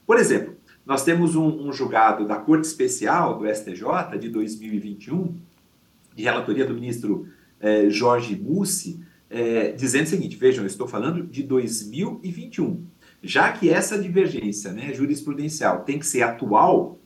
Por 0.06 0.20
exemplo, 0.20 0.56
nós 0.86 1.04
temos 1.04 1.36
um, 1.36 1.68
um 1.68 1.74
julgado 1.74 2.28
da 2.28 2.36
Corte 2.36 2.66
Especial 2.66 3.38
do 3.38 3.48
STJ 3.48 4.18
de 4.20 4.30
2021, 4.30 5.36
de 6.16 6.24
relatoria 6.24 6.66
do 6.66 6.74
ministro 6.74 7.28
eh, 7.60 7.90
Jorge 7.90 8.36
Mussi, 8.36 9.00
eh, 9.30 9.72
dizendo 9.72 10.06
o 10.06 10.10
seguinte: 10.10 10.36
vejam, 10.36 10.64
eu 10.64 10.68
estou 10.68 10.88
falando 10.88 11.26
de 11.26 11.44
2021. 11.44 12.84
Já 13.22 13.52
que 13.52 13.70
essa 13.70 13.98
divergência 14.00 14.72
né, 14.72 14.94
jurisprudencial 14.94 15.84
tem 15.84 16.00
que 16.00 16.06
ser 16.06 16.22
atual, 16.22 17.00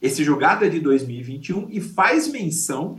esse 0.00 0.24
julgado 0.24 0.64
é 0.64 0.68
de 0.68 0.80
2021 0.80 1.68
e 1.70 1.80
faz 1.80 2.26
menção 2.26 2.98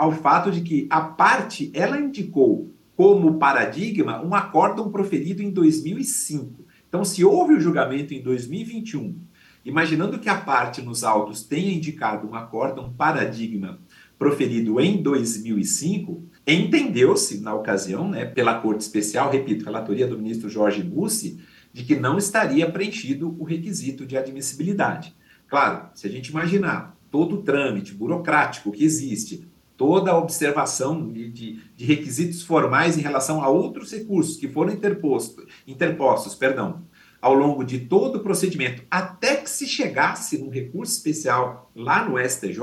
ao 0.00 0.12
fato 0.12 0.50
de 0.50 0.62
que 0.62 0.86
a 0.88 1.02
parte 1.02 1.70
ela 1.74 2.00
indicou 2.00 2.72
como 2.96 3.34
paradigma 3.34 4.24
um 4.24 4.34
acórdão 4.34 4.90
proferido 4.90 5.42
em 5.42 5.50
2005. 5.50 6.64
Então, 6.88 7.04
se 7.04 7.22
houve 7.22 7.52
o 7.52 7.60
julgamento 7.60 8.14
em 8.14 8.22
2021, 8.22 9.14
imaginando 9.62 10.18
que 10.18 10.30
a 10.30 10.40
parte 10.40 10.80
nos 10.80 11.04
autos 11.04 11.42
tenha 11.42 11.74
indicado 11.74 12.26
um 12.26 12.34
acórdão 12.34 12.90
paradigma 12.90 13.78
proferido 14.18 14.80
em 14.80 15.02
2005, 15.02 16.24
entendeu-se 16.46 17.42
na 17.42 17.54
ocasião, 17.54 18.08
né, 18.08 18.24
pela 18.24 18.58
Corte 18.58 18.80
Especial, 18.80 19.30
repito, 19.30 19.66
relatoria 19.66 20.06
do 20.06 20.16
ministro 20.16 20.48
Jorge 20.48 20.82
Bussi, 20.82 21.40
de 21.74 21.84
que 21.84 21.94
não 21.94 22.16
estaria 22.16 22.70
preenchido 22.70 23.36
o 23.38 23.44
requisito 23.44 24.06
de 24.06 24.16
admissibilidade. 24.16 25.14
Claro, 25.46 25.90
se 25.92 26.06
a 26.06 26.10
gente 26.10 26.28
imaginar 26.28 26.98
todo 27.10 27.36
o 27.36 27.42
trâmite 27.42 27.92
burocrático 27.92 28.72
que 28.72 28.82
existe 28.82 29.49
toda 29.80 30.10
a 30.10 30.18
observação 30.18 31.10
de, 31.10 31.30
de, 31.30 31.58
de, 31.74 31.84
requisitos 31.86 32.42
formais 32.42 32.98
em 32.98 33.00
relação 33.00 33.42
a 33.42 33.48
outros 33.48 33.90
recursos 33.90 34.36
que 34.36 34.46
foram 34.46 34.74
interposto, 34.74 35.46
interpostos 35.66 36.34
perdão, 36.34 36.82
ao 37.18 37.32
longo 37.32 37.64
de 37.64 37.80
todo 37.80 38.16
o 38.16 38.20
procedimento, 38.20 38.82
até 38.90 39.36
que 39.36 39.48
se 39.48 39.66
chegasse 39.66 40.36
num 40.36 40.50
recurso 40.50 40.92
especial 40.92 41.70
lá 41.74 42.06
no 42.06 42.18
STJ, 42.18 42.60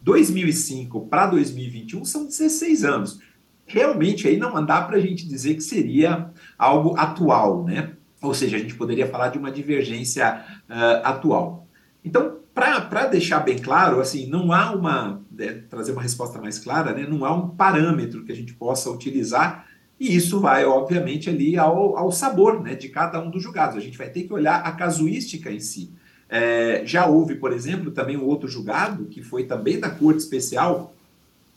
2005 0.00 1.02
para 1.02 1.26
2021 1.26 2.02
são 2.06 2.24
16 2.24 2.82
anos. 2.82 3.20
Realmente 3.66 4.26
aí 4.26 4.38
não 4.38 4.64
dá 4.64 4.80
para 4.80 4.96
a 4.96 5.00
gente 5.00 5.28
dizer 5.28 5.56
que 5.56 5.62
seria 5.62 6.30
algo 6.56 6.96
atual, 6.96 7.62
né? 7.62 7.92
Ou 8.22 8.32
seja, 8.32 8.56
a 8.56 8.60
gente 8.60 8.74
poderia 8.74 9.06
falar 9.06 9.28
de 9.28 9.36
uma 9.36 9.50
divergência 9.50 10.42
uh, 10.66 11.04
atual. 11.06 11.68
Então, 12.02 12.38
para 12.54 13.06
deixar 13.06 13.40
bem 13.40 13.58
claro, 13.58 14.00
assim, 14.00 14.26
não 14.26 14.52
há 14.52 14.72
uma, 14.72 15.22
né, 15.30 15.62
trazer 15.70 15.92
uma 15.92 16.02
resposta 16.02 16.40
mais 16.40 16.58
clara, 16.58 16.92
né, 16.92 17.06
não 17.08 17.24
há 17.24 17.34
um 17.34 17.48
parâmetro 17.48 18.24
que 18.24 18.32
a 18.32 18.36
gente 18.36 18.52
possa 18.54 18.90
utilizar, 18.90 19.66
e 19.98 20.16
isso 20.16 20.40
vai, 20.40 20.64
obviamente, 20.64 21.30
ali 21.30 21.56
ao, 21.56 21.96
ao 21.96 22.10
sabor 22.10 22.62
né, 22.62 22.74
de 22.74 22.88
cada 22.88 23.20
um 23.20 23.30
dos 23.30 23.42
julgados. 23.42 23.76
A 23.76 23.80
gente 23.80 23.96
vai 23.96 24.10
ter 24.10 24.24
que 24.24 24.32
olhar 24.32 24.56
a 24.56 24.72
casuística 24.72 25.50
em 25.50 25.60
si. 25.60 25.92
É, 26.28 26.82
já 26.84 27.06
houve, 27.06 27.36
por 27.36 27.52
exemplo, 27.52 27.92
também 27.92 28.16
um 28.16 28.24
outro 28.24 28.48
julgado, 28.48 29.04
que 29.04 29.22
foi 29.22 29.44
também 29.44 29.78
da 29.78 29.88
Corte 29.88 30.18
Especial, 30.18 30.92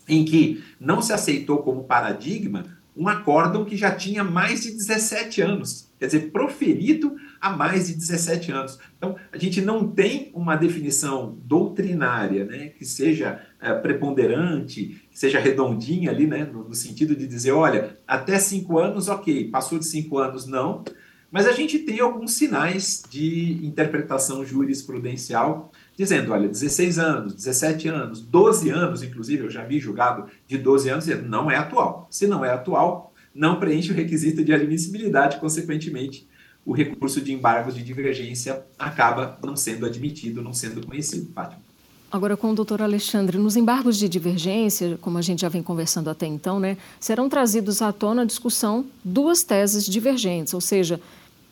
em 0.08 0.24
que 0.24 0.64
não 0.80 1.02
se 1.02 1.12
aceitou 1.12 1.60
como 1.64 1.86
paradigma 1.86 2.66
um 2.96 3.08
acórdão 3.08 3.66
que 3.66 3.76
já 3.76 3.92
tinha 3.92 4.24
mais 4.24 4.62
de 4.62 4.72
17 4.72 5.42
anos, 5.42 5.85
quer 6.06 6.18
dizer, 6.18 6.32
proferido 6.32 7.16
há 7.42 7.50
mais 7.50 7.88
de 7.88 7.96
17 7.96 8.52
anos. 8.52 8.80
Então, 8.98 9.16
a 9.32 9.38
gente 9.38 9.62
não 9.62 9.88
tem 9.88 10.32
uma 10.34 10.56
definição 10.56 11.38
doutrinária 11.44 12.46
né, 12.46 12.70
que 12.70 12.86
seja 12.86 13.42
é, 13.60 13.74
preponderante, 13.74 15.02
que 15.10 15.18
seja 15.18 15.40
redondinha 15.40 16.12
ali, 16.12 16.28
né, 16.28 16.46
no, 16.46 16.68
no, 16.68 16.76
sentido 16.76 17.16
de 17.16 17.28
dizer, 17.28 17.52
olha, 17.52 17.98
até 18.08 18.38
cinco 18.38 18.78
anos, 18.78 19.10
ok, 19.10 19.50
passou 19.50 19.80
de 19.80 19.86
cinco 19.86 20.20
anos, 20.20 20.46
não. 20.46 20.84
Mas 21.32 21.48
a 21.48 21.52
gente 21.52 21.80
tem 21.80 22.00
alguns 22.00 22.34
sinais 22.34 23.04
de 23.10 23.60
interpretação 23.66 24.46
jurisprudencial 24.46 25.72
dizendo, 25.98 26.32
olha, 26.32 26.48
16 26.48 27.00
anos, 27.00 27.34
17 27.34 27.88
anos, 27.88 28.22
12 28.22 28.70
anos, 28.70 29.02
inclusive, 29.02 29.44
eu 29.44 29.50
já 29.50 29.64
vi 29.64 29.80
julgado 29.80 30.30
de 30.48 30.58
12 30.58 30.90
anos, 30.90 31.08
não 31.24 31.50
é 31.50 31.58
atual. 31.58 32.08
Se 32.12 32.28
não 32.28 32.46
é 32.46 32.52
atual, 32.52 33.14
não 33.36 33.60
preenche 33.60 33.92
o 33.92 33.94
requisito 33.94 34.44
de 34.44 34.54
admissibilidade, 34.54 35.38
consequentemente, 35.40 36.26
o 36.66 36.74
recurso 36.74 37.20
de 37.22 37.34
embargos 37.34 37.76
de 37.76 37.84
divergência 37.84 38.64
acaba 38.80 39.38
não 39.44 39.56
sendo 39.56 39.86
admitido, 39.86 40.42
não 40.42 40.54
sendo 40.54 40.86
conhecido. 40.88 41.30
Fátima. 41.34 41.62
Agora, 42.12 42.38
com 42.38 42.52
o 42.52 42.56
doutor 42.56 42.82
Alexandre, 42.82 43.38
nos 43.38 43.58
embargos 43.58 43.98
de 43.98 44.08
divergência, 44.08 44.98
como 45.02 45.18
a 45.18 45.22
gente 45.22 45.42
já 45.42 45.50
vem 45.50 45.62
conversando 45.62 46.10
até 46.10 46.26
então, 46.26 46.60
né, 46.60 46.78
serão 47.00 47.28
trazidos 47.28 47.82
à 47.82 47.92
tona 47.92 48.22
a 48.22 48.26
discussão 48.26 48.86
duas 49.04 49.44
teses 49.44 49.86
divergentes, 49.86 50.54
ou 50.54 50.62
seja, 50.62 51.00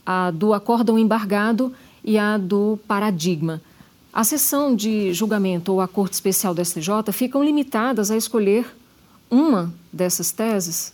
a 0.06 0.32
do 0.32 0.54
acórdão 0.54 0.98
embargado 0.98 1.74
e 2.04 2.18
a 2.18 2.38
do 2.38 2.80
paradigma. 2.88 3.62
A 4.12 4.24
sessão 4.24 4.76
de 4.76 5.12
julgamento 5.12 5.74
ou 5.74 5.82
a 5.82 5.88
Corte 5.88 6.14
Especial 6.14 6.54
do 6.54 6.64
STJ 6.64 7.12
ficam 7.12 7.44
limitadas 7.44 8.10
a 8.10 8.16
escolher 8.16 8.66
uma 9.30 9.74
dessas 9.92 10.32
teses? 10.32 10.94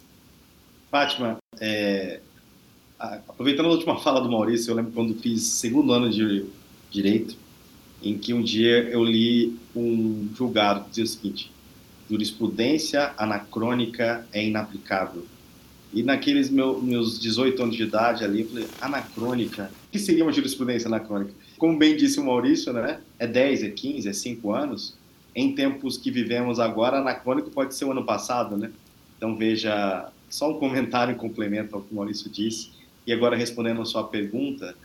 Fátima, 0.90 1.38
é, 1.60 2.20
aproveitando 2.98 3.68
a 3.68 3.70
última 3.70 4.00
fala 4.00 4.20
do 4.22 4.32
Maurício, 4.32 4.72
eu 4.72 4.76
lembro 4.76 4.92
quando 4.92 5.14
fiz 5.16 5.44
segundo 5.44 5.94
ano 5.94 6.10
de 6.10 6.46
direito, 6.90 7.36
em 8.02 8.18
que 8.18 8.34
um 8.34 8.42
dia 8.42 8.90
eu 8.90 9.04
li 9.04 9.58
um 9.76 10.30
julgado 10.36 10.86
que 10.86 10.90
dizia 10.90 11.04
o 11.04 11.08
seguinte: 11.08 11.52
jurisprudência 12.10 13.14
anacrônica 13.18 14.26
é 14.34 14.44
inaplicável. 14.44 15.26
E 15.94 16.04
naqueles 16.04 16.50
meu, 16.50 16.80
meus 16.82 17.20
18 17.20 17.64
anos 17.64 17.76
de 17.76 17.84
idade 17.84 18.24
ali, 18.24 18.42
eu 18.42 18.50
falei, 18.50 18.68
anacrônica? 18.80 19.72
O 19.88 19.92
que 19.92 20.00
seria 20.00 20.24
uma 20.24 20.32
jurisprudência 20.32 20.88
anacrônica? 20.88 21.34
Como 21.58 21.78
bem 21.78 21.98
disse 21.98 22.20
o 22.20 22.26
Maurício, 22.26 22.72
né? 22.74 23.00
É 23.18 23.26
10, 23.26 23.64
é 23.64 23.70
15, 23.70 24.08
é 24.08 24.14
5 24.14 24.52
anos. 24.54 24.96
Em 25.36 25.54
tempos 25.54 25.98
que 25.98 26.12
vivemos 26.12 26.60
agora, 26.60 26.98
anacrônico 26.98 27.50
pode 27.50 27.74
ser 27.76 27.86
o 27.86 27.92
ano 27.92 28.04
passado, 28.04 28.56
né? 28.56 28.72
Então 29.18 29.36
veja, 29.36 30.12
só 30.30 30.50
um 30.50 30.60
comentário 30.60 31.14
em 31.14 31.18
complemento 31.18 31.76
ao 31.76 31.82
que 31.82 31.92
o 31.92 31.96
Maurício 31.96 32.30
disse. 32.30 32.72
E 33.06 33.12
agora 33.12 33.36
respondendo 33.36 33.82
a 33.82 33.86
sua 33.86 34.04
pergunta, 34.04 34.76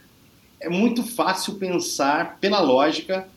é 0.61 0.69
muito 0.69 1.03
fácil 1.03 1.55
pensar 1.55 2.39
pela 2.39 2.61
lógica, 2.61 3.29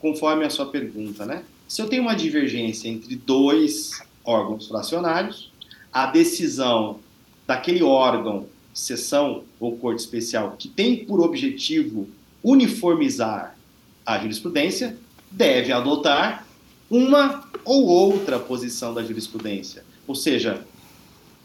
conforme 0.00 0.44
a 0.44 0.50
sua 0.50 0.66
pergunta, 0.66 1.26
né? 1.26 1.44
Se 1.68 1.80
eu 1.80 1.88
tenho 1.88 2.02
uma 2.02 2.14
divergência 2.14 2.88
entre 2.88 3.14
dois 3.16 4.02
órgãos 4.24 4.68
fracionários, 4.68 5.52
a 5.92 6.06
decisão 6.06 7.00
daquele 7.46 7.82
órgão, 7.82 8.46
sessão 8.72 9.44
ou 9.60 9.76
corte 9.76 10.00
especial, 10.00 10.56
que 10.58 10.68
tem 10.68 11.04
por 11.04 11.20
objetivo 11.20 12.08
uniformizar 12.42 13.56
a 14.04 14.18
jurisprudência, 14.18 14.96
deve 15.30 15.72
adotar 15.72 16.46
uma 16.90 17.48
ou 17.64 17.86
outra 17.86 18.38
posição 18.38 18.92
da 18.92 19.02
jurisprudência. 19.02 19.84
Ou 20.06 20.14
seja, 20.14 20.66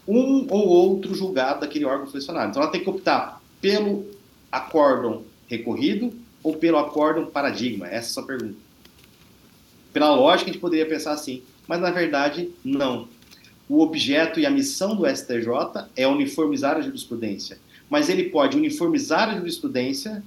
um 0.08 0.46
ou 0.48 0.66
outro 0.66 1.14
julgado 1.14 1.60
daquele 1.60 1.84
órgão 1.84 2.06
fracionário. 2.06 2.50
Então 2.50 2.62
ela 2.62 2.72
tem 2.72 2.82
que 2.82 2.88
optar 2.88 3.42
pelo 3.60 4.06
acórdão 4.50 5.22
recorrido 5.46 6.12
ou 6.42 6.56
pelo 6.56 6.78
acórdão 6.78 7.26
paradigma? 7.26 7.86
Essa 7.86 7.96
é 7.96 7.98
a 7.98 8.02
sua 8.02 8.22
pergunta. 8.22 8.56
Pela 9.92 10.14
lógica, 10.14 10.50
a 10.50 10.52
gente 10.52 10.60
poderia 10.60 10.86
pensar 10.86 11.12
assim, 11.12 11.42
mas 11.66 11.80
na 11.80 11.90
verdade, 11.90 12.50
não. 12.64 13.08
O 13.68 13.82
objeto 13.82 14.40
e 14.40 14.46
a 14.46 14.50
missão 14.50 14.96
do 14.96 15.06
STJ 15.06 15.88
é 15.94 16.06
uniformizar 16.08 16.76
a 16.76 16.80
jurisprudência, 16.80 17.58
mas 17.90 18.08
ele 18.08 18.30
pode 18.30 18.56
uniformizar 18.56 19.28
a 19.28 19.36
jurisprudência 19.36 20.22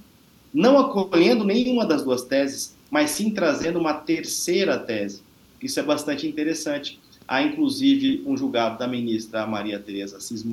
não 0.54 0.78
acolhendo 0.78 1.44
nenhuma 1.44 1.84
das 1.84 2.04
duas 2.04 2.22
teses, 2.22 2.76
mas 2.90 3.10
sim 3.10 3.30
trazendo 3.30 3.78
uma 3.78 3.94
terceira 3.94 4.78
tese. 4.78 5.22
Isso 5.60 5.80
é 5.80 5.82
bastante 5.82 6.26
interessante. 6.26 7.00
Há, 7.26 7.42
inclusive, 7.42 8.22
um 8.26 8.36
julgado 8.36 8.78
da 8.78 8.86
ministra 8.86 9.46
Maria 9.46 9.78
Tereza 9.78 10.16
Assis 10.16 10.44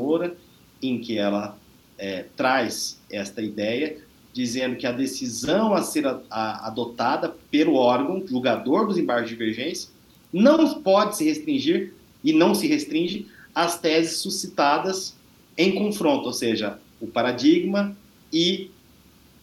em 0.81 0.99
que 0.99 1.17
ela 1.17 1.57
é, 1.97 2.25
traz 2.35 2.99
esta 3.11 3.41
ideia, 3.41 3.97
dizendo 4.33 4.77
que 4.77 4.87
a 4.87 4.91
decisão 4.91 5.73
a 5.73 5.81
ser 5.81 6.07
a, 6.07 6.21
a, 6.29 6.67
adotada 6.67 7.35
pelo 7.51 7.75
órgão 7.75 8.25
julgador 8.25 8.87
dos 8.87 8.97
embargos 8.97 9.29
de 9.29 9.35
divergência 9.35 9.89
não 10.31 10.81
pode 10.81 11.17
se 11.17 11.25
restringir 11.25 11.93
e 12.23 12.31
não 12.31 12.53
se 12.53 12.67
restringe 12.67 13.27
às 13.53 13.79
teses 13.79 14.17
suscitadas 14.17 15.15
em 15.57 15.75
confronto, 15.75 16.27
ou 16.27 16.33
seja, 16.33 16.79
o 17.01 17.07
paradigma 17.07 17.97
e 18.31 18.71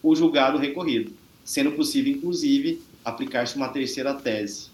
o 0.02 0.14
julgado 0.14 0.56
recorrido, 0.56 1.12
sendo 1.44 1.72
possível, 1.72 2.12
inclusive, 2.12 2.80
aplicar-se 3.04 3.56
uma 3.56 3.68
terceira 3.68 4.14
tese, 4.14 4.68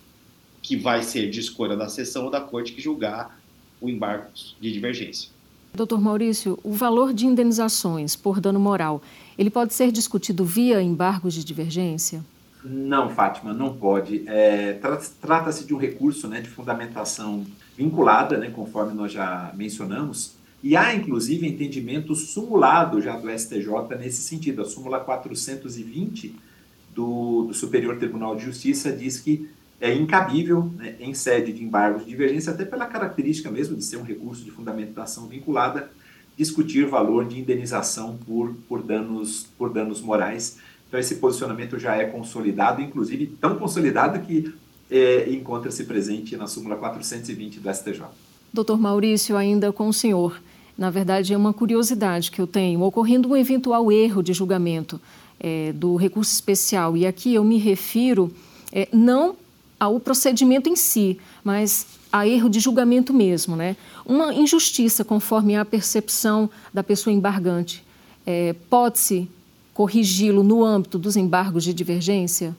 que 0.63 0.77
vai 0.77 1.03
ser 1.03 1.29
de 1.29 1.41
escolha 1.41 1.77
da 1.77 1.89
sessão 1.89 2.25
ou 2.25 2.31
da 2.31 2.41
corte 2.41 2.73
que 2.73 2.81
julgar 2.81 3.39
o 3.81 3.89
embargo 3.89 4.27
de 4.61 4.73
divergência. 4.73 5.29
Doutor 5.75 6.01
Maurício, 6.01 6.59
o 6.63 6.73
valor 6.73 7.13
de 7.13 7.27
indenizações 7.27 8.15
por 8.15 8.41
dano 8.41 8.61
moral, 8.61 9.03
ele 9.37 9.51
pode 9.51 9.75
ser 9.75 9.91
discutido 9.91 10.45
via 10.45 10.81
embargos 10.83 11.35
de 11.35 11.43
divergência? 11.43 12.23
Não, 12.63 13.09
Fátima, 13.09 13.53
não 13.53 13.75
pode. 13.75 14.23
É, 14.29 14.79
Trata-se 15.21 15.65
de 15.65 15.75
um 15.75 15.79
recurso 15.79 16.29
né, 16.29 16.41
de 16.41 16.49
fundamentação 16.49 17.45
vinculada, 17.77 18.37
né, 18.37 18.51
conforme 18.51 18.93
nós 18.95 19.11
já 19.11 19.51
mencionamos, 19.57 20.35
e 20.63 20.77
há, 20.77 20.95
inclusive, 20.95 21.49
entendimento 21.49 22.15
sumulado 22.15 23.01
já 23.01 23.17
do 23.17 23.29
STJ 23.31 23.97
nesse 23.99 24.23
sentido. 24.23 24.63
A 24.63 24.65
súmula 24.65 25.01
420 25.01 26.37
do, 26.95 27.47
do 27.49 27.55
Superior 27.55 27.97
Tribunal 27.99 28.37
de 28.37 28.45
Justiça 28.45 28.93
diz 28.93 29.19
que 29.19 29.49
é 29.83 29.93
incabível, 29.93 30.71
né, 30.77 30.95
em 31.01 31.13
sede 31.13 31.53
de 31.53 31.65
embargos 31.65 32.05
de 32.05 32.11
divergência, 32.11 32.53
até 32.53 32.65
pela 32.65 32.87
característica 32.87 33.51
mesmo 33.51 33.77
de 33.77 33.83
ser 33.83 33.97
um 33.97 34.05
recurso 34.05 34.45
de 34.45 34.51
fundamentação 34.53 35.27
vinculada, 35.27 35.91
discutir 36.39 36.87
valor 36.87 37.27
de 37.27 37.41
indenização 37.41 38.17
por, 38.25 38.55
por, 38.69 38.81
danos, 38.81 39.49
por 39.59 39.71
danos 39.71 40.01
morais. 40.01 40.59
Então, 40.87 41.01
esse 41.01 41.17
posicionamento 41.17 41.81
já 41.81 41.97
é 41.97 42.05
consolidado, 42.05 42.81
inclusive 42.81 43.27
tão 43.41 43.59
consolidado 43.59 44.21
que 44.21 44.55
é, 44.89 45.29
encontra-se 45.33 45.83
presente 45.83 46.37
na 46.37 46.47
súmula 46.47 46.77
420 46.77 47.59
do 47.59 47.75
STJ. 47.75 48.05
Doutor 48.53 48.79
Maurício, 48.79 49.37
ainda 49.37 49.73
com 49.73 49.89
o 49.89 49.93
senhor. 49.93 50.41
Na 50.79 50.91
verdade, 50.91 51.35
é 51.35 51.37
uma 51.37 51.53
curiosidade 51.53 52.31
que 52.31 52.41
eu 52.41 52.47
tenho. 52.47 52.83
Ocorrendo 52.83 53.31
um 53.31 53.37
eventual 53.37 53.91
erro 53.91 54.23
de 54.23 54.33
julgamento 54.33 55.01
é, 55.41 55.73
do 55.73 55.97
recurso 55.97 56.33
especial, 56.33 56.97
e 56.97 57.05
aqui 57.05 57.35
eu 57.35 57.43
me 57.43 57.59
refiro 57.59 58.33
é, 58.73 58.89
não 58.93 59.42
ao 59.83 59.99
procedimento 59.99 60.69
em 60.69 60.77
si, 60.77 61.19
mas 61.43 61.99
a 62.13 62.25
erro 62.25 62.49
de 62.49 62.61
julgamento 62.61 63.13
mesmo, 63.13 63.57
né? 63.57 63.75
Uma 64.07 64.33
injustiça 64.33 65.05
conforme 65.05 65.57
a 65.57 65.65
percepção 65.65 66.49
da 66.73 66.85
pessoa 66.85 67.13
embargante. 67.13 67.85
É, 68.25 68.55
Pode-se 68.71 69.29
corrigi-lo 69.75 70.45
no 70.45 70.65
âmbito 70.65 71.01
dos 71.01 71.17
embargos 71.17 71.65
de 71.65 71.75
divergência? 71.75 72.55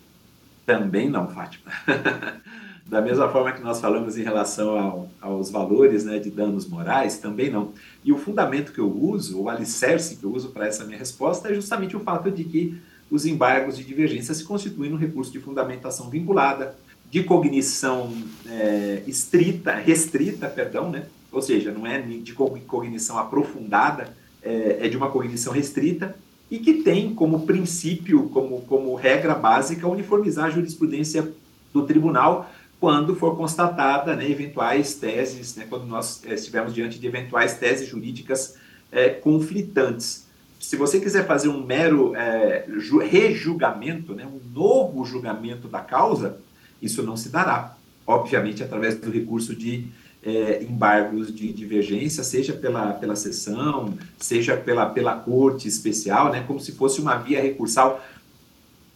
Também 0.66 1.10
não, 1.10 1.30
Fátima. 1.30 1.72
da 2.86 3.00
mesma 3.00 3.30
forma 3.30 3.54
que 3.54 3.62
nós 3.62 3.80
falamos 3.80 4.18
em 4.18 4.24
relação 4.24 4.78
ao, 4.78 5.08
aos 5.22 5.50
valores 5.50 6.04
né, 6.04 6.20
de 6.20 6.30
danos 6.30 6.68
morais, 6.68 7.20
também 7.20 7.50
não. 7.50 7.72
E 8.04 8.12
o 8.12 8.18
fundamento 8.18 8.74
que 8.74 8.80
eu 8.80 8.92
uso, 8.94 9.44
o 9.44 9.50
alicerce 9.50 10.18
que 10.18 10.26
eu 10.26 10.34
uso 10.34 10.50
para 10.50 10.68
essa 10.68 10.84
minha 10.84 10.98
resposta 11.00 11.48
é 11.50 11.54
justamente 11.54 11.96
o 11.96 12.02
fato 12.02 12.30
de 12.30 12.44
que 12.44 12.78
os 13.10 13.26
embargos 13.26 13.78
de 13.78 13.86
divergência 13.86 14.34
se 14.34 14.44
constituem 14.44 14.90
no 14.90 14.98
recurso 14.98 15.32
de 15.32 15.40
fundamentação 15.40 16.10
vinculada, 16.10 16.76
de 17.14 17.22
cognição 17.22 18.12
é, 18.50 19.04
estrita, 19.06 19.76
restrita, 19.76 20.48
perdão, 20.48 20.90
né? 20.90 21.06
ou 21.32 21.44
seja, 21.44 21.72
não 21.72 21.86
é 21.86 22.02
de 22.02 22.34
cognição 22.34 23.20
aprofundada, 23.20 24.18
é, 24.42 24.80
é 24.82 24.90
de 24.90 24.98
uma 24.98 25.12
cognição 25.12 25.54
restrita, 25.54 26.16
e 26.50 26.58
que 26.58 26.82
tem 26.82 27.14
como 27.14 27.46
princípio, 27.46 28.30
como, 28.30 28.62
como 28.62 28.96
regra 28.96 29.36
básica, 29.36 29.88
uniformizar 29.88 30.46
a 30.46 30.50
jurisprudência 30.50 31.32
do 31.72 31.86
tribunal 31.86 32.50
quando 32.80 33.16
for 33.16 33.38
constatada 33.38 34.16
né, 34.16 34.28
eventuais 34.28 34.96
teses, 34.96 35.56
né, 35.56 35.68
quando 35.70 35.86
nós 35.86 36.20
é, 36.26 36.34
estivermos 36.34 36.74
diante 36.74 36.98
de 37.00 37.06
eventuais 37.06 37.60
teses 37.60 37.88
jurídicas 37.88 38.58
é, 38.92 39.10
conflitantes. 39.10 40.26
Se 40.60 40.76
você 40.76 41.00
quiser 41.00 41.28
fazer 41.28 41.50
um 41.50 41.64
mero 41.64 42.16
é, 42.16 42.66
rejulgamento, 43.08 44.16
né, 44.16 44.26
um 44.26 44.42
novo 44.52 45.06
julgamento 45.06 45.68
da 45.68 45.80
causa, 45.80 46.42
isso 46.84 47.02
não 47.04 47.18
se 47.18 47.30
dará. 47.30 47.76
Obviamente, 48.06 48.62
através 48.62 48.96
do 49.00 49.10
recurso 49.10 49.56
de 49.56 49.88
é, 50.22 50.64
embargos 50.64 51.34
de 51.34 51.52
divergência, 51.52 52.24
seja 52.24 52.54
pela, 52.54 52.94
pela 52.94 53.16
sessão, 53.16 53.98
seja 54.18 54.56
pela, 54.56 54.86
pela 54.86 55.16
corte 55.16 55.68
especial, 55.68 56.32
né, 56.32 56.44
como 56.46 56.60
se 56.60 56.72
fosse 56.74 57.02
uma 57.02 57.18
via 57.18 57.42
recursal 57.42 58.04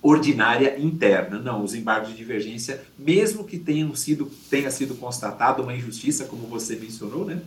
ordinária 0.01 0.79
interna. 0.79 1.39
Não, 1.39 1.63
os 1.63 1.73
embargos 1.73 2.09
de 2.09 2.15
divergência, 2.15 2.81
mesmo 2.97 3.43
que 3.43 3.57
tenham 3.57 3.93
sido, 3.95 4.31
tenha 4.49 4.71
sido 4.71 4.95
constatada 4.95 5.61
uma 5.61 5.75
injustiça, 5.75 6.25
como 6.25 6.47
você 6.47 6.75
mencionou, 6.75 7.25
né, 7.25 7.41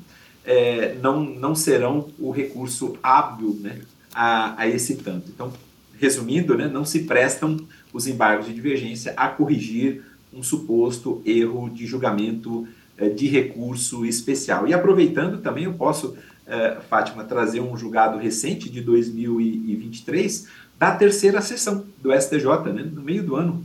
é, 0.44 0.94
não, 1.02 1.22
não 1.22 1.54
serão 1.54 2.08
o 2.18 2.30
recurso 2.30 2.98
hábil 3.02 3.58
né, 3.60 3.80
a, 4.12 4.62
a 4.62 4.68
esse 4.68 4.96
tanto. 4.96 5.30
Então, 5.30 5.52
resumindo, 5.98 6.56
né, 6.56 6.66
não 6.66 6.84
se 6.84 7.00
prestam 7.00 7.58
os 7.92 8.06
embargos 8.06 8.46
de 8.46 8.54
divergência 8.54 9.12
a 9.16 9.28
corrigir 9.28 10.02
um 10.32 10.42
suposto 10.42 11.22
erro 11.24 11.68
de 11.70 11.86
julgamento 11.86 12.66
eh, 12.96 13.08
de 13.08 13.26
recurso 13.26 14.04
especial. 14.04 14.68
E 14.68 14.74
aproveitando 14.74 15.40
também, 15.40 15.64
eu 15.64 15.74
posso, 15.74 16.16
eh, 16.46 16.78
Fátima, 16.88 17.24
trazer 17.24 17.60
um 17.60 17.76
julgado 17.76 18.18
recente 18.18 18.68
de 18.68 18.80
2023 18.80 20.46
da 20.78 20.94
terceira 20.94 21.40
sessão 21.42 21.84
do 22.02 22.12
STJ, 22.12 22.72
né, 22.72 22.82
no 22.82 23.02
meio 23.02 23.22
do 23.22 23.36
ano 23.36 23.64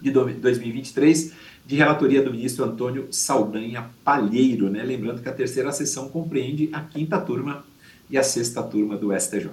de 0.00 0.10
2023, 0.10 1.32
de 1.66 1.76
relatoria 1.76 2.22
do 2.22 2.30
ministro 2.30 2.64
Antônio 2.64 3.08
Saldanha 3.10 3.86
Palheiro. 4.04 4.68
Né? 4.68 4.82
Lembrando 4.82 5.22
que 5.22 5.28
a 5.28 5.32
terceira 5.32 5.72
sessão 5.72 6.08
compreende 6.08 6.68
a 6.72 6.80
quinta 6.80 7.18
turma 7.18 7.64
e 8.10 8.18
a 8.18 8.22
sexta 8.22 8.62
turma 8.62 8.96
do 8.96 9.18
STJ. 9.18 9.50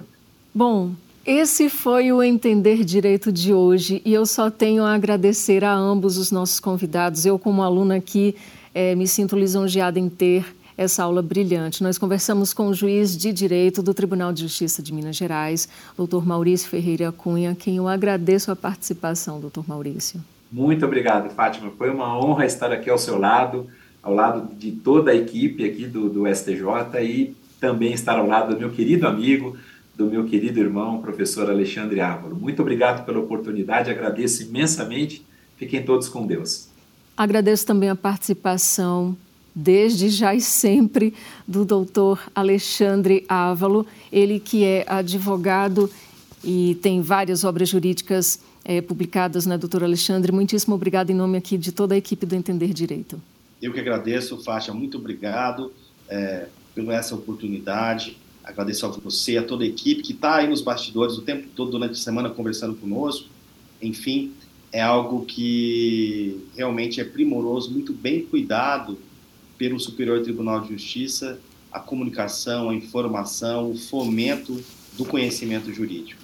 Bom, 0.54 0.94
esse 1.24 1.68
foi 1.68 2.10
o 2.12 2.22
Entender 2.22 2.84
Direito 2.84 3.30
de 3.30 3.54
hoje 3.54 4.02
e 4.04 4.12
eu 4.12 4.26
só 4.26 4.50
tenho 4.50 4.82
a 4.82 4.94
agradecer 4.94 5.64
a 5.64 5.72
ambos 5.72 6.16
os 6.18 6.32
nossos 6.32 6.58
convidados. 6.58 7.24
Eu, 7.24 7.38
como 7.38 7.62
aluna 7.62 7.96
aqui, 7.96 8.34
é, 8.74 8.94
me 8.94 9.06
sinto 9.06 9.36
lisonjeada 9.36 9.98
em 9.98 10.08
ter 10.08 10.44
essa 10.76 11.04
aula 11.04 11.22
brilhante. 11.22 11.82
Nós 11.82 11.96
conversamos 11.96 12.52
com 12.52 12.66
o 12.68 12.74
juiz 12.74 13.16
de 13.16 13.32
direito 13.32 13.82
do 13.82 13.94
Tribunal 13.94 14.32
de 14.32 14.42
Justiça 14.42 14.82
de 14.82 14.92
Minas 14.92 15.16
Gerais, 15.16 15.68
doutor 15.96 16.26
Maurício 16.26 16.68
Ferreira 16.68 17.12
Cunha, 17.12 17.54
quem 17.54 17.76
eu 17.76 17.86
agradeço 17.86 18.50
a 18.50 18.56
participação, 18.56 19.38
doutor 19.38 19.64
Maurício. 19.68 20.20
Muito 20.50 20.84
obrigado, 20.84 21.30
Fátima. 21.30 21.70
Foi 21.78 21.90
uma 21.90 22.18
honra 22.18 22.44
estar 22.44 22.72
aqui 22.72 22.90
ao 22.90 22.98
seu 22.98 23.18
lado, 23.18 23.66
ao 24.02 24.14
lado 24.14 24.52
de 24.56 24.72
toda 24.72 25.12
a 25.12 25.14
equipe 25.14 25.64
aqui 25.64 25.86
do, 25.86 26.08
do 26.08 26.26
STJ 26.26 27.00
e 27.02 27.36
também 27.60 27.92
estar 27.92 28.18
ao 28.18 28.26
lado 28.26 28.54
do 28.54 28.58
meu 28.58 28.70
querido 28.70 29.06
amigo, 29.06 29.56
do 29.94 30.06
meu 30.06 30.24
querido 30.24 30.58
irmão, 30.58 31.00
professor 31.00 31.50
Alexandre 31.50 32.00
Ávalo. 32.00 32.36
Muito 32.36 32.62
obrigado 32.62 33.04
pela 33.04 33.20
oportunidade, 33.20 33.90
agradeço 33.90 34.42
imensamente. 34.42 35.24
Fiquem 35.56 35.82
todos 35.84 36.08
com 36.08 36.26
Deus. 36.26 36.68
Agradeço 37.16 37.66
também 37.66 37.88
a 37.90 37.94
participação 37.94 39.16
desde 39.54 40.08
já 40.08 40.34
e 40.34 40.40
sempre 40.40 41.14
do 41.46 41.64
doutor 41.64 42.20
Alexandre 42.34 43.24
Ávalo, 43.28 43.86
ele 44.10 44.40
que 44.40 44.64
é 44.64 44.84
advogado 44.88 45.90
e 46.42 46.78
tem 46.82 47.00
várias 47.02 47.44
obras 47.44 47.68
jurídicas 47.68 48.40
é, 48.64 48.80
publicadas, 48.80 49.46
né, 49.46 49.58
doutor 49.58 49.84
Alexandre? 49.84 50.32
Muitíssimo 50.32 50.74
obrigado 50.74 51.10
em 51.10 51.14
nome 51.14 51.36
aqui 51.36 51.58
de 51.58 51.70
toda 51.70 51.94
a 51.94 51.98
equipe 51.98 52.24
do 52.24 52.34
Entender 52.34 52.72
Direito. 52.72 53.20
Eu 53.60 53.72
que 53.72 53.78
agradeço, 53.78 54.42
Faixa, 54.42 54.72
muito 54.72 54.98
obrigado 54.98 55.72
é, 56.08 56.46
pela 56.74 56.94
essa 56.94 57.14
oportunidade. 57.14 58.16
Agradeço 58.44 58.86
a 58.86 58.88
você, 58.88 59.36
a 59.36 59.42
toda 59.42 59.64
a 59.64 59.66
equipe 59.66 60.02
que 60.02 60.12
está 60.12 60.36
aí 60.36 60.48
nos 60.48 60.60
bastidores 60.60 61.16
o 61.16 61.22
tempo 61.22 61.48
todo 61.54 61.70
durante 61.70 61.92
a 61.92 62.02
semana 62.02 62.28
conversando 62.28 62.74
conosco. 62.74 63.28
Enfim, 63.80 64.32
é 64.72 64.80
algo 64.80 65.24
que 65.24 66.40
realmente 66.56 67.00
é 67.00 67.04
primoroso, 67.04 67.70
muito 67.70 67.92
bem 67.92 68.22
cuidado 68.22 68.98
pelo 69.58 69.78
Superior 69.78 70.22
Tribunal 70.22 70.62
de 70.62 70.70
Justiça, 70.70 71.38
a 71.70 71.78
comunicação, 71.78 72.70
a 72.70 72.74
informação, 72.74 73.70
o 73.70 73.76
fomento 73.76 74.62
do 74.96 75.04
conhecimento 75.04 75.72
jurídico. 75.72 76.20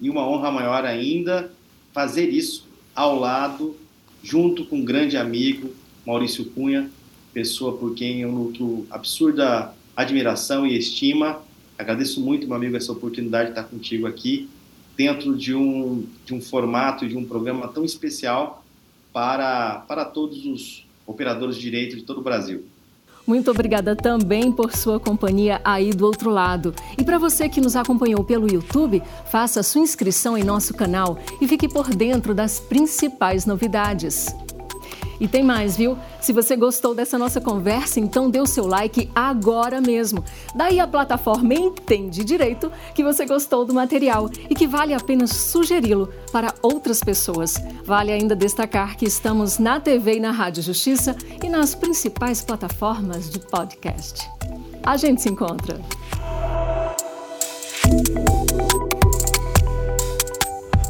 E 0.00 0.08
uma 0.08 0.28
honra 0.28 0.50
maior 0.50 0.84
ainda 0.84 1.50
fazer 1.92 2.28
isso 2.28 2.66
ao 2.94 3.18
lado, 3.18 3.74
junto 4.22 4.64
com 4.66 4.76
um 4.76 4.84
grande 4.84 5.16
amigo, 5.16 5.74
Maurício 6.06 6.44
Cunha, 6.44 6.90
pessoa 7.32 7.76
por 7.76 7.94
quem 7.94 8.20
eu 8.20 8.30
nutro 8.30 8.86
absurda 8.90 9.74
admiração 9.96 10.66
e 10.66 10.76
estima 10.76 11.42
Agradeço 11.78 12.20
muito, 12.20 12.46
meu 12.46 12.56
amigo, 12.56 12.76
essa 12.76 12.92
oportunidade 12.92 13.46
de 13.46 13.58
estar 13.58 13.64
contigo 13.64 14.06
aqui, 14.06 14.48
dentro 14.96 15.36
de 15.36 15.54
um, 15.54 16.04
de 16.24 16.34
um 16.34 16.40
formato, 16.40 17.06
de 17.06 17.16
um 17.16 17.24
programa 17.24 17.68
tão 17.68 17.84
especial 17.84 18.64
para, 19.12 19.84
para 19.86 20.04
todos 20.04 20.44
os 20.46 20.86
operadores 21.06 21.56
de 21.56 21.62
direito 21.62 21.96
de 21.96 22.02
todo 22.02 22.18
o 22.18 22.22
Brasil. 22.22 22.64
Muito 23.26 23.50
obrigada 23.50 23.96
também 23.96 24.52
por 24.52 24.72
sua 24.72 25.00
companhia 25.00 25.60
aí 25.64 25.92
do 25.92 26.06
outro 26.06 26.30
lado. 26.30 26.72
E 26.96 27.02
para 27.02 27.18
você 27.18 27.48
que 27.48 27.60
nos 27.60 27.74
acompanhou 27.74 28.22
pelo 28.22 28.50
YouTube, 28.50 29.02
faça 29.30 29.64
sua 29.64 29.80
inscrição 29.80 30.38
em 30.38 30.44
nosso 30.44 30.72
canal 30.72 31.18
e 31.40 31.48
fique 31.48 31.68
por 31.68 31.88
dentro 31.88 32.32
das 32.32 32.60
principais 32.60 33.44
novidades. 33.44 34.28
E 35.20 35.26
tem 35.26 35.42
mais, 35.42 35.76
viu? 35.76 35.96
Se 36.20 36.32
você 36.32 36.56
gostou 36.56 36.94
dessa 36.94 37.18
nossa 37.18 37.40
conversa, 37.40 38.00
então 38.00 38.30
dê 38.30 38.40
o 38.40 38.46
seu 38.46 38.66
like 38.66 39.10
agora 39.14 39.80
mesmo. 39.80 40.24
Daí 40.54 40.80
a 40.80 40.86
plataforma 40.86 41.54
entende 41.54 42.24
direito 42.24 42.70
que 42.94 43.02
você 43.02 43.24
gostou 43.24 43.64
do 43.64 43.74
material 43.74 44.28
e 44.48 44.54
que 44.54 44.66
vale 44.66 44.94
a 44.94 45.00
pena 45.00 45.26
sugeri-lo 45.26 46.12
para 46.32 46.54
outras 46.62 47.02
pessoas. 47.02 47.56
Vale 47.84 48.12
ainda 48.12 48.36
destacar 48.36 48.96
que 48.96 49.06
estamos 49.06 49.58
na 49.58 49.80
TV 49.80 50.16
e 50.16 50.20
na 50.20 50.30
Rádio 50.30 50.62
Justiça 50.62 51.16
e 51.42 51.48
nas 51.48 51.74
principais 51.74 52.42
plataformas 52.42 53.30
de 53.30 53.40
podcast. 53.40 54.28
A 54.82 54.96
gente 54.96 55.22
se 55.22 55.28
encontra. 55.28 55.80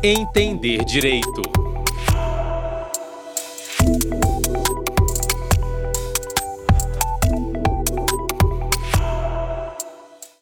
Entender 0.02 0.84
Direito. 0.84 1.65